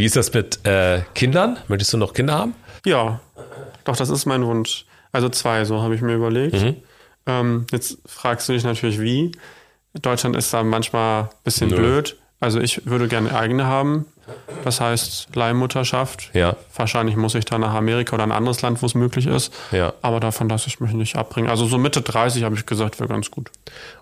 Wie 0.00 0.06
ist 0.06 0.16
das 0.16 0.32
mit 0.32 0.64
äh, 0.66 1.02
Kindern? 1.14 1.58
Möchtest 1.68 1.92
du 1.92 1.98
noch 1.98 2.14
Kinder 2.14 2.32
haben? 2.32 2.54
Ja, 2.86 3.20
doch, 3.84 3.96
das 3.96 4.08
ist 4.08 4.24
mein 4.24 4.46
Wunsch. 4.46 4.86
Also 5.12 5.28
zwei, 5.28 5.66
so 5.66 5.82
habe 5.82 5.94
ich 5.94 6.00
mir 6.00 6.14
überlegt. 6.14 6.54
Mhm. 6.54 6.76
Ähm, 7.26 7.66
jetzt 7.70 7.98
fragst 8.06 8.48
du 8.48 8.54
dich 8.54 8.64
natürlich, 8.64 8.98
wie. 8.98 9.32
Deutschland 10.00 10.36
ist 10.36 10.54
da 10.54 10.62
manchmal 10.62 11.24
ein 11.24 11.28
bisschen 11.44 11.68
Nö. 11.68 11.76
blöd. 11.76 12.16
Also 12.40 12.60
ich 12.60 12.86
würde 12.86 13.08
gerne 13.08 13.38
eigene 13.38 13.66
haben. 13.66 14.06
Das 14.64 14.80
heißt 14.80 15.36
Leihmutterschaft. 15.36 16.30
Ja. 16.32 16.56
Wahrscheinlich 16.74 17.16
muss 17.16 17.34
ich 17.34 17.44
dann 17.44 17.60
nach 17.60 17.74
Amerika 17.74 18.14
oder 18.14 18.22
ein 18.22 18.32
anderes 18.32 18.62
Land, 18.62 18.80
wo 18.80 18.86
es 18.86 18.94
möglich 18.94 19.26
ist. 19.26 19.52
Ja. 19.70 19.92
Aber 20.00 20.18
davon 20.18 20.48
lasse 20.48 20.68
ich 20.68 20.80
mich 20.80 20.92
nicht 20.92 21.16
abbringen. 21.16 21.50
Also 21.50 21.66
so 21.66 21.76
Mitte 21.76 22.00
30 22.00 22.42
habe 22.44 22.54
ich 22.54 22.64
gesagt, 22.64 23.00
wäre 23.00 23.08
ganz 23.10 23.30
gut. 23.30 23.50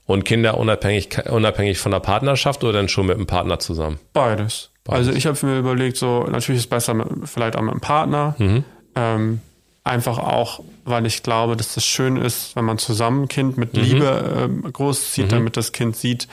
Und 0.06 0.24
Kinder 0.24 0.58
unabhängig, 0.58 1.28
unabhängig 1.28 1.78
von 1.78 1.90
der 1.90 1.98
Partnerschaft 1.98 2.62
oder 2.62 2.74
dann 2.74 2.88
schon 2.88 3.06
mit 3.06 3.16
einem 3.16 3.26
Partner 3.26 3.58
zusammen? 3.58 3.98
Beides. 4.12 4.70
Also 4.88 5.12
ich 5.12 5.26
habe 5.26 5.46
mir 5.46 5.58
überlegt, 5.58 5.96
so 5.96 6.24
natürlich 6.24 6.58
ist 6.60 6.64
es 6.64 6.70
besser 6.70 6.94
mit, 6.94 7.06
vielleicht 7.24 7.56
auch 7.56 7.62
mit 7.62 7.72
einem 7.72 7.80
Partner. 7.80 8.34
Mhm. 8.38 8.64
Ähm, 8.94 9.40
einfach 9.84 10.18
auch, 10.18 10.60
weil 10.84 11.06
ich 11.06 11.22
glaube, 11.22 11.56
dass 11.56 11.74
das 11.74 11.84
schön 11.84 12.16
ist, 12.16 12.56
wenn 12.56 12.64
man 12.64 12.78
zusammen 12.78 13.24
ein 13.24 13.28
Kind 13.28 13.56
mit 13.56 13.74
Mhm. 13.74 13.80
Liebe 13.82 14.34
ähm, 14.64 14.72
großzieht, 14.72 15.32
damit 15.32 15.56
das 15.56 15.72
Kind 15.72 15.96
sieht, 15.96 16.28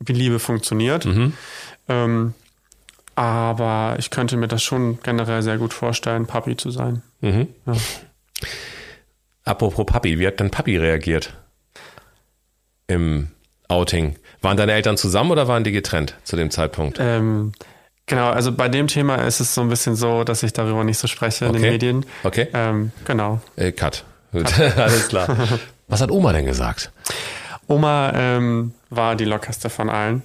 wie 0.00 0.12
Liebe 0.12 0.38
funktioniert. 0.38 1.04
Mhm. 1.04 1.32
Ähm, 1.88 2.34
aber 3.16 3.96
ich 3.98 4.10
könnte 4.10 4.36
mir 4.36 4.48
das 4.48 4.62
schon 4.62 4.98
generell 5.02 5.42
sehr 5.42 5.58
gut 5.58 5.72
vorstellen, 5.72 6.26
Papi 6.26 6.56
zu 6.56 6.70
sein. 6.70 7.02
Mhm. 7.20 7.48
Ja. 7.66 7.74
Apropos 9.44 9.86
Papi, 9.86 10.18
wie 10.18 10.26
hat 10.26 10.40
denn 10.40 10.50
Papi 10.50 10.76
reagiert 10.76 11.34
im 12.86 13.28
Outing? 13.68 14.16
Waren 14.40 14.56
deine 14.56 14.72
Eltern 14.72 14.96
zusammen 14.96 15.30
oder 15.30 15.48
waren 15.48 15.64
die 15.64 15.72
getrennt 15.72 16.16
zu 16.24 16.36
dem 16.36 16.50
Zeitpunkt? 16.50 16.98
Ähm, 17.00 17.52
genau, 18.06 18.30
also 18.30 18.52
bei 18.52 18.68
dem 18.68 18.86
Thema 18.86 19.16
ist 19.16 19.40
es 19.40 19.54
so 19.54 19.60
ein 19.60 19.68
bisschen 19.68 19.96
so, 19.96 20.24
dass 20.24 20.42
ich 20.42 20.52
darüber 20.52 20.84
nicht 20.84 20.98
so 20.98 21.06
spreche 21.08 21.46
in 21.46 21.52
den 21.52 21.62
Okay. 21.62 21.70
Medien. 21.70 22.06
Okay. 22.22 22.48
Ähm, 22.52 22.92
genau. 23.04 23.40
Äh, 23.56 23.72
cut. 23.72 24.04
Gut. 24.32 24.58
Alles 24.76 25.08
klar. 25.08 25.28
Was 25.88 26.00
hat 26.00 26.10
Oma 26.10 26.32
denn 26.32 26.46
gesagt? 26.46 26.90
Oma 27.66 28.12
ähm, 28.14 28.72
war 28.90 29.16
die 29.16 29.24
lockerste 29.24 29.70
von 29.70 29.88
allen. 29.90 30.22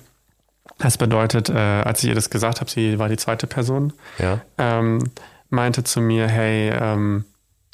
Das 0.77 0.97
bedeutet, 0.97 1.49
äh, 1.49 1.53
als 1.53 2.03
ich 2.03 2.09
ihr 2.09 2.15
das 2.15 2.29
gesagt 2.29 2.61
habe, 2.61 2.69
sie 2.69 2.99
war 2.99 3.09
die 3.09 3.17
zweite 3.17 3.47
Person, 3.47 3.91
Ja. 4.17 4.39
ähm, 4.57 5.11
meinte 5.49 5.83
zu 5.83 5.99
mir, 5.99 6.27
hey, 6.27 6.69
ähm, 6.69 7.25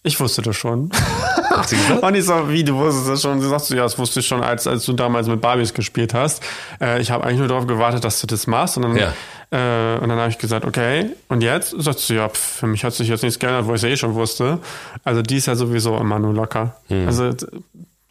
ich 0.01 0.19
wusste 0.19 0.41
das 0.41 0.55
schon. 0.55 0.89
Hat 1.49 1.69
sie 1.69 1.77
gesagt? 1.77 2.03
Und 2.03 2.15
ich 2.15 2.25
so, 2.25 2.49
wie, 2.49 2.63
du 2.63 2.75
wusstest 2.75 3.09
das 3.09 3.21
schon? 3.21 3.41
Sie 3.41 3.47
sagt 3.49 3.65
so, 3.65 3.75
ja, 3.75 3.83
das 3.83 3.97
wusste 3.97 4.19
ich 4.19 4.27
schon, 4.27 4.43
als, 4.43 4.65
als 4.67 4.85
du 4.85 4.93
damals 4.93 5.27
mit 5.27 5.41
Barbies 5.41 5.73
gespielt 5.73 6.13
hast. 6.13 6.43
Äh, 6.81 6.99
ich 7.01 7.11
habe 7.11 7.23
eigentlich 7.23 7.39
nur 7.39 7.47
darauf 7.47 7.65
gewartet, 7.67 8.03
dass 8.03 8.19
du 8.21 8.27
das 8.27 8.45
machst. 8.47 8.77
Und 8.77 8.83
dann 8.83 8.95
Ja. 8.97 9.13
Äh, 9.51 9.97
und 9.99 10.09
dann 10.09 10.17
habe 10.17 10.29
ich 10.29 10.37
gesagt, 10.37 10.65
okay, 10.65 11.11
und 11.29 11.41
jetzt? 11.41 11.75
Sagt 11.77 11.99
sie, 11.99 12.15
ja, 12.15 12.29
pf, 12.29 12.37
für 12.59 12.67
mich 12.67 12.83
hat 12.83 12.93
sich 12.93 13.07
jetzt 13.07 13.23
nichts 13.23 13.39
geändert, 13.39 13.67
wo 13.67 13.73
ich 13.73 13.83
es 13.83 13.89
eh 13.89 13.97
schon 13.97 14.15
wusste. 14.15 14.59
Also 15.03 15.21
die 15.21 15.37
ist 15.37 15.45
ja 15.45 15.55
sowieso 15.55 15.97
immer 15.97 16.19
nur 16.19 16.33
locker. 16.33 16.75
Hm. 16.87 17.07
Also 17.07 17.31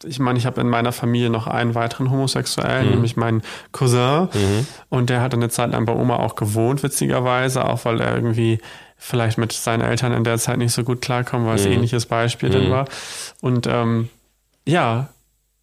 ich 0.03 0.19
meine, 0.19 0.37
ich 0.37 0.45
habe 0.45 0.61
in 0.61 0.69
meiner 0.69 0.91
Familie 0.91 1.29
noch 1.29 1.47
einen 1.47 1.73
weiteren 1.75 2.11
Homosexuellen, 2.11 2.91
nämlich 2.91 3.15
meinen 3.15 3.41
Cousin. 3.71 4.27
Und 4.89 5.09
der 5.09 5.21
hat 5.21 5.33
eine 5.33 5.49
Zeit 5.49 5.71
lang 5.71 5.85
bei 5.85 5.93
Oma 5.93 6.17
auch 6.17 6.35
gewohnt, 6.35 6.83
witzigerweise, 6.83 7.65
auch 7.65 7.85
weil 7.85 8.01
er 8.01 8.15
irgendwie 8.15 8.59
vielleicht 8.97 9.37
mit 9.37 9.51
seinen 9.51 9.81
Eltern 9.81 10.13
in 10.13 10.23
der 10.23 10.37
Zeit 10.37 10.57
nicht 10.57 10.73
so 10.73 10.83
gut 10.83 11.01
klarkommen, 11.01 11.47
weil 11.47 11.55
es 11.55 11.65
ähnliches 11.65 12.05
Beispiel 12.05 12.49
dann 12.49 12.69
war. 12.71 12.85
Und 13.41 13.67
ähm, 13.67 14.09
ja, 14.65 15.09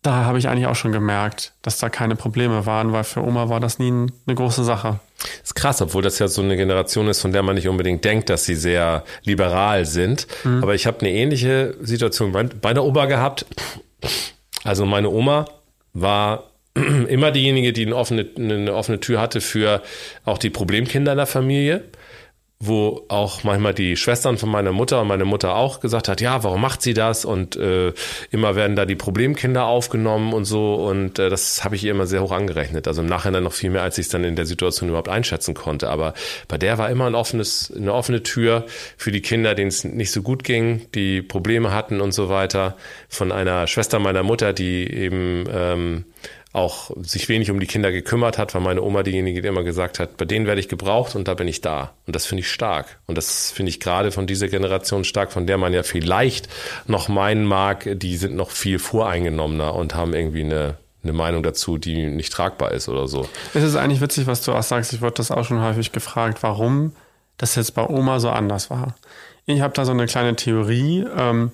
da 0.02 0.24
habe 0.24 0.38
ich 0.38 0.48
eigentlich 0.48 0.66
auch 0.66 0.74
schon 0.74 0.92
gemerkt, 0.92 1.52
dass 1.62 1.78
da 1.78 1.88
keine 1.88 2.16
Probleme 2.16 2.66
waren, 2.66 2.92
weil 2.92 3.04
für 3.04 3.22
Oma 3.22 3.48
war 3.48 3.60
das 3.60 3.78
nie 3.78 3.90
ein- 3.90 4.12
eine 4.26 4.34
große 4.34 4.64
Sache. 4.64 4.98
ist 5.44 5.54
krass, 5.54 5.80
obwohl 5.80 6.02
das 6.02 6.18
ja 6.18 6.26
so 6.26 6.42
eine 6.42 6.56
Generation 6.56 7.06
ist, 7.06 7.20
von 7.20 7.30
der 7.32 7.44
man 7.44 7.54
nicht 7.54 7.68
unbedingt 7.68 8.04
denkt, 8.04 8.28
dass 8.28 8.44
sie 8.44 8.56
sehr 8.56 9.04
liberal 9.22 9.86
sind. 9.86 10.26
Aber 10.44 10.74
ich 10.74 10.86
habe 10.88 10.98
eine 11.00 11.10
ähnliche 11.10 11.76
Situation 11.80 12.32
bei, 12.32 12.42
bei 12.42 12.74
der 12.74 12.82
Oma 12.82 13.06
gehabt. 13.06 13.46
Also 14.64 14.84
meine 14.84 15.08
Oma 15.10 15.44
war 15.92 16.50
immer 16.74 17.30
diejenige, 17.30 17.72
die 17.72 17.86
eine 17.86 17.94
offene, 17.94 18.26
eine 18.36 18.74
offene 18.74 18.98
Tür 18.98 19.20
hatte 19.20 19.40
für 19.40 19.82
auch 20.24 20.38
die 20.38 20.50
Problemkinder 20.50 21.12
in 21.12 21.18
der 21.18 21.26
Familie 21.26 21.84
wo 22.64 23.04
auch 23.08 23.42
manchmal 23.42 23.74
die 23.74 23.96
Schwestern 23.96 24.38
von 24.38 24.48
meiner 24.48 24.70
Mutter 24.70 25.00
und 25.00 25.08
meine 25.08 25.24
Mutter 25.24 25.56
auch 25.56 25.80
gesagt 25.80 26.06
hat, 26.06 26.20
ja, 26.20 26.44
warum 26.44 26.60
macht 26.60 26.80
sie 26.80 26.94
das? 26.94 27.24
Und 27.24 27.56
äh, 27.56 27.92
immer 28.30 28.54
werden 28.54 28.76
da 28.76 28.86
die 28.86 28.94
Problemkinder 28.94 29.64
aufgenommen 29.64 30.32
und 30.32 30.44
so. 30.44 30.76
Und 30.76 31.18
äh, 31.18 31.28
das 31.28 31.64
habe 31.64 31.74
ich 31.74 31.82
ihr 31.82 31.90
immer 31.90 32.06
sehr 32.06 32.22
hoch 32.22 32.30
angerechnet. 32.30 32.86
Also 32.86 33.02
im 33.02 33.08
Nachhinein 33.08 33.42
noch 33.42 33.52
viel 33.52 33.70
mehr, 33.70 33.82
als 33.82 33.98
ich 33.98 34.06
es 34.06 34.12
dann 34.12 34.22
in 34.22 34.36
der 34.36 34.46
Situation 34.46 34.90
überhaupt 34.90 35.08
einschätzen 35.08 35.54
konnte. 35.54 35.90
Aber 35.90 36.14
bei 36.46 36.56
der 36.56 36.78
war 36.78 36.88
immer 36.88 37.06
ein 37.06 37.16
offenes, 37.16 37.72
eine 37.76 37.92
offene 37.92 38.22
Tür 38.22 38.64
für 38.96 39.10
die 39.10 39.22
Kinder, 39.22 39.56
denen 39.56 39.68
es 39.68 39.82
nicht 39.82 40.12
so 40.12 40.22
gut 40.22 40.44
ging, 40.44 40.86
die 40.94 41.20
Probleme 41.20 41.72
hatten 41.72 42.00
und 42.00 42.12
so 42.12 42.28
weiter. 42.28 42.76
Von 43.08 43.32
einer 43.32 43.66
Schwester 43.66 43.98
meiner 43.98 44.22
Mutter, 44.22 44.52
die 44.52 44.88
eben 44.88 45.46
ähm, 45.52 46.04
auch 46.52 46.90
sich 47.02 47.28
wenig 47.28 47.50
um 47.50 47.60
die 47.60 47.66
Kinder 47.66 47.92
gekümmert 47.92 48.36
hat, 48.36 48.52
war 48.52 48.60
meine 48.60 48.82
Oma 48.82 49.02
diejenige, 49.02 49.40
die 49.40 49.48
immer 49.48 49.62
gesagt 49.62 49.98
hat, 49.98 50.18
bei 50.18 50.26
denen 50.26 50.46
werde 50.46 50.60
ich 50.60 50.68
gebraucht 50.68 51.14
und 51.16 51.26
da 51.26 51.34
bin 51.34 51.48
ich 51.48 51.62
da. 51.62 51.92
Und 52.06 52.14
das 52.14 52.26
finde 52.26 52.42
ich 52.42 52.50
stark. 52.50 52.98
Und 53.06 53.16
das 53.16 53.50
finde 53.50 53.70
ich 53.70 53.80
gerade 53.80 54.12
von 54.12 54.26
dieser 54.26 54.48
Generation 54.48 55.04
stark, 55.04 55.32
von 55.32 55.46
der 55.46 55.56
man 55.56 55.72
ja 55.72 55.82
vielleicht 55.82 56.48
noch 56.86 57.08
meinen 57.08 57.44
mag, 57.44 57.88
die 57.94 58.16
sind 58.16 58.36
noch 58.36 58.50
viel 58.50 58.78
voreingenommener 58.78 59.74
und 59.74 59.94
haben 59.94 60.12
irgendwie 60.12 60.44
eine, 60.44 60.76
eine 61.02 61.14
Meinung 61.14 61.42
dazu, 61.42 61.78
die 61.78 62.06
nicht 62.08 62.32
tragbar 62.32 62.72
ist 62.72 62.88
oder 62.88 63.08
so. 63.08 63.26
Es 63.54 63.62
ist 63.62 63.76
eigentlich 63.76 64.02
witzig, 64.02 64.26
was 64.26 64.42
du 64.42 64.52
auch 64.52 64.62
sagst. 64.62 64.92
Ich 64.92 65.00
wurde 65.00 65.14
das 65.14 65.30
auch 65.30 65.44
schon 65.44 65.62
häufig 65.62 65.90
gefragt, 65.92 66.42
warum 66.42 66.92
das 67.38 67.54
jetzt 67.54 67.74
bei 67.74 67.88
Oma 67.88 68.20
so 68.20 68.28
anders 68.28 68.68
war. 68.68 68.94
Ich 69.46 69.62
habe 69.62 69.72
da 69.74 69.86
so 69.86 69.92
eine 69.92 70.06
kleine 70.06 70.36
Theorie. 70.36 71.06
Ähm, 71.16 71.50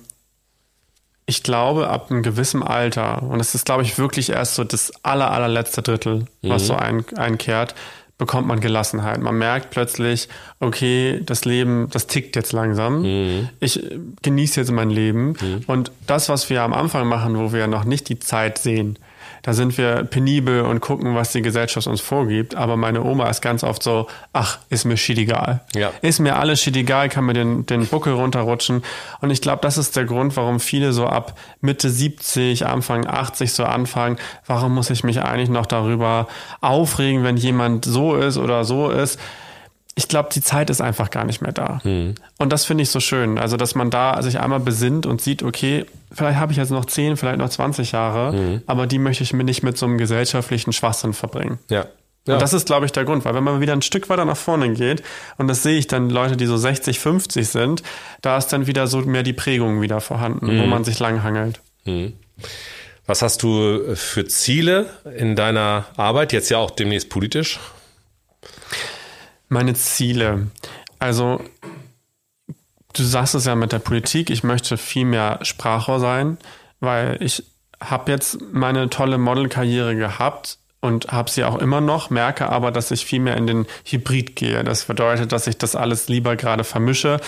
ich 1.29 1.43
glaube, 1.43 1.89
ab 1.89 2.09
einem 2.09 2.23
gewissen 2.23 2.63
Alter, 2.63 3.21
und 3.21 3.39
es 3.39 3.53
ist, 3.53 3.65
glaube 3.65 3.83
ich, 3.83 3.99
wirklich 3.99 4.31
erst 4.31 4.55
so 4.55 4.63
das 4.63 4.91
aller, 5.03 5.29
allerletzte 5.29 5.83
Drittel, 5.83 6.25
was 6.41 6.65
so 6.65 6.73
ein, 6.73 7.05
einkehrt, 7.15 7.75
bekommt 8.17 8.47
man 8.47 8.59
Gelassenheit. 8.59 9.21
Man 9.21 9.37
merkt 9.37 9.69
plötzlich, 9.69 10.27
okay, 10.59 11.21
das 11.23 11.45
Leben, 11.45 11.87
das 11.91 12.07
tickt 12.07 12.35
jetzt 12.35 12.51
langsam. 12.51 13.03
Ich 13.59 13.81
äh, 13.81 13.99
genieße 14.23 14.59
jetzt 14.59 14.71
mein 14.71 14.89
Leben. 14.89 15.35
Und 15.67 15.91
das, 16.07 16.29
was 16.29 16.49
wir 16.49 16.63
am 16.63 16.73
Anfang 16.73 17.07
machen, 17.07 17.37
wo 17.37 17.53
wir 17.53 17.67
noch 17.67 17.85
nicht 17.85 18.09
die 18.09 18.17
Zeit 18.19 18.57
sehen, 18.57 18.97
da 19.41 19.53
sind 19.53 19.77
wir 19.77 20.03
penibel 20.03 20.61
und 20.61 20.79
gucken, 20.79 21.15
was 21.15 21.31
die 21.31 21.41
Gesellschaft 21.41 21.87
uns 21.87 22.01
vorgibt. 22.01 22.55
Aber 22.55 22.77
meine 22.77 23.03
Oma 23.03 23.29
ist 23.29 23.41
ganz 23.41 23.63
oft 23.63 23.83
so, 23.83 24.07
ach, 24.33 24.59
ist 24.69 24.85
mir 24.85 24.97
shit 24.97 25.17
egal. 25.17 25.61
Ja. 25.73 25.91
Ist 26.01 26.19
mir 26.19 26.37
alles 26.37 26.61
shit 26.61 26.75
egal, 26.75 27.09
kann 27.09 27.25
mir 27.25 27.33
den, 27.33 27.65
den 27.65 27.87
Buckel 27.87 28.13
runterrutschen. 28.13 28.83
Und 29.21 29.29
ich 29.31 29.41
glaube, 29.41 29.59
das 29.61 29.77
ist 29.77 29.95
der 29.95 30.05
Grund, 30.05 30.35
warum 30.35 30.59
viele 30.59 30.93
so 30.93 31.05
ab 31.05 31.37
Mitte 31.61 31.89
70, 31.89 32.65
Anfang 32.65 33.07
80 33.07 33.53
so 33.53 33.63
anfangen. 33.63 34.17
Warum 34.45 34.73
muss 34.73 34.89
ich 34.89 35.03
mich 35.03 35.21
eigentlich 35.21 35.49
noch 35.49 35.65
darüber 35.65 36.27
aufregen, 36.61 37.23
wenn 37.23 37.37
jemand 37.37 37.85
so 37.85 38.15
ist 38.15 38.37
oder 38.37 38.63
so 38.63 38.89
ist? 38.89 39.19
Ich 39.99 40.07
glaube, 40.07 40.29
die 40.33 40.39
Zeit 40.39 40.69
ist 40.69 40.79
einfach 40.79 41.09
gar 41.09 41.25
nicht 41.25 41.41
mehr 41.41 41.51
da. 41.51 41.81
Und 41.83 42.53
das 42.53 42.63
finde 42.63 42.83
ich 42.83 42.89
so 42.89 43.01
schön. 43.01 43.37
Also, 43.37 43.57
dass 43.57 43.75
man 43.75 43.89
da 43.89 44.21
sich 44.21 44.39
einmal 44.39 44.61
besinnt 44.61 45.05
und 45.05 45.19
sieht, 45.19 45.43
okay, 45.43 45.85
vielleicht 46.09 46.39
habe 46.39 46.53
ich 46.53 46.57
jetzt 46.57 46.71
noch 46.71 46.85
10, 46.85 47.17
vielleicht 47.17 47.37
noch 47.37 47.49
20 47.49 47.91
Jahre, 47.91 48.61
aber 48.65 48.87
die 48.87 48.97
möchte 48.97 49.23
ich 49.23 49.33
mir 49.33 49.43
nicht 49.43 49.61
mit 49.61 49.77
so 49.77 49.85
einem 49.85 49.97
gesellschaftlichen 49.97 50.71
Schwachsinn 50.71 51.11
verbringen. 51.11 51.59
Ja. 51.69 51.85
ja. 52.25 52.33
Und 52.33 52.41
das 52.41 52.53
ist, 52.53 52.65
glaube 52.65 52.85
ich, 52.85 52.93
der 52.93 53.03
Grund, 53.03 53.25
weil 53.25 53.35
wenn 53.35 53.43
man 53.43 53.59
wieder 53.59 53.73
ein 53.73 53.81
Stück 53.81 54.07
weiter 54.07 54.23
nach 54.23 54.37
vorne 54.37 54.71
geht, 54.71 55.03
und 55.37 55.49
das 55.49 55.63
sehe 55.63 55.77
ich 55.77 55.87
dann 55.87 56.09
Leute, 56.09 56.37
die 56.37 56.45
so 56.45 56.55
60, 56.55 56.97
50 56.97 57.45
sind, 57.45 57.83
da 58.21 58.37
ist 58.37 58.47
dann 58.47 58.67
wieder 58.67 58.87
so 58.87 58.99
mehr 59.01 59.23
die 59.23 59.33
Prägung 59.33 59.81
wieder 59.81 59.99
vorhanden, 59.99 60.47
wo 60.61 60.65
man 60.65 60.85
sich 60.85 60.97
langhangelt. 60.99 61.59
Was 63.05 63.21
hast 63.21 63.43
du 63.43 63.95
für 63.95 64.25
Ziele 64.27 64.85
in 65.17 65.35
deiner 65.35 65.87
Arbeit, 65.97 66.31
jetzt 66.31 66.47
ja 66.49 66.57
auch 66.57 66.71
demnächst 66.71 67.09
politisch? 67.09 67.59
Meine 69.49 69.73
Ziele. 69.73 70.47
Also, 70.99 71.41
du 72.93 73.03
sagst 73.03 73.35
es 73.35 73.45
ja 73.45 73.55
mit 73.55 73.71
der 73.71 73.79
Politik, 73.79 74.29
ich 74.29 74.43
möchte 74.43 74.77
viel 74.77 75.05
mehr 75.05 75.39
Sprachrohr 75.41 75.99
sein, 75.99 76.37
weil 76.79 77.17
ich 77.21 77.43
habe 77.81 78.11
jetzt 78.11 78.39
meine 78.51 78.89
tolle 78.89 79.17
Modelkarriere 79.17 79.95
gehabt 79.95 80.59
und 80.81 81.11
habe 81.11 81.29
sie 81.29 81.43
auch 81.43 81.57
immer 81.57 81.81
noch, 81.81 82.09
merke 82.09 82.49
aber, 82.49 82.71
dass 82.71 82.91
ich 82.91 83.05
viel 83.05 83.19
mehr 83.19 83.37
in 83.37 83.47
den 83.47 83.65
Hybrid 83.85 84.35
gehe. 84.35 84.63
Das 84.63 84.85
bedeutet, 84.85 85.31
dass 85.31 85.47
ich 85.47 85.57
das 85.57 85.75
alles 85.75 86.07
lieber 86.07 86.35
gerade 86.35 86.63
vermische 86.63 87.19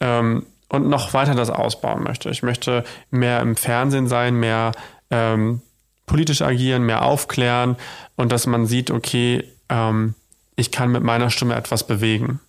ähm, 0.00 0.46
und 0.68 0.88
noch 0.88 1.14
weiter 1.14 1.34
das 1.34 1.50
ausbauen 1.50 2.02
möchte. 2.02 2.30
Ich 2.30 2.42
möchte 2.42 2.84
mehr 3.10 3.40
im 3.40 3.56
Fernsehen 3.56 4.08
sein, 4.08 4.34
mehr 4.34 4.72
ähm, 5.10 5.62
politisch 6.06 6.42
agieren, 6.42 6.82
mehr 6.84 7.02
aufklären 7.02 7.76
und 8.16 8.32
dass 8.32 8.46
man 8.46 8.66
sieht, 8.66 8.90
okay, 8.90 9.44
ähm, 9.68 10.14
ich 10.60 10.70
kann 10.70 10.90
mit 10.92 11.02
meiner 11.02 11.30
Stimme 11.30 11.54
etwas 11.56 11.86
bewegen. 11.86 12.40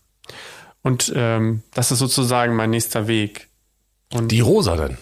Und 0.84 1.12
ähm, 1.16 1.64
das 1.74 1.92
ist 1.92 2.00
sozusagen 2.00 2.56
mein 2.56 2.70
nächster 2.72 3.08
Weg. 3.08 3.48
Die 4.14 4.42
Rosa 4.42 4.76
denn? 4.76 4.98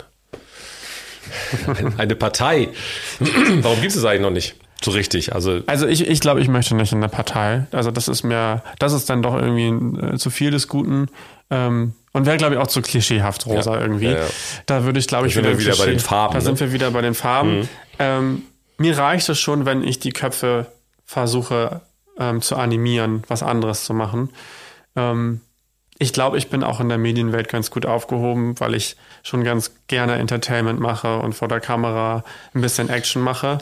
Eine 1.97 2.15
Partei. 2.15 2.69
Warum 3.61 3.81
gibt 3.81 3.95
es 3.95 4.03
eigentlich 4.03 4.21
noch 4.21 4.29
nicht 4.31 4.55
so 4.81 4.91
richtig? 4.91 5.33
Also 5.33 5.61
Also 5.67 5.87
ich, 5.87 6.07
ich 6.07 6.19
glaube, 6.19 6.41
ich 6.41 6.47
möchte 6.47 6.75
nicht 6.75 6.91
in 6.91 7.01
der 7.01 7.07
Partei. 7.07 7.65
Also 7.71 7.91
das 7.91 8.07
ist 8.07 8.23
mir, 8.23 8.63
das 8.79 8.93
ist 8.93 9.09
dann 9.09 9.21
doch 9.21 9.35
irgendwie 9.35 10.05
äh, 10.05 10.17
zu 10.17 10.29
viel 10.29 10.51
des 10.51 10.67
Guten. 10.67 11.07
Ähm, 11.49 11.93
und 12.11 12.25
wäre, 12.25 12.37
glaube 12.37 12.55
ich, 12.55 12.59
auch 12.61 12.67
zu 12.67 12.81
klischeehaft 12.81 13.45
rosa 13.45 13.75
Ja, 13.75 13.81
irgendwie. 13.81 14.05
ja, 14.05 14.19
ja. 14.19 14.25
Da 14.65 14.83
würde 14.83 14.99
ich, 14.99 15.07
glaube 15.07 15.27
ich, 15.27 15.33
sind 15.33 15.43
wir 15.43 15.51
ein 15.51 15.59
wieder 15.59 15.75
bei 15.75 15.85
den 15.85 15.99
Farben, 15.99 16.33
Da 16.33 16.39
ne? 16.39 16.45
sind 16.45 16.59
wir 16.59 16.71
wieder 16.73 16.91
bei 16.91 17.01
den 17.01 17.13
Farben. 17.13 17.69
Ähm, 17.99 18.43
mir 18.77 18.97
reicht 18.97 19.29
es 19.29 19.39
schon, 19.39 19.65
wenn 19.65 19.83
ich 19.83 19.99
die 19.99 20.11
Köpfe 20.11 20.67
versuche 21.05 21.81
ähm, 22.19 22.41
zu 22.41 22.55
animieren, 22.55 23.23
was 23.27 23.41
anderes 23.41 23.85
zu 23.85 23.93
machen. 23.93 24.29
Ähm, 24.95 25.41
ich 26.01 26.13
glaube, 26.13 26.37
ich 26.37 26.49
bin 26.49 26.63
auch 26.63 26.79
in 26.79 26.87
der 26.87 26.97
Medienwelt 26.97 27.49
ganz 27.49 27.71
gut 27.71 27.85
aufgehoben, 27.85 28.57
weil 28.59 28.73
ich 28.73 28.95
schon 29.21 29.43
ganz 29.43 29.71
gerne 29.87 30.15
Entertainment 30.15 30.79
mache 30.79 31.19
und 31.19 31.33
vor 31.33 31.49
der 31.49 31.59
Kamera 31.59 32.23
ein 32.53 32.61
bisschen 32.61 32.89
Action 32.89 33.21
mache. 33.21 33.57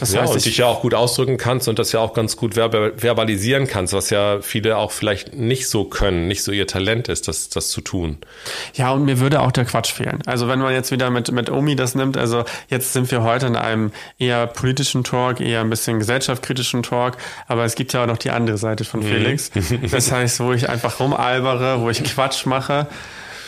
Das 0.00 0.12
ja, 0.12 0.22
heißt, 0.22 0.32
und 0.32 0.38
ich, 0.38 0.44
dich 0.44 0.56
ja 0.58 0.66
auch 0.66 0.80
gut 0.80 0.94
ausdrücken 0.94 1.36
kannst 1.36 1.68
und 1.68 1.78
das 1.78 1.92
ja 1.92 2.00
auch 2.00 2.14
ganz 2.14 2.36
gut 2.36 2.54
verba- 2.54 2.92
verbalisieren 2.96 3.66
kannst, 3.66 3.92
was 3.92 4.10
ja 4.10 4.40
viele 4.40 4.76
auch 4.76 4.92
vielleicht 4.92 5.34
nicht 5.34 5.68
so 5.68 5.84
können, 5.84 6.28
nicht 6.28 6.42
so 6.42 6.52
ihr 6.52 6.66
Talent 6.66 7.08
ist, 7.08 7.28
das, 7.28 7.48
das 7.48 7.68
zu 7.68 7.80
tun. 7.80 8.18
Ja, 8.74 8.92
und 8.92 9.04
mir 9.04 9.20
würde 9.20 9.42
auch 9.42 9.52
der 9.52 9.64
Quatsch 9.64 9.92
fehlen. 9.92 10.20
Also 10.26 10.48
wenn 10.48 10.60
man 10.60 10.72
jetzt 10.72 10.90
wieder 10.90 11.10
mit, 11.10 11.30
mit 11.32 11.50
Omi 11.50 11.76
das 11.76 11.94
nimmt, 11.94 12.16
also 12.16 12.44
jetzt 12.68 12.92
sind 12.92 13.10
wir 13.10 13.22
heute 13.22 13.46
in 13.46 13.56
einem 13.56 13.92
eher 14.18 14.46
politischen 14.46 15.04
Talk, 15.04 15.40
eher 15.40 15.60
ein 15.60 15.70
bisschen 15.70 15.98
gesellschaftskritischen 15.98 16.82
Talk, 16.82 17.16
aber 17.46 17.64
es 17.64 17.74
gibt 17.74 17.92
ja 17.92 18.04
auch 18.04 18.06
noch 18.06 18.18
die 18.18 18.30
andere 18.30 18.58
Seite 18.58 18.84
von 18.84 19.02
Felix. 19.02 19.50
Das 19.90 20.10
heißt, 20.10 20.40
wo 20.40 20.52
ich 20.52 20.68
einfach 20.68 21.00
rumalbere, 21.00 21.80
wo 21.80 21.90
ich 21.90 22.02
Quatsch 22.02 22.46
mache, 22.46 22.86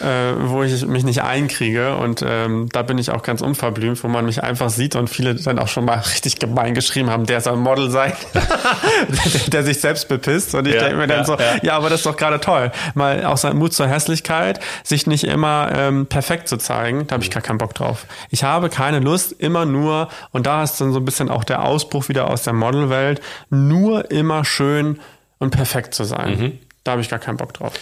äh, 0.00 0.34
wo 0.38 0.62
ich 0.62 0.86
mich 0.86 1.04
nicht 1.04 1.22
einkriege 1.22 1.96
und 1.96 2.24
ähm, 2.26 2.68
da 2.72 2.82
bin 2.82 2.98
ich 2.98 3.10
auch 3.10 3.22
ganz 3.22 3.40
unverblümt, 3.40 4.02
wo 4.02 4.08
man 4.08 4.24
mich 4.26 4.42
einfach 4.42 4.70
sieht 4.70 4.96
und 4.96 5.08
viele 5.08 5.34
dann 5.34 5.58
auch 5.58 5.68
schon 5.68 5.84
mal 5.84 5.94
richtig 6.12 6.38
gemein 6.38 6.74
geschrieben 6.74 7.10
haben, 7.10 7.26
der 7.26 7.40
soll 7.40 7.54
ein 7.54 7.60
Model 7.60 7.90
sein, 7.90 8.12
der, 8.34 9.50
der 9.50 9.62
sich 9.64 9.80
selbst 9.80 10.08
bepisst 10.08 10.54
und 10.54 10.66
ich 10.66 10.74
Ja, 10.74 10.80
denke 10.80 10.96
mir 10.96 11.06
dann 11.06 11.18
ja, 11.20 11.24
so, 11.24 11.34
ja. 11.36 11.56
ja, 11.62 11.76
aber 11.76 11.88
das 11.90 12.00
ist 12.00 12.06
doch 12.06 12.16
gerade 12.16 12.40
toll. 12.40 12.70
Mal 12.94 13.24
auch 13.24 13.36
sein 13.36 13.56
Mut 13.56 13.72
zur 13.72 13.88
Hässlichkeit, 13.88 14.60
sich 14.82 15.06
nicht 15.06 15.24
immer 15.24 15.70
ähm, 15.74 16.06
perfekt 16.06 16.48
zu 16.48 16.56
zeigen, 16.56 17.06
da 17.06 17.14
habe 17.14 17.24
ich 17.24 17.30
gar 17.30 17.42
keinen 17.42 17.58
Bock 17.58 17.74
drauf. 17.74 18.06
Ich 18.30 18.44
habe 18.44 18.68
keine 18.68 19.00
Lust, 19.00 19.32
immer 19.38 19.64
nur, 19.64 20.08
und 20.32 20.46
da 20.46 20.62
ist 20.62 20.80
dann 20.80 20.92
so 20.92 20.98
ein 21.00 21.04
bisschen 21.04 21.30
auch 21.30 21.44
der 21.44 21.62
Ausbruch 21.64 22.08
wieder 22.08 22.30
aus 22.30 22.42
der 22.42 22.52
Modelwelt, 22.52 23.20
nur 23.50 24.10
immer 24.10 24.44
schön 24.44 25.00
und 25.38 25.50
perfekt 25.50 25.94
zu 25.94 26.04
sein. 26.04 26.38
Mhm. 26.38 26.58
Da 26.84 26.92
habe 26.92 27.00
ich 27.00 27.08
gar 27.08 27.18
keinen 27.18 27.36
Bock 27.36 27.52
drauf. 27.54 27.72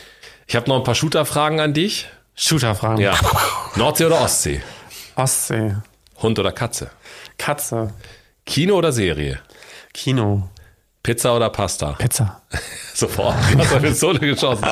Ich 0.47 0.57
habe 0.57 0.69
noch 0.69 0.77
ein 0.77 0.85
paar 0.85 0.95
Shooter-Fragen 0.95 1.61
an 1.61 1.75
dich. 1.75 2.09
Shooter-Fragen. 2.37 3.01
Ja. 3.01 3.19
Nordsee 3.77 4.07
oder 4.07 4.21
Ostsee? 4.21 4.63
Ostsee. 5.17 5.77
Hund 6.23 6.39
oder 6.39 6.53
Katze? 6.53 6.91
Katze. 7.39 7.93
Kino 8.47 8.77
oder 8.77 8.93
Serie? 8.93 9.41
Kino. 9.93 10.49
Pizza 11.03 11.37
oder 11.37 11.51
Pasta? 11.51 11.93
Pizza. 11.93 12.43
Sofort. 12.95 13.37
Du 13.53 13.59
hast 13.59 13.73
auf 13.73 13.83
die 13.83 13.93
Sohle 13.93 14.19
geschossen. 14.19 14.65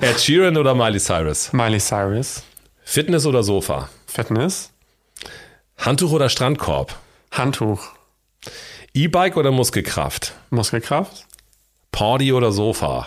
Ed 0.00 0.20
Sheeran 0.20 0.56
oder 0.56 0.74
Miley 0.74 0.98
Cyrus? 1.00 1.52
Miley 1.52 1.80
Cyrus. 1.80 2.42
Fitness 2.84 3.26
oder 3.26 3.42
Sofa? 3.42 3.88
Fitness. 4.06 4.70
Handtuch 5.78 6.12
oder 6.12 6.28
Strandkorb? 6.28 6.94
Handtuch. 7.30 7.80
E-Bike 8.94 9.36
oder 9.36 9.50
Muskelkraft? 9.50 10.34
Muskelkraft. 10.50 11.26
Party 11.92 12.32
oder 12.32 12.52
Sofa? 12.52 13.06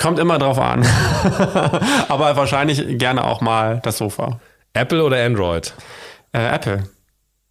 Kommt 0.00 0.18
immer 0.18 0.38
drauf 0.38 0.58
an. 0.58 0.82
Aber 2.08 2.34
wahrscheinlich 2.34 2.98
gerne 2.98 3.22
auch 3.22 3.42
mal 3.42 3.80
das 3.84 3.98
Sofa. 3.98 4.40
Apple 4.72 5.04
oder 5.04 5.22
Android? 5.22 5.74
Äh, 6.32 6.54
Apple. 6.54 6.88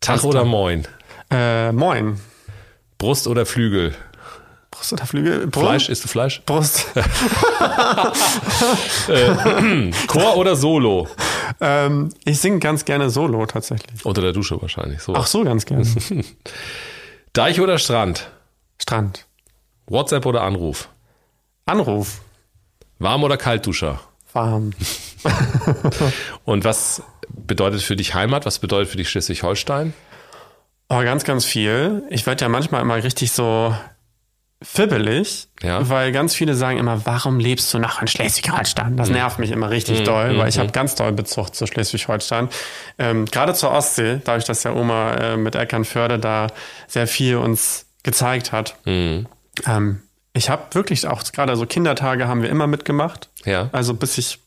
Tag 0.02 0.24
oder 0.24 0.45
Moin? 0.45 0.88
Äh, 1.30 1.72
moin. 1.72 2.20
Brust 2.97 3.28
oder 3.28 3.45
Flügel? 3.45 3.93
Brust 4.72 4.93
oder 4.93 5.06
Flügel? 5.06 5.45
Brust? 5.45 5.66
Fleisch, 5.66 5.89
isst 5.89 6.04
du 6.06 6.08
Fleisch? 6.08 6.41
Brust. 6.47 6.88
Chor 10.08 10.38
oder 10.38 10.56
Solo? 10.56 11.08
ähm, 11.62 12.10
ich 12.26 12.39
singe 12.39 12.58
ganz 12.58 12.84
gerne 12.84 13.12
Solo 13.12 13.45
tatsächlich. 13.45 14.04
Unter 14.04 14.22
der 14.22 14.32
Dusche 14.32 14.60
wahrscheinlich. 14.60 15.02
So. 15.02 15.14
Ach 15.14 15.28
so, 15.28 15.43
ganz 15.43 15.66
gerne. 15.66 15.86
Deich 17.34 17.62
oder 17.62 17.78
Strand? 17.78 18.28
Strand. 18.82 19.28
WhatsApp 19.86 20.26
oder 20.26 20.41
Anruf? 20.41 20.89
Anruf. 21.68 22.22
Warm 23.00 23.24
oder 23.24 23.38
Kaltduscher? 23.38 24.00
Warm. 24.34 24.72
Und 26.45 26.64
was 26.66 27.02
bedeutet 27.30 27.82
für 27.82 27.95
dich 27.95 28.14
Heimat? 28.14 28.45
Was 28.45 28.60
bedeutet 28.60 28.89
für 28.89 28.97
dich 28.97 29.10
Schleswig-Holstein? 29.10 29.93
Oh, 30.89 31.02
ganz, 31.02 31.24
ganz 31.24 31.45
viel. 31.45 32.04
Ich 32.10 32.26
werde 32.26 32.43
ja 32.45 32.50
manchmal 32.50 32.82
immer 32.82 32.95
richtig 33.04 33.32
so 33.32 33.76
fibbelig, 34.62 35.47
Ja. 35.64 35.88
weil 35.88 36.12
ganz 36.12 36.36
viele 36.36 36.54
sagen 36.54 36.78
immer, 36.80 37.06
warum 37.06 37.39
lebst 37.39 37.74
du 37.74 37.80
noch 37.80 38.02
in 38.02 38.08
Schleswig-Holstein? 38.08 38.97
Das 38.97 39.10
nervt 39.10 39.39
mich 39.39 39.52
immer 39.52 39.70
richtig 39.70 40.04
doll, 40.04 40.38
weil 40.38 40.50
ich 40.50 40.60
habe 40.60 40.72
ganz 40.72 40.95
doll 40.95 41.14
Bezug 41.14 41.56
zu 41.56 41.66
Schleswig-Holstein. 41.66 42.50
Ähm, 42.97 43.26
Gerade 43.26 43.54
zur 43.54 43.72
Ostsee, 43.72 44.20
dadurch, 44.26 44.43
dass 44.45 44.64
der 44.64 44.76
Oma 44.76 45.14
äh, 45.14 45.38
mit 45.38 45.56
Eckernförde 45.56 46.20
da 46.20 46.47
sehr 46.88 47.08
viel 47.08 47.38
uns 47.38 47.86
gezeigt 48.04 48.52
hat. 48.52 48.76
Ähm, 48.86 50.02
ich 50.40 50.50
habe 50.50 50.64
wirklich 50.72 51.06
auch 51.06 51.22
gerade 51.32 51.56
so 51.56 51.66
Kindertage 51.66 52.28
haben 52.28 52.42
wir 52.42 52.50
immer 52.50 52.66
mitgemacht. 52.68 53.30
Ja. 53.46 53.70
Also 53.74 53.94
bis 53.94 54.18
ich, 54.18 54.40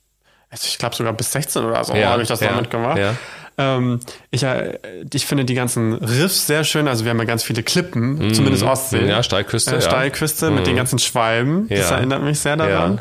also 0.50 0.66
ich 0.66 0.78
glaube 0.78 0.96
sogar 0.96 1.12
bis 1.12 1.30
16 1.32 1.64
oder 1.64 1.84
so 1.84 1.94
Ja, 1.94 2.10
habe 2.10 2.22
ich 2.22 2.28
das 2.28 2.40
ja, 2.40 2.48
da 2.48 2.56
mitgemacht. 2.60 2.98
ja. 2.98 3.14
Ähm, 3.58 4.00
ich, 4.30 4.42
äh, 4.44 4.78
ich 5.12 5.26
finde 5.26 5.44
die 5.44 5.52
ganzen 5.52 5.92
Riffs 5.92 6.46
sehr 6.46 6.64
schön. 6.64 6.88
Also 6.88 7.04
wir 7.04 7.10
haben 7.10 7.18
ja 7.18 7.26
ganz 7.26 7.42
viele 7.42 7.62
Klippen, 7.62 8.32
zumindest 8.34 8.62
Ostsee. 8.64 9.02
Mhm. 9.02 9.08
Ja, 9.08 9.22
Steilküste, 9.22 9.72
Äh, 9.72 9.74
ja. 9.74 9.78
Mhm. 9.80 9.90
Steilküste 9.90 10.50
mit 10.50 10.66
den 10.66 10.74
ganzen 10.76 10.98
Schwalben. 10.98 11.68
Das 11.68 11.90
Ja. 11.90 11.96
erinnert 11.96 12.22
mich 12.22 12.40
sehr 12.40 12.56
daran. 12.56 13.00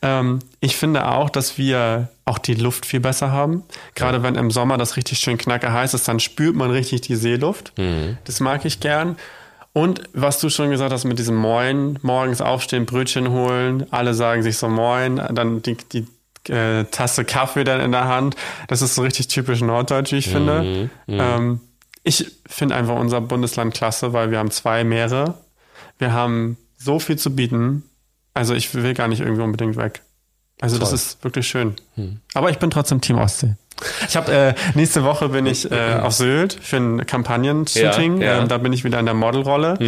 Ähm, 0.00 0.38
ich 0.60 0.76
finde 0.76 1.06
auch, 1.06 1.28
dass 1.28 1.58
wir 1.58 2.08
auch 2.24 2.38
die 2.38 2.54
Luft 2.54 2.86
viel 2.86 3.00
besser 3.00 3.30
haben. 3.30 3.62
Gerade 3.94 4.22
wenn 4.22 4.36
im 4.36 4.50
Sommer 4.50 4.78
das 4.78 4.96
richtig 4.96 5.18
schön 5.18 5.36
knacke 5.36 5.70
heiß 5.70 5.92
ist, 5.92 6.08
dann 6.08 6.18
spürt 6.18 6.56
man 6.56 6.70
richtig 6.70 7.02
die 7.02 7.16
Seeluft. 7.16 7.74
Mhm. 7.76 8.16
Das 8.24 8.40
mag 8.40 8.64
ich 8.64 8.80
gern. 8.80 9.16
Und 9.72 10.02
was 10.12 10.40
du 10.40 10.48
schon 10.50 10.70
gesagt 10.70 10.92
hast 10.92 11.04
mit 11.04 11.18
diesem 11.18 11.36
Moin, 11.36 11.98
morgens 12.02 12.40
aufstehen, 12.40 12.86
Brötchen 12.86 13.30
holen, 13.30 13.86
alle 13.90 14.14
sagen 14.14 14.42
sich 14.42 14.56
so 14.56 14.68
Moin, 14.68 15.16
dann 15.32 15.62
die, 15.62 15.76
die 15.76 16.06
äh, 16.52 16.84
Tasse 16.84 17.24
Kaffee 17.24 17.64
dann 17.64 17.80
in 17.80 17.92
der 17.92 18.06
Hand. 18.08 18.34
Das 18.68 18.82
ist 18.82 18.94
so 18.94 19.02
richtig 19.02 19.28
typisch 19.28 19.60
norddeutsch, 19.60 20.12
wie 20.12 20.16
ich 20.18 20.28
finde. 20.28 20.90
Ähm, 21.06 21.60
ich 22.02 22.32
finde 22.46 22.74
einfach 22.74 22.96
unser 22.96 23.20
Bundesland 23.20 23.74
klasse, 23.74 24.12
weil 24.12 24.30
wir 24.30 24.38
haben 24.38 24.50
zwei 24.50 24.84
Meere. 24.84 25.34
Wir 25.98 26.12
haben 26.12 26.56
so 26.78 26.98
viel 26.98 27.16
zu 27.16 27.34
bieten. 27.34 27.84
Also 28.34 28.54
ich 28.54 28.74
will 28.74 28.94
gar 28.94 29.06
nicht 29.06 29.20
irgendwie 29.20 29.42
unbedingt 29.42 29.76
weg. 29.76 30.02
Also 30.60 30.78
das 30.78 30.90
Toll. 30.90 30.96
ist 30.96 31.24
wirklich 31.24 31.46
schön. 31.46 31.76
Aber 32.34 32.50
ich 32.50 32.58
bin 32.58 32.70
trotzdem 32.70 33.00
Team 33.00 33.18
Ostsee. 33.18 33.54
Ich 34.08 34.16
habe 34.16 34.32
äh, 34.32 34.54
nächste 34.74 35.04
Woche 35.04 35.28
bin 35.28 35.46
ich 35.46 35.70
äh, 35.70 35.94
auf 36.00 36.12
Sylt 36.12 36.58
für 36.60 36.76
ein 36.76 37.06
Kampagnen-Shooting. 37.06 38.20
Ja, 38.20 38.26
ja. 38.34 38.38
Ähm, 38.40 38.48
da 38.48 38.58
bin 38.58 38.72
ich 38.72 38.84
wieder 38.84 38.98
in 38.98 39.06
der 39.06 39.14
Modelrolle. 39.14 39.78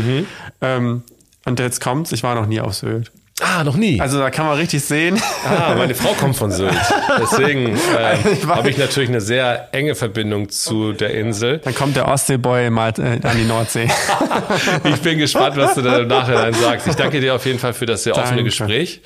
Ähm, 0.60 1.02
und 1.44 1.58
jetzt 1.58 1.80
kommt's, 1.80 2.12
ich 2.12 2.22
war 2.22 2.34
noch 2.34 2.46
nie 2.46 2.60
auf 2.60 2.74
Sylt. 2.74 3.10
Ah, 3.40 3.64
noch 3.64 3.76
nie. 3.76 4.00
Also 4.00 4.18
da 4.18 4.30
kann 4.30 4.46
man 4.46 4.56
richtig 4.56 4.84
sehen. 4.84 5.20
ah, 5.44 5.74
meine 5.76 5.94
Frau 5.94 6.12
kommt 6.12 6.36
von 6.36 6.52
Sylt. 6.52 6.76
Deswegen 7.20 7.74
weiß. 7.94 8.46
habe 8.46 8.70
ich 8.70 8.78
natürlich 8.78 9.08
eine 9.08 9.20
sehr 9.20 9.68
enge 9.72 9.94
Verbindung 9.94 10.48
zu 10.50 10.92
der 10.92 11.14
Insel. 11.14 11.58
Dann 11.58 11.74
kommt 11.74 11.96
der 11.96 12.06
Ostseeboy 12.08 12.70
mal 12.70 12.92
äh, 12.98 13.26
an 13.26 13.36
die 13.36 13.44
Nordsee. 13.44 13.88
Ich 14.84 15.00
bin 15.00 15.18
gespannt, 15.18 15.56
was 15.56 15.74
du 15.74 15.82
da 15.82 15.98
im 15.98 16.08
Nachhinein 16.08 16.54
sagst. 16.54 16.86
Ich 16.86 16.94
danke 16.94 17.20
dir 17.20 17.34
auf 17.34 17.44
jeden 17.46 17.58
Fall 17.58 17.72
für 17.72 17.86
das 17.86 18.04
sehr 18.04 18.14
offene 18.14 18.28
Danke. 18.28 18.44
Gespräch 18.44 19.00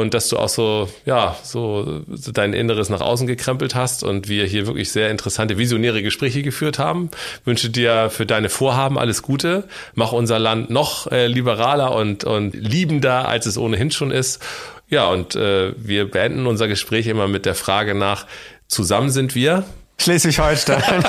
und 0.00 0.14
dass 0.14 0.28
du 0.28 0.38
auch 0.38 0.48
so, 0.48 0.88
ja, 1.04 1.36
so, 1.42 2.02
dein 2.32 2.52
Inneres 2.52 2.88
nach 2.88 3.00
außen 3.00 3.26
gekrempelt 3.26 3.74
hast 3.74 4.04
und 4.04 4.28
wir 4.28 4.46
hier 4.46 4.66
wirklich 4.66 4.90
sehr 4.90 5.10
interessante, 5.10 5.58
visionäre 5.58 6.02
Gespräche 6.02 6.42
geführt 6.42 6.78
haben. 6.78 7.10
Wünsche 7.44 7.70
dir 7.70 8.10
für 8.10 8.26
deine 8.26 8.48
Vorhaben 8.48 8.98
alles 8.98 9.22
Gute. 9.22 9.64
Mach 9.94 10.12
unser 10.12 10.38
Land 10.38 10.70
noch 10.70 11.10
äh, 11.10 11.26
liberaler 11.26 11.94
und, 11.94 12.24
und 12.24 12.54
liebender, 12.54 13.28
als 13.28 13.46
es 13.46 13.58
ohnehin 13.58 13.90
schon 13.90 14.10
ist. 14.10 14.42
Ja, 14.88 15.06
und 15.06 15.36
äh, 15.36 15.72
wir 15.76 16.10
beenden 16.10 16.46
unser 16.46 16.68
Gespräch 16.68 17.06
immer 17.06 17.28
mit 17.28 17.46
der 17.46 17.54
Frage 17.54 17.94
nach, 17.94 18.26
zusammen 18.68 19.10
sind 19.10 19.34
wir. 19.34 19.64
Schleswig-Holstein. 19.98 20.82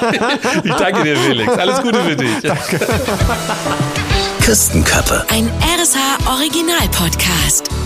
Ich 0.64 0.74
danke 0.74 1.04
dir, 1.04 1.18
Felix. 1.18 1.52
Alles 1.54 1.82
Gute 1.82 2.04
für 2.04 2.16
dich. 2.16 2.30
Küstenköppe 4.42 5.26
Ein 5.30 5.50
RSH 5.80 6.30
Original 6.30 6.88
Podcast. 6.92 7.43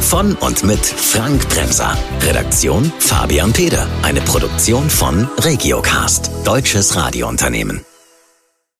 Von 0.07 0.35
und 0.35 0.63
mit 0.63 0.85
Frank 0.85 1.49
Bremser. 1.49 1.97
Redaktion 2.21 2.91
Fabian 2.99 3.51
Peder. 3.51 3.87
Eine 4.03 4.21
Produktion 4.21 4.89
von 4.89 5.27
Regiocast, 5.39 6.31
deutsches 6.45 6.95
Radiounternehmen. 6.95 7.81